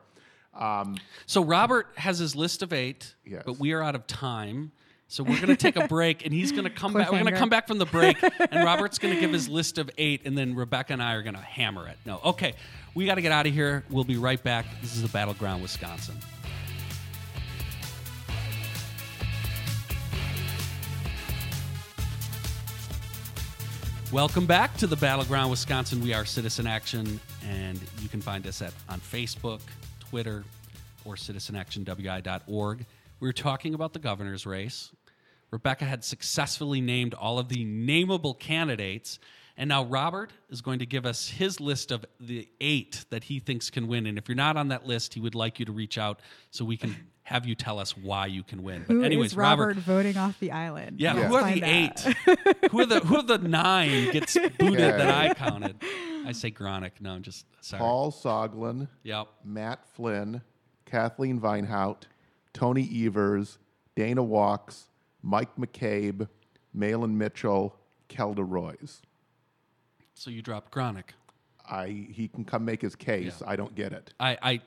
Um, 0.54 0.96
So 1.26 1.42
Robert 1.44 1.88
has 1.96 2.18
his 2.18 2.34
list 2.34 2.62
of 2.62 2.72
eight, 2.72 3.14
Yes. 3.24 3.42
but 3.46 3.58
we 3.58 3.72
are 3.72 3.82
out 3.82 3.94
of 3.94 4.06
time. 4.06 4.72
So 5.08 5.22
we're 5.22 5.36
going 5.36 5.46
to 5.46 5.56
take 5.56 5.76
a 5.76 5.86
break, 5.86 6.24
and 6.24 6.34
he's 6.34 6.50
going 6.50 6.64
to 6.64 6.70
come 6.70 6.92
back. 6.92 7.12
We're 7.12 7.20
going 7.20 7.32
to 7.32 7.38
come 7.38 7.48
back 7.48 7.68
from 7.68 7.78
the 7.78 7.86
break, 7.86 8.20
and 8.50 8.64
Robert's 8.64 8.98
going 8.98 9.14
to 9.14 9.20
give 9.20 9.32
his 9.32 9.48
list 9.48 9.78
of 9.78 9.88
eight, 9.98 10.22
and 10.24 10.36
then 10.36 10.56
Rebecca 10.56 10.92
and 10.94 11.02
I 11.02 11.14
are 11.14 11.22
going 11.22 11.36
to 11.36 11.40
hammer 11.40 11.86
it. 11.86 11.96
No, 12.04 12.20
okay, 12.24 12.54
we 12.92 13.06
got 13.06 13.14
to 13.14 13.22
get 13.22 13.30
out 13.30 13.46
of 13.46 13.54
here. 13.54 13.84
We'll 13.88 14.02
be 14.02 14.16
right 14.16 14.42
back. 14.42 14.66
This 14.82 14.96
is 14.96 15.02
the 15.02 15.08
battleground, 15.08 15.62
Wisconsin. 15.62 16.16
Welcome 24.10 24.46
back 24.46 24.76
to 24.78 24.88
the 24.88 24.96
Battleground 24.96 25.50
Wisconsin. 25.50 26.02
We 26.02 26.14
are 26.14 26.24
Citizen 26.24 26.66
Action, 26.66 27.20
and 27.46 27.80
you 28.00 28.08
can 28.08 28.20
find 28.20 28.44
us 28.48 28.60
at 28.60 28.72
on 28.88 28.98
Facebook, 28.98 29.60
Twitter, 30.00 30.42
or 31.04 31.14
citizenactionwi.org. 31.14 32.86
We're 33.18 33.32
talking 33.32 33.72
about 33.72 33.92
the 33.92 33.98
governor's 33.98 34.44
race. 34.44 34.90
Rebecca 35.56 35.86
had 35.86 36.04
successfully 36.04 36.82
named 36.82 37.14
all 37.14 37.38
of 37.38 37.48
the 37.48 37.64
nameable 37.64 38.38
candidates, 38.38 39.18
and 39.56 39.68
now 39.70 39.84
Robert 39.84 40.30
is 40.50 40.60
going 40.60 40.80
to 40.80 40.84
give 40.86 41.06
us 41.06 41.28
his 41.30 41.60
list 41.60 41.90
of 41.90 42.04
the 42.20 42.46
eight 42.60 43.06
that 43.08 43.24
he 43.24 43.38
thinks 43.38 43.70
can 43.70 43.88
win. 43.88 44.04
And 44.06 44.18
if 44.18 44.28
you're 44.28 44.36
not 44.36 44.58
on 44.58 44.68
that 44.68 44.84
list, 44.86 45.14
he 45.14 45.20
would 45.20 45.34
like 45.34 45.58
you 45.58 45.64
to 45.64 45.72
reach 45.72 45.96
out 45.96 46.20
so 46.50 46.62
we 46.66 46.76
can 46.76 46.94
have 47.22 47.46
you 47.46 47.54
tell 47.54 47.78
us 47.78 47.96
why 47.96 48.26
you 48.26 48.42
can 48.42 48.62
win. 48.62 48.84
But 48.86 48.92
Who 48.92 49.00
is 49.00 49.06
anyways, 49.06 49.34
Robert, 49.34 49.76
voting 49.78 50.18
off 50.18 50.38
the 50.40 50.52
island? 50.52 51.00
yeah, 51.00 51.14
Let's 51.14 51.26
who 51.28 51.34
are 51.36 51.50
the 51.54 51.60
that. 51.60 51.68
eight? 51.70 52.70
who 52.70 52.80
are 52.80 52.86
the 52.86 53.00
who 53.00 53.16
are 53.16 53.22
the 53.22 53.38
nine 53.38 54.12
gets 54.12 54.34
booted 54.58 54.78
Yeah. 54.78 54.96
that 54.98 55.08
I 55.10 55.32
counted? 55.48 55.76
I 56.26 56.32
say 56.32 56.50
Gronik. 56.50 57.00
No, 57.00 57.12
I'm 57.12 57.22
just 57.22 57.46
sorry. 57.62 57.80
Paul 57.80 58.12
Soglin, 58.12 58.88
Yep. 59.04 59.28
Matt 59.42 59.86
Flynn, 59.94 60.42
Kathleen 60.84 61.40
Vinehout, 61.40 62.02
Tony 62.52 62.86
Evers, 63.06 63.56
Dana 63.94 64.22
Wachs, 64.22 64.82
Mike 65.26 65.56
McCabe, 65.58 66.28
Mahlon 66.76 67.14
Mitchell, 67.14 67.76
Kelda 68.08 68.44
Roys. 68.44 69.02
So 70.14 70.30
you 70.30 70.40
dropped 70.40 70.72
Gronik. 70.72 71.10
I 71.68 72.06
he 72.12 72.28
can 72.28 72.44
come 72.44 72.64
make 72.64 72.80
his 72.80 72.94
case. 72.94 73.42
I 73.44 73.56
don't 73.56 73.74
get 73.74 73.92
it. 73.92 74.14
I, 74.20 74.60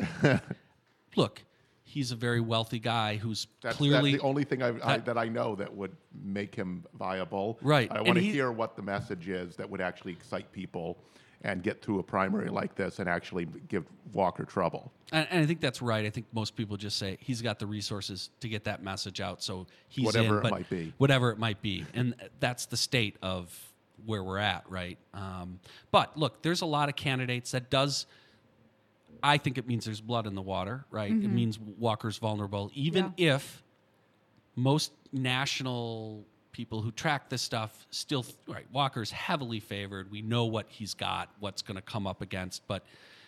I 0.00 0.40
look. 1.16 1.42
He's 1.84 2.10
a 2.12 2.16
very 2.16 2.40
wealthy 2.40 2.78
guy 2.80 3.16
who's 3.16 3.46
That's, 3.62 3.76
clearly 3.76 4.12
that's 4.12 4.22
the 4.22 4.28
only 4.28 4.44
thing 4.44 4.62
I, 4.62 4.68
I, 4.68 4.72
that- 4.72 5.04
that 5.04 5.18
I 5.18 5.28
know 5.28 5.54
that 5.54 5.72
would 5.72 5.94
make 6.24 6.54
him 6.54 6.84
viable. 6.98 7.58
Right, 7.62 7.90
I 7.92 8.00
want 8.00 8.16
to 8.16 8.24
hear 8.24 8.50
what 8.50 8.74
the 8.74 8.82
message 8.82 9.28
is 9.28 9.54
that 9.56 9.68
would 9.70 9.80
actually 9.80 10.12
excite 10.12 10.50
people 10.50 10.98
and 11.46 11.62
get 11.62 11.80
through 11.80 12.00
a 12.00 12.02
primary 12.02 12.48
like 12.50 12.74
this 12.74 12.98
and 12.98 13.08
actually 13.08 13.46
give 13.68 13.84
Walker 14.12 14.44
trouble. 14.44 14.92
And, 15.12 15.28
and 15.30 15.42
I 15.42 15.46
think 15.46 15.60
that's 15.60 15.80
right. 15.80 16.04
I 16.04 16.10
think 16.10 16.26
most 16.32 16.56
people 16.56 16.76
just 16.76 16.98
say 16.98 17.18
he's 17.20 17.40
got 17.40 17.60
the 17.60 17.66
resources 17.66 18.30
to 18.40 18.48
get 18.48 18.64
that 18.64 18.82
message 18.82 19.20
out, 19.20 19.44
so 19.44 19.66
he's 19.88 20.04
Whatever 20.04 20.26
in, 20.26 20.38
it 20.38 20.42
but 20.42 20.50
might 20.50 20.68
be. 20.68 20.92
Whatever 20.98 21.30
it 21.30 21.38
might 21.38 21.62
be, 21.62 21.86
and 21.94 22.16
that's 22.40 22.66
the 22.66 22.76
state 22.76 23.16
of 23.22 23.56
where 24.04 24.24
we're 24.24 24.38
at, 24.38 24.64
right? 24.68 24.98
Um, 25.14 25.60
but 25.92 26.18
look, 26.18 26.42
there's 26.42 26.62
a 26.62 26.66
lot 26.66 26.88
of 26.88 26.96
candidates 26.96 27.52
that 27.52 27.70
does. 27.70 28.06
I 29.22 29.38
think 29.38 29.56
it 29.56 29.68
means 29.68 29.84
there's 29.84 30.00
blood 30.00 30.26
in 30.26 30.34
the 30.34 30.42
water, 30.42 30.84
right? 30.90 31.10
It 31.10 31.28
means 31.28 31.58
Walker's 31.58 32.18
vulnerable, 32.18 32.70
even 32.74 33.14
if 33.16 33.62
most 34.56 34.92
national 35.12 36.24
people 36.56 36.80
who 36.80 36.90
track 36.90 37.28
this 37.28 37.42
stuff 37.42 37.86
still 37.90 38.24
right 38.48 38.64
walker's 38.72 39.10
heavily 39.10 39.60
favored. 39.60 40.10
We 40.10 40.22
know 40.22 40.46
what 40.46 40.64
he's 40.70 40.94
got 40.94 41.28
what's 41.38 41.60
going 41.60 41.76
to 41.76 41.82
come 41.82 42.06
up 42.06 42.22
against 42.22 42.66
but 42.66 42.82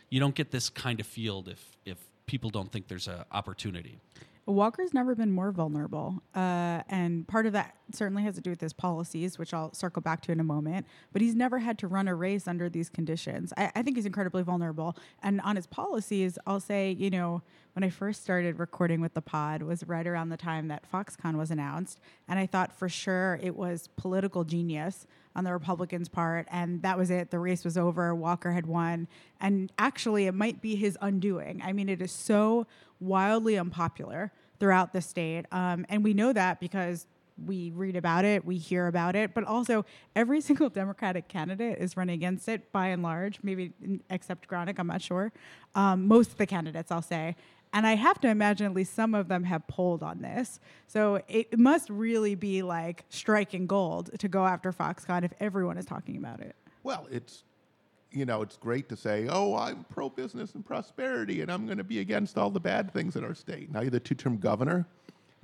you 0.09 0.19
don't 0.19 0.35
get 0.35 0.51
this 0.51 0.71
kind 0.71 0.99
of 0.99 1.07
field 1.07 1.47
if 1.51 1.77
if 1.85 1.99
people 2.25 2.49
don't 2.49 2.73
think 2.73 2.88
there's 2.88 3.07
an 3.07 3.25
opportunity 3.31 3.99
Walker's 4.52 4.94
never 4.94 5.14
been 5.14 5.30
more 5.30 5.52
vulnerable. 5.52 6.22
Uh, 6.34 6.82
and 6.88 7.28
part 7.28 7.46
of 7.46 7.52
that 7.52 7.76
certainly 7.92 8.22
has 8.22 8.34
to 8.37 8.40
do 8.40 8.50
with 8.50 8.61
his 8.61 8.72
policies, 8.72 9.38
which 9.38 9.52
I'll 9.52 9.72
circle 9.74 10.02
back 10.02 10.22
to 10.22 10.32
in 10.32 10.40
a 10.40 10.44
moment. 10.44 10.87
But 11.12 11.22
he's 11.22 11.34
never 11.34 11.58
had 11.58 11.78
to 11.80 11.88
run 11.88 12.08
a 12.08 12.14
race 12.14 12.48
under 12.48 12.68
these 12.68 12.88
conditions. 12.88 13.52
I, 13.56 13.70
I 13.76 13.82
think 13.82 13.96
he's 13.96 14.06
incredibly 14.06 14.42
vulnerable. 14.42 14.96
And 15.22 15.40
on 15.42 15.57
his 15.57 15.66
policies, 15.66 16.38
I'll 16.46 16.61
say, 16.61 16.92
you 16.92 17.11
know, 17.11 17.42
when 17.74 17.84
I 17.84 17.90
first 17.90 18.22
started 18.22 18.59
recording 18.59 19.01
with 19.01 19.14
the 19.14 19.22
pod 19.22 19.62
was 19.62 19.86
right 19.86 20.07
around 20.07 20.30
the 20.30 20.36
time 20.36 20.68
that 20.68 20.90
Foxconn 20.90 21.36
was 21.36 21.51
announced. 21.51 22.01
And 22.26 22.38
I 22.38 22.46
thought 22.46 22.72
for 22.72 22.88
sure 22.88 23.38
it 23.42 23.55
was 23.55 23.88
political 23.96 24.44
genius 24.44 25.07
on 25.37 25.45
the 25.45 25.53
Republicans' 25.53 26.09
part. 26.09 26.47
And 26.51 26.83
that 26.83 26.99
was 26.99 27.11
it. 27.11 27.31
The 27.31 27.39
race 27.39 27.64
was 27.64 27.76
over. 27.76 28.14
Walker 28.14 28.53
had 28.53 28.66
won. 28.66 29.09
And 29.41 29.72
actually, 29.79 30.26
it 30.26 30.35
might 30.35 30.61
be 30.61 30.76
his 30.76 30.99
undoing. 31.01 31.62
I 31.64 31.72
mean, 31.72 31.89
it 31.89 32.03
is 32.03 32.12
so 32.12 32.66
wildly 33.01 33.59
unpopular 33.59 34.33
throughout 34.59 34.93
the 34.93 35.01
state. 35.01 35.47
Um, 35.53 35.87
and 35.89 36.03
we 36.03 36.14
know 36.14 36.33
that 36.33 36.61
because 36.61 37.07
we 37.47 37.70
read 37.70 37.97
about 37.97 38.24
it, 38.24 38.45
we 38.45 38.57
hear 38.57 38.87
about 38.87 39.14
it, 39.14 39.35
but 39.35 39.45
also 39.45 39.85
every 40.16 40.41
single 40.49 40.68
Democratic 40.68 41.29
candidate 41.29 41.79
is 41.79 41.97
running 41.97 42.14
against 42.14 42.49
it 42.49 42.70
by 42.72 42.89
and 42.89 43.03
large, 43.03 43.39
maybe 43.43 43.72
except 44.11 44.49
Gronik, 44.49 44.79
I'm 44.79 44.87
not 44.87 45.03
sure. 45.03 45.33
Um, 45.74 46.09
most 46.09 46.33
of 46.33 46.39
the 46.39 46.47
candidates, 46.47 46.91
I'll 46.91 47.03
say. 47.03 47.37
And 47.73 47.87
I 47.87 47.97
have 47.97 48.21
to 48.21 48.29
imagine 48.29 48.66
at 48.66 48.75
least 48.75 48.95
some 48.95 49.14
of 49.14 49.29
them 49.29 49.45
have 49.45 49.66
polled 49.69 50.03
on 50.03 50.23
this. 50.23 50.59
So 50.87 51.21
it 51.29 51.59
must 51.59 51.91
really 51.91 52.35
be 52.35 52.62
like 52.62 53.05
striking 53.11 53.66
gold 53.66 54.11
to 54.19 54.29
go 54.29 54.47
after 54.47 54.73
Foxconn 54.73 55.25
if 55.25 55.33
everyone 55.41 55.77
is 55.79 55.85
talking 55.85 56.16
about 56.16 56.41
it. 56.41 56.57
Well, 56.83 57.07
it's 57.11 57.45
you 58.11 58.25
know, 58.25 58.41
it's 58.41 58.57
great 58.57 58.89
to 58.89 58.97
say, 58.97 59.29
"Oh, 59.31 59.55
I'm 59.55 59.85
pro 59.85 60.09
business 60.09 60.55
and 60.55 60.64
prosperity, 60.64 61.43
and 61.43 61.53
I'm 61.53 61.66
going 61.66 61.79
to 61.79 61.85
be 61.85 62.01
against 62.01 62.39
all 62.39 62.51
the 62.51 62.61
bad 62.61 62.91
things 62.93 63.16
in 63.16 63.25
our 63.25 63.35
state." 63.35 63.71
Now 63.71 63.83
you're 63.83 63.91
the 63.91 64.01
two-term 64.01 64.39
governor, 64.39 64.87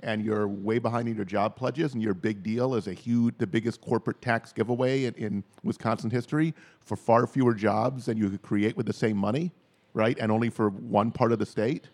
and 0.01 0.23
you're 0.25 0.47
way 0.47 0.79
behind 0.79 1.07
in 1.07 1.15
your 1.15 1.25
job 1.25 1.55
pledges, 1.55 1.93
and 1.93 2.01
your 2.01 2.13
big 2.13 2.43
deal 2.43 2.75
is 2.75 2.87
a 2.87 2.93
huge, 2.93 3.35
the 3.37 3.47
biggest 3.47 3.81
corporate 3.81 4.21
tax 4.21 4.51
giveaway 4.51 5.05
in, 5.05 5.13
in 5.15 5.43
Wisconsin 5.63 6.09
history 6.09 6.53
for 6.79 6.95
far 6.95 7.27
fewer 7.27 7.53
jobs 7.53 8.05
than 8.05 8.17
you 8.17 8.29
could 8.29 8.41
create 8.41 8.75
with 8.75 8.87
the 8.87 8.93
same 8.93 9.17
money, 9.17 9.51
right? 9.93 10.17
And 10.19 10.31
only 10.31 10.49
for 10.49 10.69
one 10.69 11.11
part 11.11 11.31
of 11.31 11.39
the 11.39 11.45
state. 11.45 11.89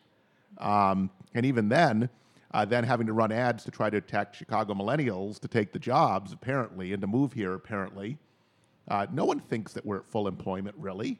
Um, 0.61 1.09
and 1.33 1.45
even 1.45 1.69
then, 1.69 2.09
uh, 2.53 2.65
then 2.65 2.83
having 2.83 3.07
to 3.07 3.13
run 3.13 3.31
ads 3.31 3.63
to 3.63 3.71
try 3.71 3.89
to 3.89 3.97
attack 3.97 4.33
Chicago 4.33 4.73
millennials 4.73 5.39
to 5.39 5.47
take 5.47 5.71
the 5.71 5.79
jobs, 5.79 6.33
apparently, 6.33 6.93
and 6.93 7.01
to 7.01 7.07
move 7.07 7.33
here, 7.33 7.53
apparently. 7.53 8.17
Uh, 8.87 9.07
no 9.11 9.25
one 9.25 9.39
thinks 9.39 9.73
that 9.73 9.85
we're 9.85 9.97
at 9.97 10.05
full 10.05 10.27
employment, 10.27 10.75
really. 10.77 11.19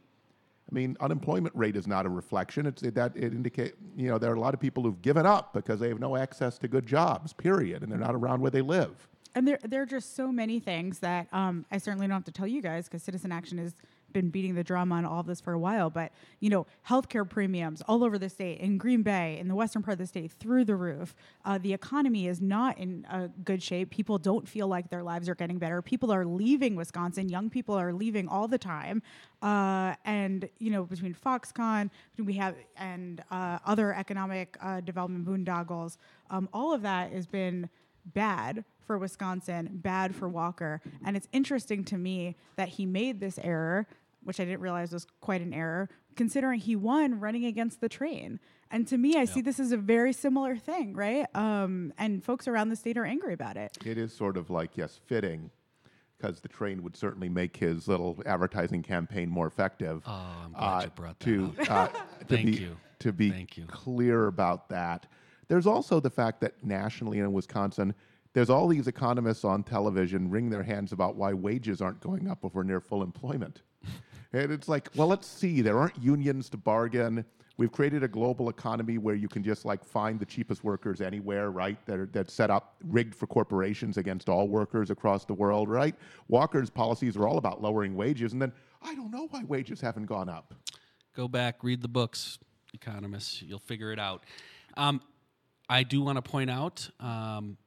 I 0.69 0.75
mean, 0.75 0.95
unemployment 0.99 1.55
rate 1.55 1.75
is 1.75 1.87
not 1.87 2.05
a 2.05 2.09
reflection. 2.09 2.65
It's 2.65 2.81
it, 2.81 2.95
that 2.95 3.15
it 3.15 3.33
indicate 3.33 3.73
you 3.95 4.09
know 4.09 4.17
there 4.17 4.31
are 4.31 4.35
a 4.35 4.39
lot 4.39 4.53
of 4.53 4.59
people 4.59 4.83
who've 4.83 5.01
given 5.01 5.25
up 5.25 5.53
because 5.53 5.79
they 5.79 5.89
have 5.89 5.99
no 5.99 6.15
access 6.15 6.57
to 6.59 6.67
good 6.67 6.85
jobs, 6.85 7.33
period, 7.33 7.83
and 7.83 7.91
they're 7.91 7.99
not 7.99 8.15
around 8.15 8.41
where 8.41 8.51
they 8.51 8.61
live. 8.61 9.07
And 9.33 9.47
there, 9.47 9.59
there 9.63 9.81
are 9.81 9.85
just 9.85 10.15
so 10.15 10.31
many 10.31 10.59
things 10.59 10.99
that 10.99 11.27
um, 11.31 11.65
I 11.71 11.77
certainly 11.77 12.07
don't 12.07 12.15
have 12.15 12.25
to 12.25 12.31
tell 12.31 12.47
you 12.47 12.61
guys 12.61 12.85
because 12.85 13.01
Citizen 13.03 13.31
Action 13.31 13.59
is 13.59 13.75
been 14.13 14.29
beating 14.29 14.55
the 14.55 14.63
drum 14.63 14.91
on 14.91 15.05
all 15.05 15.19
of 15.19 15.27
this 15.27 15.41
for 15.41 15.53
a 15.53 15.59
while, 15.59 15.89
but 15.89 16.11
you 16.39 16.49
know, 16.49 16.65
healthcare 16.87 17.27
premiums 17.27 17.81
all 17.87 18.03
over 18.03 18.17
the 18.17 18.29
state, 18.29 18.59
in 18.59 18.77
Green 18.77 19.01
Bay, 19.01 19.37
in 19.39 19.47
the 19.47 19.55
western 19.55 19.81
part 19.81 19.93
of 19.93 19.99
the 19.99 20.07
state, 20.07 20.31
through 20.31 20.65
the 20.65 20.75
roof. 20.75 21.15
Uh, 21.45 21.57
the 21.57 21.73
economy 21.73 22.27
is 22.27 22.41
not 22.41 22.77
in 22.77 23.05
a 23.09 23.27
good 23.43 23.61
shape. 23.61 23.89
People 23.89 24.17
don't 24.17 24.47
feel 24.47 24.67
like 24.67 24.89
their 24.89 25.03
lives 25.03 25.29
are 25.29 25.35
getting 25.35 25.57
better. 25.57 25.81
People 25.81 26.11
are 26.11 26.25
leaving 26.25 26.75
Wisconsin. 26.75 27.29
Young 27.29 27.49
people 27.49 27.75
are 27.75 27.93
leaving 27.93 28.27
all 28.27 28.47
the 28.47 28.57
time. 28.57 29.01
Uh, 29.41 29.95
and 30.05 30.47
you 30.59 30.69
know, 30.69 30.83
between 30.83 31.13
Foxconn, 31.13 31.89
we 32.17 32.33
have 32.33 32.55
and 32.77 33.23
uh, 33.31 33.59
other 33.65 33.93
economic 33.93 34.57
uh, 34.61 34.81
development 34.81 35.25
boondoggles, 35.25 35.97
um, 36.29 36.49
all 36.53 36.73
of 36.73 36.81
that 36.81 37.11
has 37.11 37.25
been 37.25 37.69
bad 38.13 38.63
for 38.85 38.97
Wisconsin, 38.97 39.69
bad 39.71 40.15
for 40.15 40.27
Walker. 40.27 40.81
And 41.05 41.15
it's 41.15 41.27
interesting 41.31 41.83
to 41.85 41.97
me 41.97 42.35
that 42.55 42.69
he 42.69 42.85
made 42.85 43.19
this 43.19 43.39
error 43.41 43.87
which 44.23 44.39
I 44.39 44.45
didn't 44.45 44.61
realize 44.61 44.91
was 44.91 45.05
quite 45.19 45.41
an 45.41 45.53
error, 45.53 45.89
considering 46.15 46.59
he 46.59 46.75
won 46.75 47.19
running 47.19 47.45
against 47.45 47.81
the 47.81 47.89
train. 47.89 48.39
And 48.69 48.87
to 48.87 48.97
me, 48.97 49.17
I 49.17 49.25
see 49.25 49.41
this 49.41 49.59
as 49.59 49.71
a 49.71 49.77
very 49.77 50.13
similar 50.13 50.55
thing, 50.55 50.93
right? 50.93 51.27
Um, 51.35 51.93
and 51.97 52.23
folks 52.23 52.47
around 52.47 52.69
the 52.69 52.75
state 52.75 52.97
are 52.97 53.05
angry 53.05 53.33
about 53.33 53.57
it. 53.57 53.77
It 53.85 53.97
is 53.97 54.13
sort 54.13 54.37
of 54.37 54.49
like, 54.49 54.77
yes, 54.77 54.99
fitting, 55.07 55.51
because 56.17 56.39
the 56.39 56.47
train 56.47 56.81
would 56.83 56.95
certainly 56.95 57.27
make 57.27 57.57
his 57.57 57.87
little 57.87 58.21
advertising 58.25 58.81
campaign 58.81 59.29
more 59.29 59.47
effective. 59.47 60.03
Oh, 60.05 60.27
I'm 60.45 60.51
glad 60.53 60.77
uh, 60.77 60.81
you 60.83 60.89
brought 60.91 61.19
that 61.19 61.25
to, 61.25 61.53
up. 61.69 61.95
Uh, 61.95 61.99
to 62.19 62.25
Thank 62.35 62.45
be, 62.45 62.51
you. 62.53 62.77
To 62.99 63.11
be 63.11 63.29
Thank 63.31 63.57
you. 63.57 63.65
clear 63.65 64.27
about 64.27 64.69
that. 64.69 65.07
There's 65.47 65.67
also 65.67 65.99
the 65.99 66.09
fact 66.09 66.39
that 66.41 66.63
nationally 66.63 67.19
in 67.19 67.33
Wisconsin, 67.33 67.93
there's 68.33 68.49
all 68.49 68.67
these 68.67 68.87
economists 68.87 69.43
on 69.43 69.63
television 69.63 70.29
wring 70.29 70.49
their 70.49 70.63
hands 70.63 70.93
about 70.93 71.17
why 71.17 71.33
wages 71.33 71.81
aren't 71.81 71.99
going 71.99 72.29
up 72.29 72.45
if 72.45 72.53
we're 72.53 72.63
near 72.63 72.79
full 72.79 73.03
employment. 73.03 73.61
And 74.33 74.51
it's 74.51 74.69
like, 74.69 74.89
well, 74.95 75.07
let's 75.07 75.27
see. 75.27 75.61
There 75.61 75.77
aren't 75.77 76.01
unions 76.01 76.49
to 76.49 76.57
bargain. 76.57 77.25
We've 77.57 77.71
created 77.71 78.01
a 78.01 78.07
global 78.07 78.49
economy 78.49 78.97
where 78.97 79.13
you 79.13 79.27
can 79.27 79.43
just 79.43 79.65
like 79.65 79.83
find 79.83 80.19
the 80.19 80.25
cheapest 80.25 80.63
workers 80.63 81.01
anywhere, 81.01 81.51
right? 81.51 81.77
That 81.85 81.99
are 81.99 82.05
that's 82.07 82.33
set 82.33 82.49
up 82.49 82.75
rigged 82.85 83.13
for 83.13 83.27
corporations 83.27 83.97
against 83.97 84.29
all 84.29 84.47
workers 84.47 84.89
across 84.89 85.25
the 85.25 85.33
world, 85.33 85.69
right? 85.69 85.93
Walker's 86.27 86.69
policies 86.69 87.17
are 87.17 87.27
all 87.27 87.37
about 87.37 87.61
lowering 87.61 87.95
wages, 87.95 88.33
and 88.33 88.41
then 88.41 88.51
I 88.81 88.95
don't 88.95 89.11
know 89.11 89.27
why 89.29 89.43
wages 89.43 89.81
haven't 89.81 90.05
gone 90.05 90.29
up. 90.29 90.55
Go 91.15 91.27
back, 91.27 91.63
read 91.63 91.81
the 91.81 91.89
books, 91.89 92.39
economists. 92.73 93.41
You'll 93.41 93.59
figure 93.59 93.91
it 93.91 93.99
out. 93.99 94.23
Um, 94.77 95.01
I 95.69 95.83
do 95.83 96.01
want 96.01 96.17
to 96.17 96.21
point 96.21 96.49
out 96.49 96.89
um, 96.99 97.57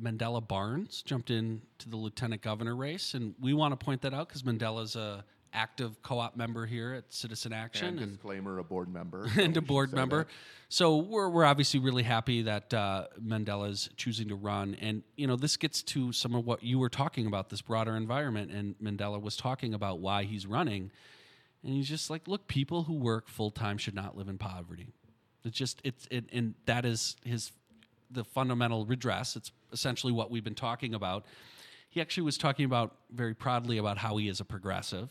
Mandela 0.00 0.46
Barnes 0.46 1.02
jumped 1.02 1.30
in 1.30 1.62
to 1.78 1.88
the 1.88 1.96
lieutenant 1.96 2.42
governor 2.42 2.76
race, 2.76 3.14
and 3.14 3.34
we 3.40 3.54
want 3.54 3.72
to 3.72 3.82
point 3.82 4.02
that 4.02 4.14
out 4.14 4.28
because 4.28 4.42
Mandela's 4.42 4.96
a 4.96 5.24
active 5.52 6.00
co-op 6.02 6.36
member 6.36 6.66
here 6.66 6.94
at 6.94 7.12
Citizen 7.12 7.52
Action, 7.52 7.98
and, 7.98 8.12
disclaimer, 8.12 8.58
a 8.58 8.64
board 8.64 8.92
member, 8.92 9.28
and 9.38 9.54
so 9.54 9.58
a 9.58 9.62
board 9.62 9.92
member. 9.92 10.24
That. 10.24 10.32
So 10.68 10.98
we're 10.98 11.28
we're 11.28 11.44
obviously 11.44 11.80
really 11.80 12.02
happy 12.02 12.42
that 12.42 12.72
uh, 12.72 13.06
Mandela's 13.20 13.90
choosing 13.96 14.28
to 14.28 14.36
run, 14.36 14.76
and 14.80 15.02
you 15.16 15.26
know 15.26 15.36
this 15.36 15.56
gets 15.56 15.82
to 15.84 16.12
some 16.12 16.34
of 16.34 16.46
what 16.46 16.62
you 16.62 16.78
were 16.78 16.88
talking 16.88 17.26
about, 17.26 17.50
this 17.50 17.62
broader 17.62 17.96
environment, 17.96 18.50
and 18.50 18.76
Mandela 18.78 19.20
was 19.20 19.36
talking 19.36 19.74
about 19.74 19.98
why 19.98 20.24
he's 20.24 20.46
running, 20.46 20.90
and 21.64 21.74
he's 21.74 21.88
just 21.88 22.10
like, 22.10 22.28
look, 22.28 22.46
people 22.46 22.84
who 22.84 22.94
work 22.94 23.28
full 23.28 23.50
time 23.50 23.78
should 23.78 23.94
not 23.94 24.16
live 24.16 24.28
in 24.28 24.38
poverty. 24.38 24.92
It's 25.44 25.56
just 25.56 25.80
it's 25.84 26.06
it, 26.10 26.26
and 26.32 26.54
that 26.66 26.84
is 26.84 27.16
his 27.24 27.52
the 28.10 28.24
fundamental 28.24 28.84
redress. 28.86 29.36
It's 29.36 29.52
essentially 29.72 30.12
what 30.12 30.30
we've 30.30 30.44
been 30.44 30.54
talking 30.54 30.94
about. 30.94 31.26
He 31.88 32.00
actually 32.00 32.22
was 32.22 32.38
talking 32.38 32.64
about 32.64 32.94
very 33.12 33.34
proudly 33.34 33.78
about 33.78 33.98
how 33.98 34.16
he 34.16 34.28
is 34.28 34.38
a 34.38 34.44
progressive 34.44 35.10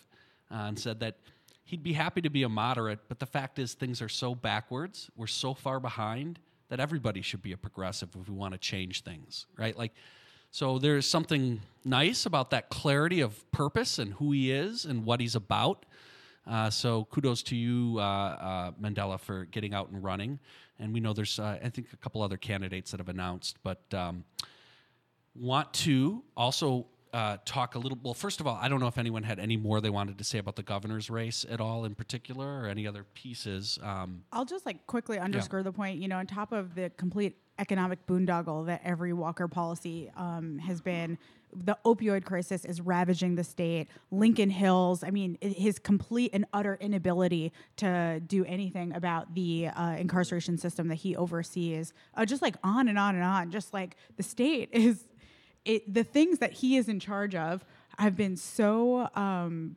uh, 0.52 0.66
and 0.68 0.80
said 0.80 1.00
that 1.00 1.18
he'd 1.64 1.84
be 1.84 1.94
happy 1.94 2.22
to 2.22 2.30
be 2.30 2.44
a 2.44 2.50
moderate, 2.50 3.00
but 3.08 3.20
the 3.20 3.26
fact 3.26 3.60
is 3.60 3.74
things 3.74 4.02
are 4.02 4.10
so 4.10 4.34
backwards, 4.34 5.10
we're 5.16 5.28
so 5.28 5.54
far 5.54 5.80
behind 5.80 6.40
that 6.70 6.80
everybody 6.80 7.22
should 7.22 7.42
be 7.42 7.52
a 7.52 7.58
progressive 7.58 8.10
if 8.20 8.28
we 8.28 8.36
want 8.36 8.54
to 8.54 8.58
change 8.58 9.04
things, 9.04 9.46
right? 9.58 9.78
Like, 9.78 9.94
so 10.52 10.80
there's 10.80 11.06
something 11.06 11.62
nice 11.86 12.26
about 12.26 12.50
that 12.52 12.70
clarity 12.70 13.22
of 13.22 13.50
purpose 13.52 14.00
and 14.00 14.14
who 14.14 14.32
he 14.32 14.52
is 14.52 14.86
and 14.86 15.06
what 15.06 15.20
he's 15.20 15.36
about. 15.36 15.86
Uh, 16.48 16.70
so 16.70 17.06
kudos 17.06 17.44
to 17.44 17.56
you, 17.56 17.98
uh, 18.00 18.02
uh, 18.02 18.72
Mandela, 18.82 19.20
for 19.20 19.46
getting 19.46 19.74
out 19.76 19.90
and 19.90 20.04
running. 20.04 20.40
And 20.80 20.92
we 20.92 21.00
know 21.00 21.14
there's, 21.14 21.38
uh, 21.40 21.60
I 21.64 21.70
think, 21.70 21.88
a 21.94 21.98
couple 21.98 22.24
other 22.24 22.38
candidates 22.38 22.90
that 22.92 23.00
have 23.00 23.10
announced, 23.10 23.58
but 23.62 23.82
um, 23.94 24.24
want 25.36 25.72
to 25.74 26.24
also 26.36 26.88
uh, 27.14 27.38
talk 27.46 27.76
a 27.76 27.80
little. 27.80 27.98
Well, 28.02 28.14
first 28.14 28.40
of 28.40 28.48
all, 28.48 28.58
I 28.62 28.68
don't 28.68 28.80
know 28.80 28.88
if 28.88 28.98
anyone 28.98 29.24
had 29.24 29.40
any 29.40 29.58
more 29.58 29.82
they 29.82 29.90
wanted 29.90 30.18
to 30.18 30.24
say 30.24 30.38
about 30.38 30.56
the 30.56 30.64
governor's 30.64 31.10
race 31.10 31.46
at 31.50 31.60
all 31.60 31.86
in 31.86 31.96
particular, 31.96 32.62
or 32.62 32.68
any 32.68 32.88
other 32.88 33.06
pieces. 33.14 33.80
Um, 33.82 34.24
I'll 34.32 34.46
just 34.46 34.66
like 34.66 34.86
quickly 34.88 35.20
underscore 35.20 35.60
yeah. 35.60 35.64
the 35.64 35.72
point. 35.72 36.00
You 36.00 36.08
know, 36.08 36.18
on 36.18 36.28
top 36.28 36.52
of 36.52 36.76
the 36.76 36.92
complete 36.98 37.38
economic 37.60 38.06
boondoggle 38.08 38.66
that 38.68 38.82
every 38.84 39.14
Walker 39.14 39.48
policy 39.48 40.10
um, 40.16 40.58
has 40.60 40.82
been. 40.82 41.18
The 41.52 41.78
opioid 41.84 42.26
crisis 42.26 42.64
is 42.64 42.80
ravaging 42.80 43.34
the 43.34 43.44
state. 43.44 43.88
Lincoln 44.12 44.52
Hills, 44.52 45.04
I 45.04 45.10
mean, 45.10 45.36
his 45.42 45.80
complete 45.80 46.30
and 46.32 46.46
utter 46.54 46.78
inability 46.80 47.52
to 47.78 48.22
do 48.26 48.46
anything 48.46 48.94
about 48.94 49.34
the 49.34 49.68
uh, 49.70 49.96
incarceration 49.98 50.60
system 50.60 50.90
that 50.90 50.96
he 50.96 51.16
oversees, 51.16 51.92
uh, 52.14 52.24
just 52.26 52.44
like 52.44 52.56
on 52.64 52.88
and 52.88 53.00
on 53.00 53.16
and 53.16 53.24
on. 53.24 53.50
Just 53.50 53.74
like 53.74 53.96
the 54.16 54.24
state 54.24 54.70
is 54.74 55.06
it, 55.66 55.94
the 55.94 56.04
things 56.04 56.40
that 56.40 56.54
he 56.54 56.78
is 56.78 56.88
in 56.88 57.00
charge 57.00 57.36
of 57.36 57.66
have 57.98 58.16
been 58.16 58.38
so 58.38 59.10
um, 59.16 59.76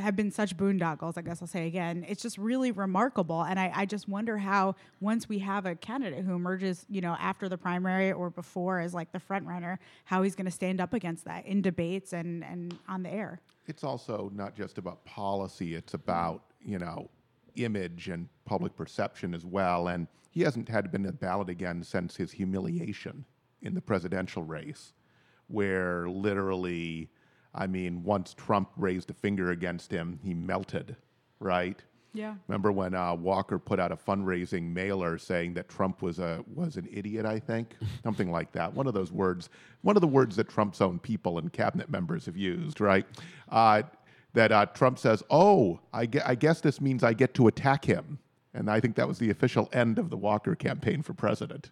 have 0.00 0.16
been 0.16 0.30
such 0.30 0.56
boondoggles. 0.56 1.18
I 1.18 1.22
guess 1.22 1.42
I'll 1.42 1.48
say 1.48 1.66
again. 1.66 2.04
It's 2.08 2.22
just 2.22 2.38
really 2.38 2.72
remarkable, 2.72 3.42
and 3.42 3.60
I, 3.60 3.70
I 3.74 3.86
just 3.86 4.08
wonder 4.08 4.38
how 4.38 4.74
once 5.00 5.28
we 5.28 5.38
have 5.40 5.66
a 5.66 5.74
candidate 5.74 6.24
who 6.24 6.34
emerges, 6.34 6.86
you 6.88 7.02
know, 7.02 7.16
after 7.20 7.48
the 7.48 7.58
primary 7.58 8.10
or 8.10 8.30
before 8.30 8.80
as 8.80 8.94
like 8.94 9.12
the 9.12 9.20
front 9.20 9.46
runner, 9.46 9.78
how 10.04 10.22
he's 10.22 10.34
going 10.34 10.46
to 10.46 10.52
stand 10.52 10.80
up 10.80 10.94
against 10.94 11.26
that 11.26 11.44
in 11.44 11.60
debates 11.60 12.12
and 12.12 12.42
and 12.44 12.78
on 12.88 13.02
the 13.02 13.10
air. 13.10 13.40
It's 13.66 13.84
also 13.84 14.30
not 14.34 14.56
just 14.56 14.78
about 14.78 15.04
policy. 15.04 15.74
It's 15.74 15.94
about 15.94 16.42
you 16.64 16.78
know 16.78 17.10
image 17.56 18.08
and 18.08 18.28
public 18.44 18.74
perception 18.76 19.34
as 19.34 19.44
well. 19.44 19.88
And 19.88 20.06
he 20.30 20.40
hasn't 20.42 20.68
had 20.68 20.90
been 20.90 21.06
a 21.06 21.12
ballot 21.12 21.48
again 21.48 21.82
since 21.82 22.16
his 22.16 22.32
humiliation 22.32 23.24
in 23.60 23.74
the 23.74 23.80
presidential 23.80 24.42
race, 24.42 24.92
where 25.48 26.08
literally, 26.08 27.10
I 27.54 27.66
mean, 27.66 28.02
once 28.02 28.34
Trump 28.34 28.70
raised 28.76 29.10
a 29.10 29.14
finger 29.14 29.50
against 29.50 29.90
him, 29.90 30.18
he 30.22 30.34
melted, 30.34 30.96
right? 31.40 31.82
Yeah. 32.14 32.34
Remember 32.46 32.70
when 32.72 32.94
uh, 32.94 33.14
Walker 33.14 33.58
put 33.58 33.80
out 33.80 33.90
a 33.90 33.96
fundraising 33.96 34.72
mailer 34.72 35.16
saying 35.16 35.54
that 35.54 35.68
Trump 35.70 36.02
was 36.02 36.18
a 36.18 36.44
was 36.54 36.76
an 36.76 36.86
idiot? 36.92 37.24
I 37.24 37.38
think 37.38 37.74
something 38.02 38.30
like 38.30 38.52
that. 38.52 38.72
One 38.74 38.86
of 38.86 38.92
those 38.92 39.10
words, 39.10 39.48
one 39.80 39.96
of 39.96 40.02
the 40.02 40.06
words 40.08 40.36
that 40.36 40.48
Trump's 40.50 40.82
own 40.82 40.98
people 40.98 41.38
and 41.38 41.50
cabinet 41.50 41.88
members 41.90 42.26
have 42.26 42.36
used, 42.36 42.80
right? 42.82 43.06
Uh, 43.48 43.82
that 44.34 44.52
uh, 44.52 44.66
Trump 44.66 44.98
says, 44.98 45.22
"Oh, 45.30 45.80
I, 45.92 46.04
gue- 46.06 46.20
I 46.24 46.34
guess 46.34 46.60
this 46.60 46.80
means 46.82 47.02
I 47.02 47.14
get 47.14 47.32
to 47.34 47.46
attack 47.48 47.84
him," 47.86 48.18
and 48.52 48.70
I 48.70 48.78
think 48.80 48.94
that 48.96 49.08
was 49.08 49.18
the 49.18 49.30
official 49.30 49.70
end 49.72 49.98
of 49.98 50.10
the 50.10 50.16
Walker 50.18 50.54
campaign 50.54 51.02
for 51.02 51.14
president. 51.14 51.70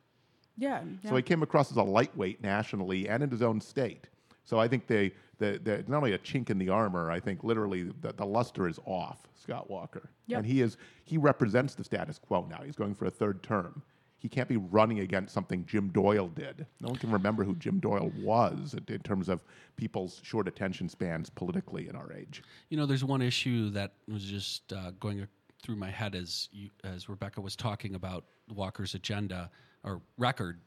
Yeah. 0.60 0.82
yeah. 1.02 1.10
So 1.10 1.16
he 1.16 1.22
came 1.22 1.42
across 1.42 1.70
as 1.70 1.78
a 1.78 1.82
lightweight 1.82 2.42
nationally 2.42 3.08
and 3.08 3.22
in 3.22 3.30
his 3.30 3.42
own 3.42 3.60
state. 3.60 4.06
So 4.44 4.58
I 4.58 4.68
think 4.68 4.86
they, 4.86 5.12
the, 5.38 5.60
the, 5.62 5.84
not 5.88 5.98
only 5.98 6.12
a 6.12 6.18
chink 6.18 6.50
in 6.50 6.58
the 6.58 6.68
armor, 6.68 7.10
I 7.10 7.18
think 7.18 7.42
literally 7.42 7.84
the, 8.00 8.12
the 8.12 8.26
luster 8.26 8.68
is 8.68 8.78
off 8.84 9.18
Scott 9.34 9.70
Walker. 9.70 10.10
Yep. 10.26 10.38
And 10.38 10.46
he 10.46 10.60
is 10.60 10.76
he 11.04 11.18
represents 11.18 11.74
the 11.74 11.84
status 11.84 12.18
quo 12.18 12.46
now. 12.48 12.60
He's 12.64 12.76
going 12.76 12.94
for 12.94 13.06
a 13.06 13.10
third 13.10 13.42
term. 13.42 13.82
He 14.18 14.28
can't 14.28 14.48
be 14.48 14.58
running 14.58 15.00
against 15.00 15.32
something 15.32 15.64
Jim 15.64 15.88
Doyle 15.88 16.28
did. 16.28 16.66
No 16.82 16.88
one 16.88 16.98
can 16.98 17.10
remember 17.10 17.42
who 17.42 17.54
Jim 17.54 17.80
Doyle 17.80 18.12
was 18.20 18.74
in, 18.74 18.94
in 18.94 19.00
terms 19.00 19.30
of 19.30 19.40
people's 19.76 20.20
short 20.22 20.46
attention 20.46 20.90
spans 20.90 21.30
politically 21.30 21.88
in 21.88 21.96
our 21.96 22.12
age. 22.12 22.42
You 22.68 22.76
know, 22.76 22.84
there's 22.84 23.04
one 23.04 23.22
issue 23.22 23.70
that 23.70 23.92
was 24.12 24.24
just 24.24 24.74
uh, 24.74 24.90
going 25.00 25.26
through 25.62 25.76
my 25.76 25.90
head 25.90 26.14
as 26.14 26.50
you, 26.52 26.68
as 26.84 27.08
Rebecca 27.08 27.40
was 27.40 27.56
talking 27.56 27.94
about 27.94 28.24
Walker's 28.54 28.94
agenda 28.94 29.50
or 29.84 30.00
record, 30.18 30.60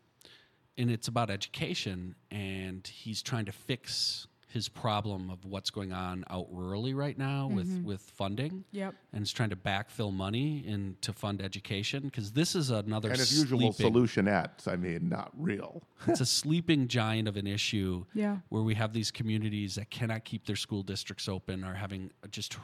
and 0.78 0.90
it's 0.90 1.08
about 1.08 1.30
education, 1.30 2.16
and 2.32 2.86
he's 2.88 3.22
trying 3.22 3.46
to 3.46 3.52
fix 3.52 4.28
his 4.54 4.70
problem 4.70 5.32
of 5.32 5.44
what's 5.46 5.72
going 5.72 5.92
on 5.92 6.24
out 6.30 6.46
rurally 6.54 6.96
right 6.96 7.18
now 7.18 7.48
with 7.48 7.68
mm-hmm. 7.68 7.88
with 7.88 8.02
funding. 8.02 8.64
Yep. 8.72 8.94
And 9.12 9.22
he's 9.22 9.32
trying 9.32 9.50
to 9.50 9.56
backfill 9.56 10.14
money 10.14 10.64
in 10.68 10.96
to 11.02 11.12
fund 11.12 11.42
education 11.42 12.04
because 12.04 12.34
this 12.34 12.54
is 12.54 12.70
another 12.70 13.10
And 13.10 13.18
his 13.18 13.36
usual 13.36 13.74
sleeping- 13.74 13.94
solutionettes, 13.94 14.68
I 14.68 14.76
mean, 14.76 15.10
not 15.10 15.32
real. 15.36 15.82
it's 16.08 16.22
a 16.22 16.26
sleeping 16.26 16.88
giant 16.88 17.28
of 17.28 17.36
an 17.36 17.48
issue 17.48 18.06
Yeah. 18.14 18.38
where 18.50 18.62
we 18.62 18.76
have 18.76 18.94
these 18.94 19.10
communities 19.10 19.74
that 19.74 19.90
cannot 19.90 20.24
keep 20.24 20.46
their 20.46 20.56
school 20.56 20.84
districts 20.84 21.28
open 21.28 21.64
are 21.64 21.74
having 21.74 22.12
just 22.30 22.58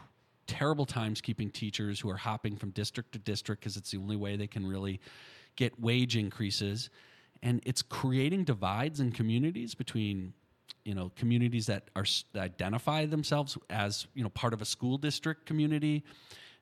terrible 0.45 0.85
times 0.85 1.21
keeping 1.21 1.49
teachers 1.49 1.99
who 1.99 2.09
are 2.09 2.17
hopping 2.17 2.55
from 2.55 2.69
district 2.69 3.13
to 3.13 3.19
district 3.19 3.61
because 3.61 3.77
it's 3.77 3.89
the 3.89 3.97
only 3.97 4.15
way 4.15 4.35
they 4.35 4.47
can 4.47 4.65
really 4.65 4.99
get 5.59 5.77
wage 5.77 6.15
increases. 6.15 6.89
And 7.43 7.61
it's 7.65 7.81
creating 7.81 8.45
divides 8.45 9.01
in 9.01 9.11
communities 9.11 9.75
between 9.75 10.33
you 10.85 10.95
know 10.95 11.11
communities 11.15 11.65
that 11.65 11.89
are 11.95 12.05
identify 12.35 13.05
themselves 13.05 13.57
as 13.69 14.07
you 14.13 14.23
know 14.23 14.29
part 14.29 14.53
of 14.53 14.61
a 14.61 14.65
school 14.65 14.97
district 14.97 15.45
community. 15.45 16.03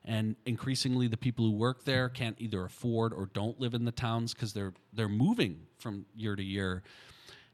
And 0.04 0.36
increasingly 0.46 1.06
the 1.06 1.16
people 1.16 1.44
who 1.44 1.52
work 1.52 1.84
there 1.84 2.08
can't 2.08 2.36
either 2.38 2.64
afford 2.64 3.12
or 3.12 3.26
don't 3.26 3.60
live 3.60 3.74
in 3.74 3.84
the 3.84 3.92
towns 3.92 4.34
because 4.34 4.52
they're 4.52 4.74
they're 4.92 5.08
moving 5.08 5.60
from 5.78 6.04
year 6.14 6.34
to 6.34 6.42
year. 6.42 6.82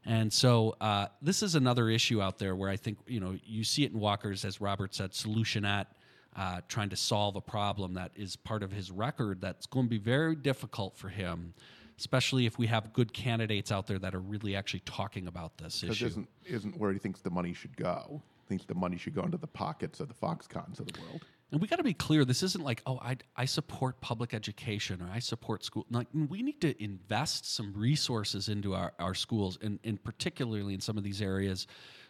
And 0.07 0.31
so 0.31 0.75
uh, 0.81 1.07
this 1.21 1.41
is 1.43 1.55
another 1.55 1.89
issue 1.89 2.21
out 2.21 2.37
there 2.37 2.55
where 2.55 2.69
I 2.69 2.75
think 2.75 2.97
you 3.05 3.19
know 3.19 3.37
you 3.45 3.63
see 3.63 3.83
it 3.83 3.91
in 3.91 3.99
Walker's, 3.99 4.45
as 4.45 4.59
Robert 4.59 4.95
said, 4.95 5.11
solutionette, 5.11 5.87
uh, 6.35 6.61
trying 6.67 6.89
to 6.89 6.95
solve 6.95 7.35
a 7.35 7.41
problem 7.41 7.93
that 7.93 8.11
is 8.15 8.35
part 8.35 8.63
of 8.63 8.71
his 8.71 8.91
record. 8.91 9.41
That's 9.41 9.65
going 9.65 9.85
to 9.85 9.89
be 9.89 9.97
very 9.97 10.35
difficult 10.35 10.97
for 10.97 11.09
him, 11.09 11.53
especially 11.97 12.45
if 12.45 12.57
we 12.57 12.67
have 12.67 12.93
good 12.93 13.13
candidates 13.13 13.71
out 13.71 13.87
there 13.87 13.99
that 13.99 14.13
are 14.13 14.19
really 14.19 14.55
actually 14.55 14.81
talking 14.81 15.27
about 15.27 15.57
this 15.57 15.81
Because 15.81 15.97
issue. 15.97 16.05
isn't, 16.07 16.29
isn't 16.45 16.77
where 16.77 16.91
he 16.91 16.99
thinks 16.99 17.21
the 17.21 17.29
money 17.29 17.53
should 17.53 17.75
go. 17.77 18.21
Thinks 18.47 18.65
the 18.65 18.75
money 18.75 18.97
should 18.97 19.15
go 19.15 19.23
into 19.23 19.37
the 19.37 19.47
pockets 19.47 19.99
of 19.99 20.07
the 20.07 20.13
Foxconns 20.13 20.79
of 20.79 20.87
the 20.87 20.99
world. 21.01 21.25
And 21.51 21.61
we 21.61 21.67
got 21.67 21.77
to 21.77 21.83
be 21.83 21.93
clear. 21.93 22.25
This 22.25 22.43
isn't 22.43 22.63
like, 22.63 22.81
oh, 22.85 22.99
I, 23.01 23.17
I 23.37 23.45
support 23.45 24.01
public 24.01 24.33
education 24.33 25.01
or 25.01 25.09
I 25.09 25.19
support 25.19 25.63
school. 25.63 25.85
Like, 25.89 26.07
we 26.13 26.41
need 26.41 26.59
to 26.61 26.83
invest 26.83 27.55
some 27.55 27.73
resources 27.73 28.49
into 28.49 28.75
our, 28.75 28.93
our 28.99 29.13
schools, 29.13 29.57
and, 29.61 29.79
and 29.83 30.03
particularly 30.03 30.73
in 30.73 30.81
some 30.81 30.97
of 30.97 31.03
these 31.03 31.21
areas, 31.21 31.65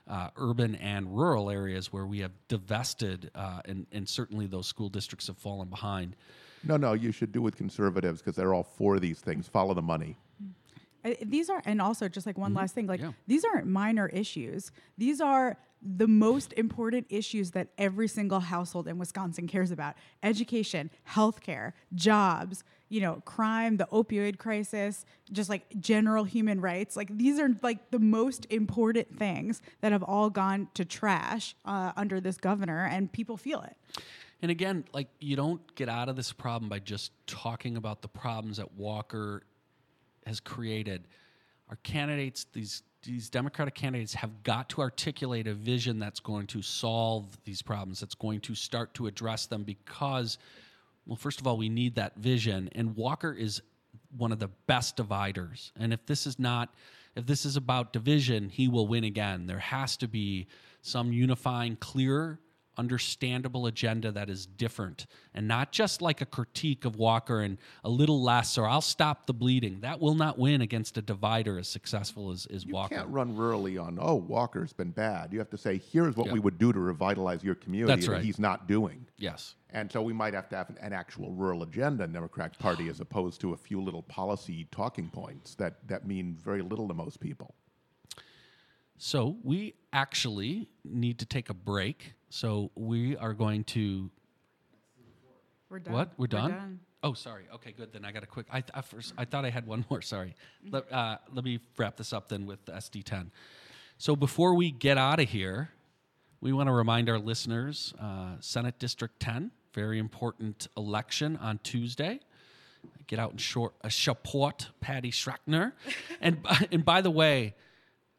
uh, 0.07 0.29
urban 0.37 0.75
and 0.75 1.15
rural 1.17 1.49
areas 1.49 1.91
where 1.91 2.05
we 2.05 2.19
have 2.19 2.31
divested, 2.47 3.31
uh, 3.35 3.61
and, 3.65 3.87
and 3.91 4.07
certainly 4.07 4.45
those 4.45 4.67
school 4.67 4.89
districts 4.89 5.27
have 5.27 5.37
fallen 5.37 5.67
behind. 5.69 6.15
No, 6.63 6.77
no, 6.77 6.93
you 6.93 7.11
should 7.11 7.31
do 7.31 7.41
with 7.41 7.55
conservatives 7.55 8.21
because 8.21 8.35
they're 8.35 8.53
all 8.53 8.63
for 8.63 8.99
these 8.99 9.19
things. 9.19 9.47
Follow 9.47 9.73
the 9.73 9.81
money. 9.81 10.17
These 11.21 11.49
are 11.49 11.61
and 11.65 11.81
also 11.81 12.07
just 12.09 12.25
like 12.25 12.37
one 12.37 12.53
last 12.53 12.73
thing 12.75 12.87
like 12.87 12.99
Yeah. 13.01 13.11
these 13.27 13.45
aren't 13.45 13.67
minor 13.67 14.07
issues. 14.07 14.71
These 14.97 15.21
are 15.21 15.57
the 15.81 16.07
most 16.07 16.51
important 16.53 17.05
issues 17.09 17.51
that 17.51 17.67
every 17.77 18.07
single 18.07 18.39
household 18.39 18.87
in 18.87 18.97
wisconsin 18.97 19.47
cares 19.47 19.71
about. 19.71 19.95
Education 20.23 20.89
healthcare 21.09 21.73
jobs 21.93 22.63
you 22.89 23.01
know 23.01 23.21
crime 23.25 23.77
the 23.77 23.85
opioid 23.87 24.37
crisis 24.37 25.05
just 25.31 25.49
like 25.49 25.63
general 25.79 26.23
human 26.23 26.59
rights. 26.61 26.95
Like 26.95 27.15
these 27.15 27.39
are 27.39 27.49
like 27.61 27.91
the 27.91 27.99
most 27.99 28.45
important 28.49 29.17
things 29.17 29.61
that 29.81 29.91
have 29.91 30.03
all 30.03 30.29
gone 30.29 30.69
to 30.73 30.85
trash 30.85 31.55
uh, 31.65 31.91
under 31.95 32.19
this 32.19 32.37
governor 32.37 32.85
and 32.85 33.11
people 33.11 33.37
feel 33.37 33.61
it. 33.61 33.75
And 34.41 34.51
again, 34.51 34.85
like 34.93 35.07
you 35.19 35.35
don't 35.35 35.75
get 35.75 35.89
out 35.89 36.09
of 36.09 36.15
this 36.15 36.31
problem 36.31 36.69
by 36.69 36.79
just 36.79 37.11
talking 37.27 37.77
about 37.77 38.01
the 38.01 38.07
problems 38.07 38.57
that 38.57 38.73
Walker 38.73 39.43
has 40.26 40.39
created. 40.39 41.07
Our 41.69 41.78
candidates, 41.78 42.45
these 42.53 42.84
these 43.03 43.30
Democratic 43.30 43.76
candidates, 43.76 44.15
have 44.15 44.43
got 44.43 44.67
to 44.69 44.82
articulate 44.82 45.45
a 45.45 45.53
vision 45.53 45.99
that's 45.99 46.19
going 46.19 46.47
to 46.47 46.61
solve 46.63 47.38
these 47.43 47.61
problems. 47.61 47.99
That's 47.99 48.15
going 48.15 48.39
to 48.41 48.55
start 48.55 48.95
to 48.95 49.05
address 49.05 49.45
them 49.45 49.63
because, 49.63 50.39
well, 51.05 51.15
first 51.15 51.39
of 51.39 51.45
all, 51.45 51.55
we 51.55 51.69
need 51.69 51.95
that 51.95 52.15
vision. 52.17 52.67
And 52.73 52.95
Walker 52.95 53.32
is 53.32 53.61
one 54.17 54.32
of 54.32 54.39
the 54.39 54.49
best 54.65 54.95
dividers. 54.97 55.71
And 55.78 55.93
if 55.93 56.03
this 56.07 56.26
is 56.26 56.39
not, 56.39 56.73
if 57.15 57.28
this 57.28 57.45
is 57.45 57.57
about 57.57 57.93
division, 57.93 58.49
he 58.49 58.67
will 58.67 58.88
win 58.88 59.03
again. 59.03 59.45
There 59.45 59.59
has 59.59 59.97
to 59.97 60.07
be 60.07 60.47
some 60.82 61.13
unifying, 61.13 61.76
clear 61.76 62.39
understandable 62.78 63.65
agenda 63.67 64.11
that 64.11 64.30
is 64.30 64.45
different 64.45 65.05
and 65.34 65.47
not 65.47 65.71
just 65.71 66.01
like 66.01 66.21
a 66.21 66.26
critique 66.26 66.86
of 66.86 66.95
Walker 66.95 67.41
and 67.41 67.57
a 67.84 67.89
little 67.89 68.21
less 68.21 68.57
or 68.57 68.67
I'll 68.67 68.82
stop 68.82 69.26
the 69.26 69.34
bleeding. 69.34 69.80
That 69.82 69.99
will 69.99 70.15
not 70.15 70.38
win 70.38 70.61
against 70.61 70.97
a 70.97 71.01
divider 71.01 71.57
as 71.59 71.67
successful 71.67 72.32
as, 72.32 72.45
as 72.47 72.65
You 72.65 72.73
Walker. 72.73 72.95
can't 72.95 73.09
run 73.09 73.36
rurally 73.36 73.82
on, 73.82 73.97
oh, 74.01 74.15
Walker's 74.15 74.73
been 74.73 74.91
bad. 74.91 75.32
You 75.34 75.39
have 75.39 75.49
to 75.51 75.57
say, 75.57 75.78
here's 75.91 76.15
what 76.15 76.28
Yeah. 76.28 76.34
we 76.34 76.39
would 76.39 76.57
do 76.57 76.73
to 76.73 76.80
revitalize 76.80 77.43
your 77.43 77.55
community 77.55 77.93
That's 77.95 78.07
that 78.07 78.23
he's 78.23 78.39
not 78.39 78.67
doing. 78.67 79.05
Yes. 79.17 79.55
And 79.71 79.91
so 79.91 80.01
we 80.01 80.13
might 80.13 80.34
have 80.34 80.47
to 80.49 80.55
have 80.55 80.69
an, 80.69 80.78
an 80.82 80.93
actual 80.93 81.32
rural 81.34 81.63
agenda 81.63 82.03
in 82.05 82.11
the 82.11 82.17
Democratic 82.17 82.57
Party 82.59 82.88
as 82.89 82.99
opposed 83.01 83.41
to 83.41 83.53
a 83.53 83.57
few 83.57 83.82
little 83.82 84.03
policy 84.03 84.67
talking 84.71 85.09
points 85.09 85.55
that, 85.55 85.86
that 85.88 86.07
mean 86.07 86.38
very 86.43 86.61
little 86.61 86.88
to 86.88 86.93
most 86.93 87.19
people. 87.19 87.55
So 88.97 89.36
we 89.43 89.76
actually 89.91 90.69
need 90.86 91.19
to 91.19 91.26
take 91.26 91.49
a 91.49 91.53
break. 91.53 92.13
So 92.30 92.71
we 92.76 93.15
are 93.17 93.34
going 93.34 93.63
to 93.65 94.09
we're 95.69 95.80
done 95.80 95.93
what? 95.93 96.09
We're 96.17 96.28
done? 96.28 96.80
Oh, 97.03 97.13
sorry. 97.13 97.43
Okay, 97.53 97.71
good. 97.71 97.93
Then 97.93 98.03
I 98.03 98.11
got 98.11 98.23
a 98.23 98.28
quick. 98.28 98.47
I, 98.51 98.63
I 98.73 98.82
first 98.82 99.13
I 99.17 99.26
thought 99.26 99.45
I 99.45 99.49
had 99.49 99.67
one 99.67 99.86
more. 99.89 100.01
Sorry. 100.15 100.34
Let, 100.71 100.91
uh, 100.91 101.17
let 101.34 101.43
me 101.45 101.59
wrap 101.78 101.97
this 101.97 102.13
up 102.13 102.30
then 102.30 102.45
with 102.45 102.65
the 102.65 102.71
SD10. 102.71 103.28
So 103.97 104.15
before 104.15 104.55
we 104.55 104.71
get 104.71 104.97
out 104.97 105.19
of 105.19 105.30
here, 105.30 105.69
we 106.41 106.51
want 106.51 106.67
to 106.67 106.73
remind 106.73 107.07
our 107.09 107.19
listeners: 107.19 107.93
uh, 108.01 108.38
Senate 108.39 108.80
District 108.80 109.19
10, 109.19 109.51
very 109.73 109.99
important 109.99 110.67
election 110.76 111.38
on 111.38 111.59
Tuesday. 111.61 112.19
Get 113.05 113.19
out 113.19 113.32
and 113.32 113.41
short 113.41 113.73
uh, 113.84 113.89
support 113.89 114.69
Patty 114.82 115.11
Schachtner, 115.11 115.73
and 116.21 116.39
and 116.71 116.84
by 116.84 117.01
the 117.01 117.11
way, 117.11 117.53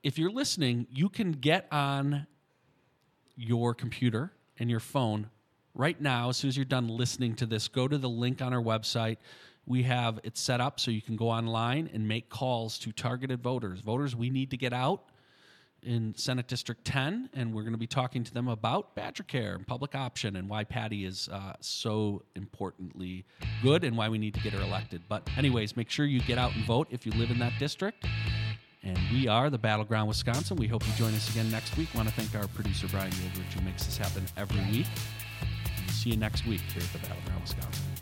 if 0.04 0.16
you're 0.16 0.30
listening, 0.30 0.86
you 0.92 1.08
can 1.08 1.32
get 1.32 1.66
on 1.72 2.26
your 3.36 3.74
computer 3.74 4.32
and 4.58 4.70
your 4.70 4.80
phone 4.80 5.28
right 5.74 6.00
now 6.00 6.30
as 6.30 6.38
soon 6.38 6.48
as 6.48 6.56
you're 6.56 6.64
done 6.64 6.88
listening 6.88 7.34
to 7.36 7.46
this 7.46 7.68
go 7.68 7.86
to 7.86 7.98
the 7.98 8.08
link 8.08 8.40
on 8.40 8.52
our 8.52 8.62
website. 8.62 9.18
We 9.66 9.82
have 9.82 10.20
it 10.22 10.38
set 10.38 10.60
up 10.60 10.78
so 10.80 10.90
you 10.90 11.02
can 11.02 11.16
go 11.16 11.28
online 11.28 11.90
and 11.92 12.06
make 12.06 12.30
calls 12.30 12.78
to 12.80 12.92
targeted 12.92 13.42
voters 13.42 13.80
voters 13.80 14.16
we 14.16 14.30
need 14.30 14.50
to 14.50 14.56
get 14.56 14.72
out 14.72 15.10
in 15.82 16.14
senate 16.16 16.48
district 16.48 16.84
10 16.84 17.30
and 17.34 17.52
we're 17.52 17.62
going 17.62 17.72
to 17.72 17.78
be 17.78 17.86
talking 17.86 18.24
to 18.24 18.32
them 18.32 18.48
about 18.48 18.94
badger 18.94 19.22
care 19.24 19.54
and 19.54 19.66
public 19.66 19.94
option 19.94 20.36
and 20.36 20.48
why 20.48 20.64
patty 20.64 21.04
is 21.04 21.28
uh, 21.30 21.52
so 21.60 22.22
importantly 22.36 23.24
good 23.62 23.84
and 23.84 23.96
why 23.96 24.08
we 24.08 24.18
need 24.18 24.34
to 24.34 24.40
get 24.40 24.52
her 24.52 24.62
elected. 24.62 25.02
But 25.08 25.28
anyways 25.36 25.76
make 25.76 25.90
sure 25.90 26.06
you 26.06 26.20
get 26.20 26.38
out 26.38 26.54
and 26.54 26.64
vote 26.64 26.88
if 26.90 27.04
you 27.04 27.12
live 27.12 27.30
in 27.30 27.38
that 27.40 27.52
district 27.58 28.06
and 28.86 28.98
we 29.12 29.26
are 29.26 29.50
the 29.50 29.58
Battleground 29.58 30.08
Wisconsin. 30.08 30.56
We 30.56 30.68
hope 30.68 30.86
you 30.86 30.92
join 30.94 31.12
us 31.14 31.28
again 31.30 31.50
next 31.50 31.76
week. 31.76 31.88
want 31.94 32.08
to 32.08 32.14
thank 32.14 32.34
our 32.40 32.46
producer, 32.48 32.86
Brian 32.88 33.10
Yildridge, 33.10 33.52
who 33.52 33.64
makes 33.64 33.84
this 33.84 33.98
happen 33.98 34.24
every 34.36 34.60
week. 34.70 34.86
We'll 35.84 35.94
see 35.94 36.10
you 36.10 36.16
next 36.16 36.46
week 36.46 36.60
here 36.72 36.82
at 36.82 36.92
the 36.92 36.98
Battleground 36.98 37.42
Wisconsin. 37.42 37.95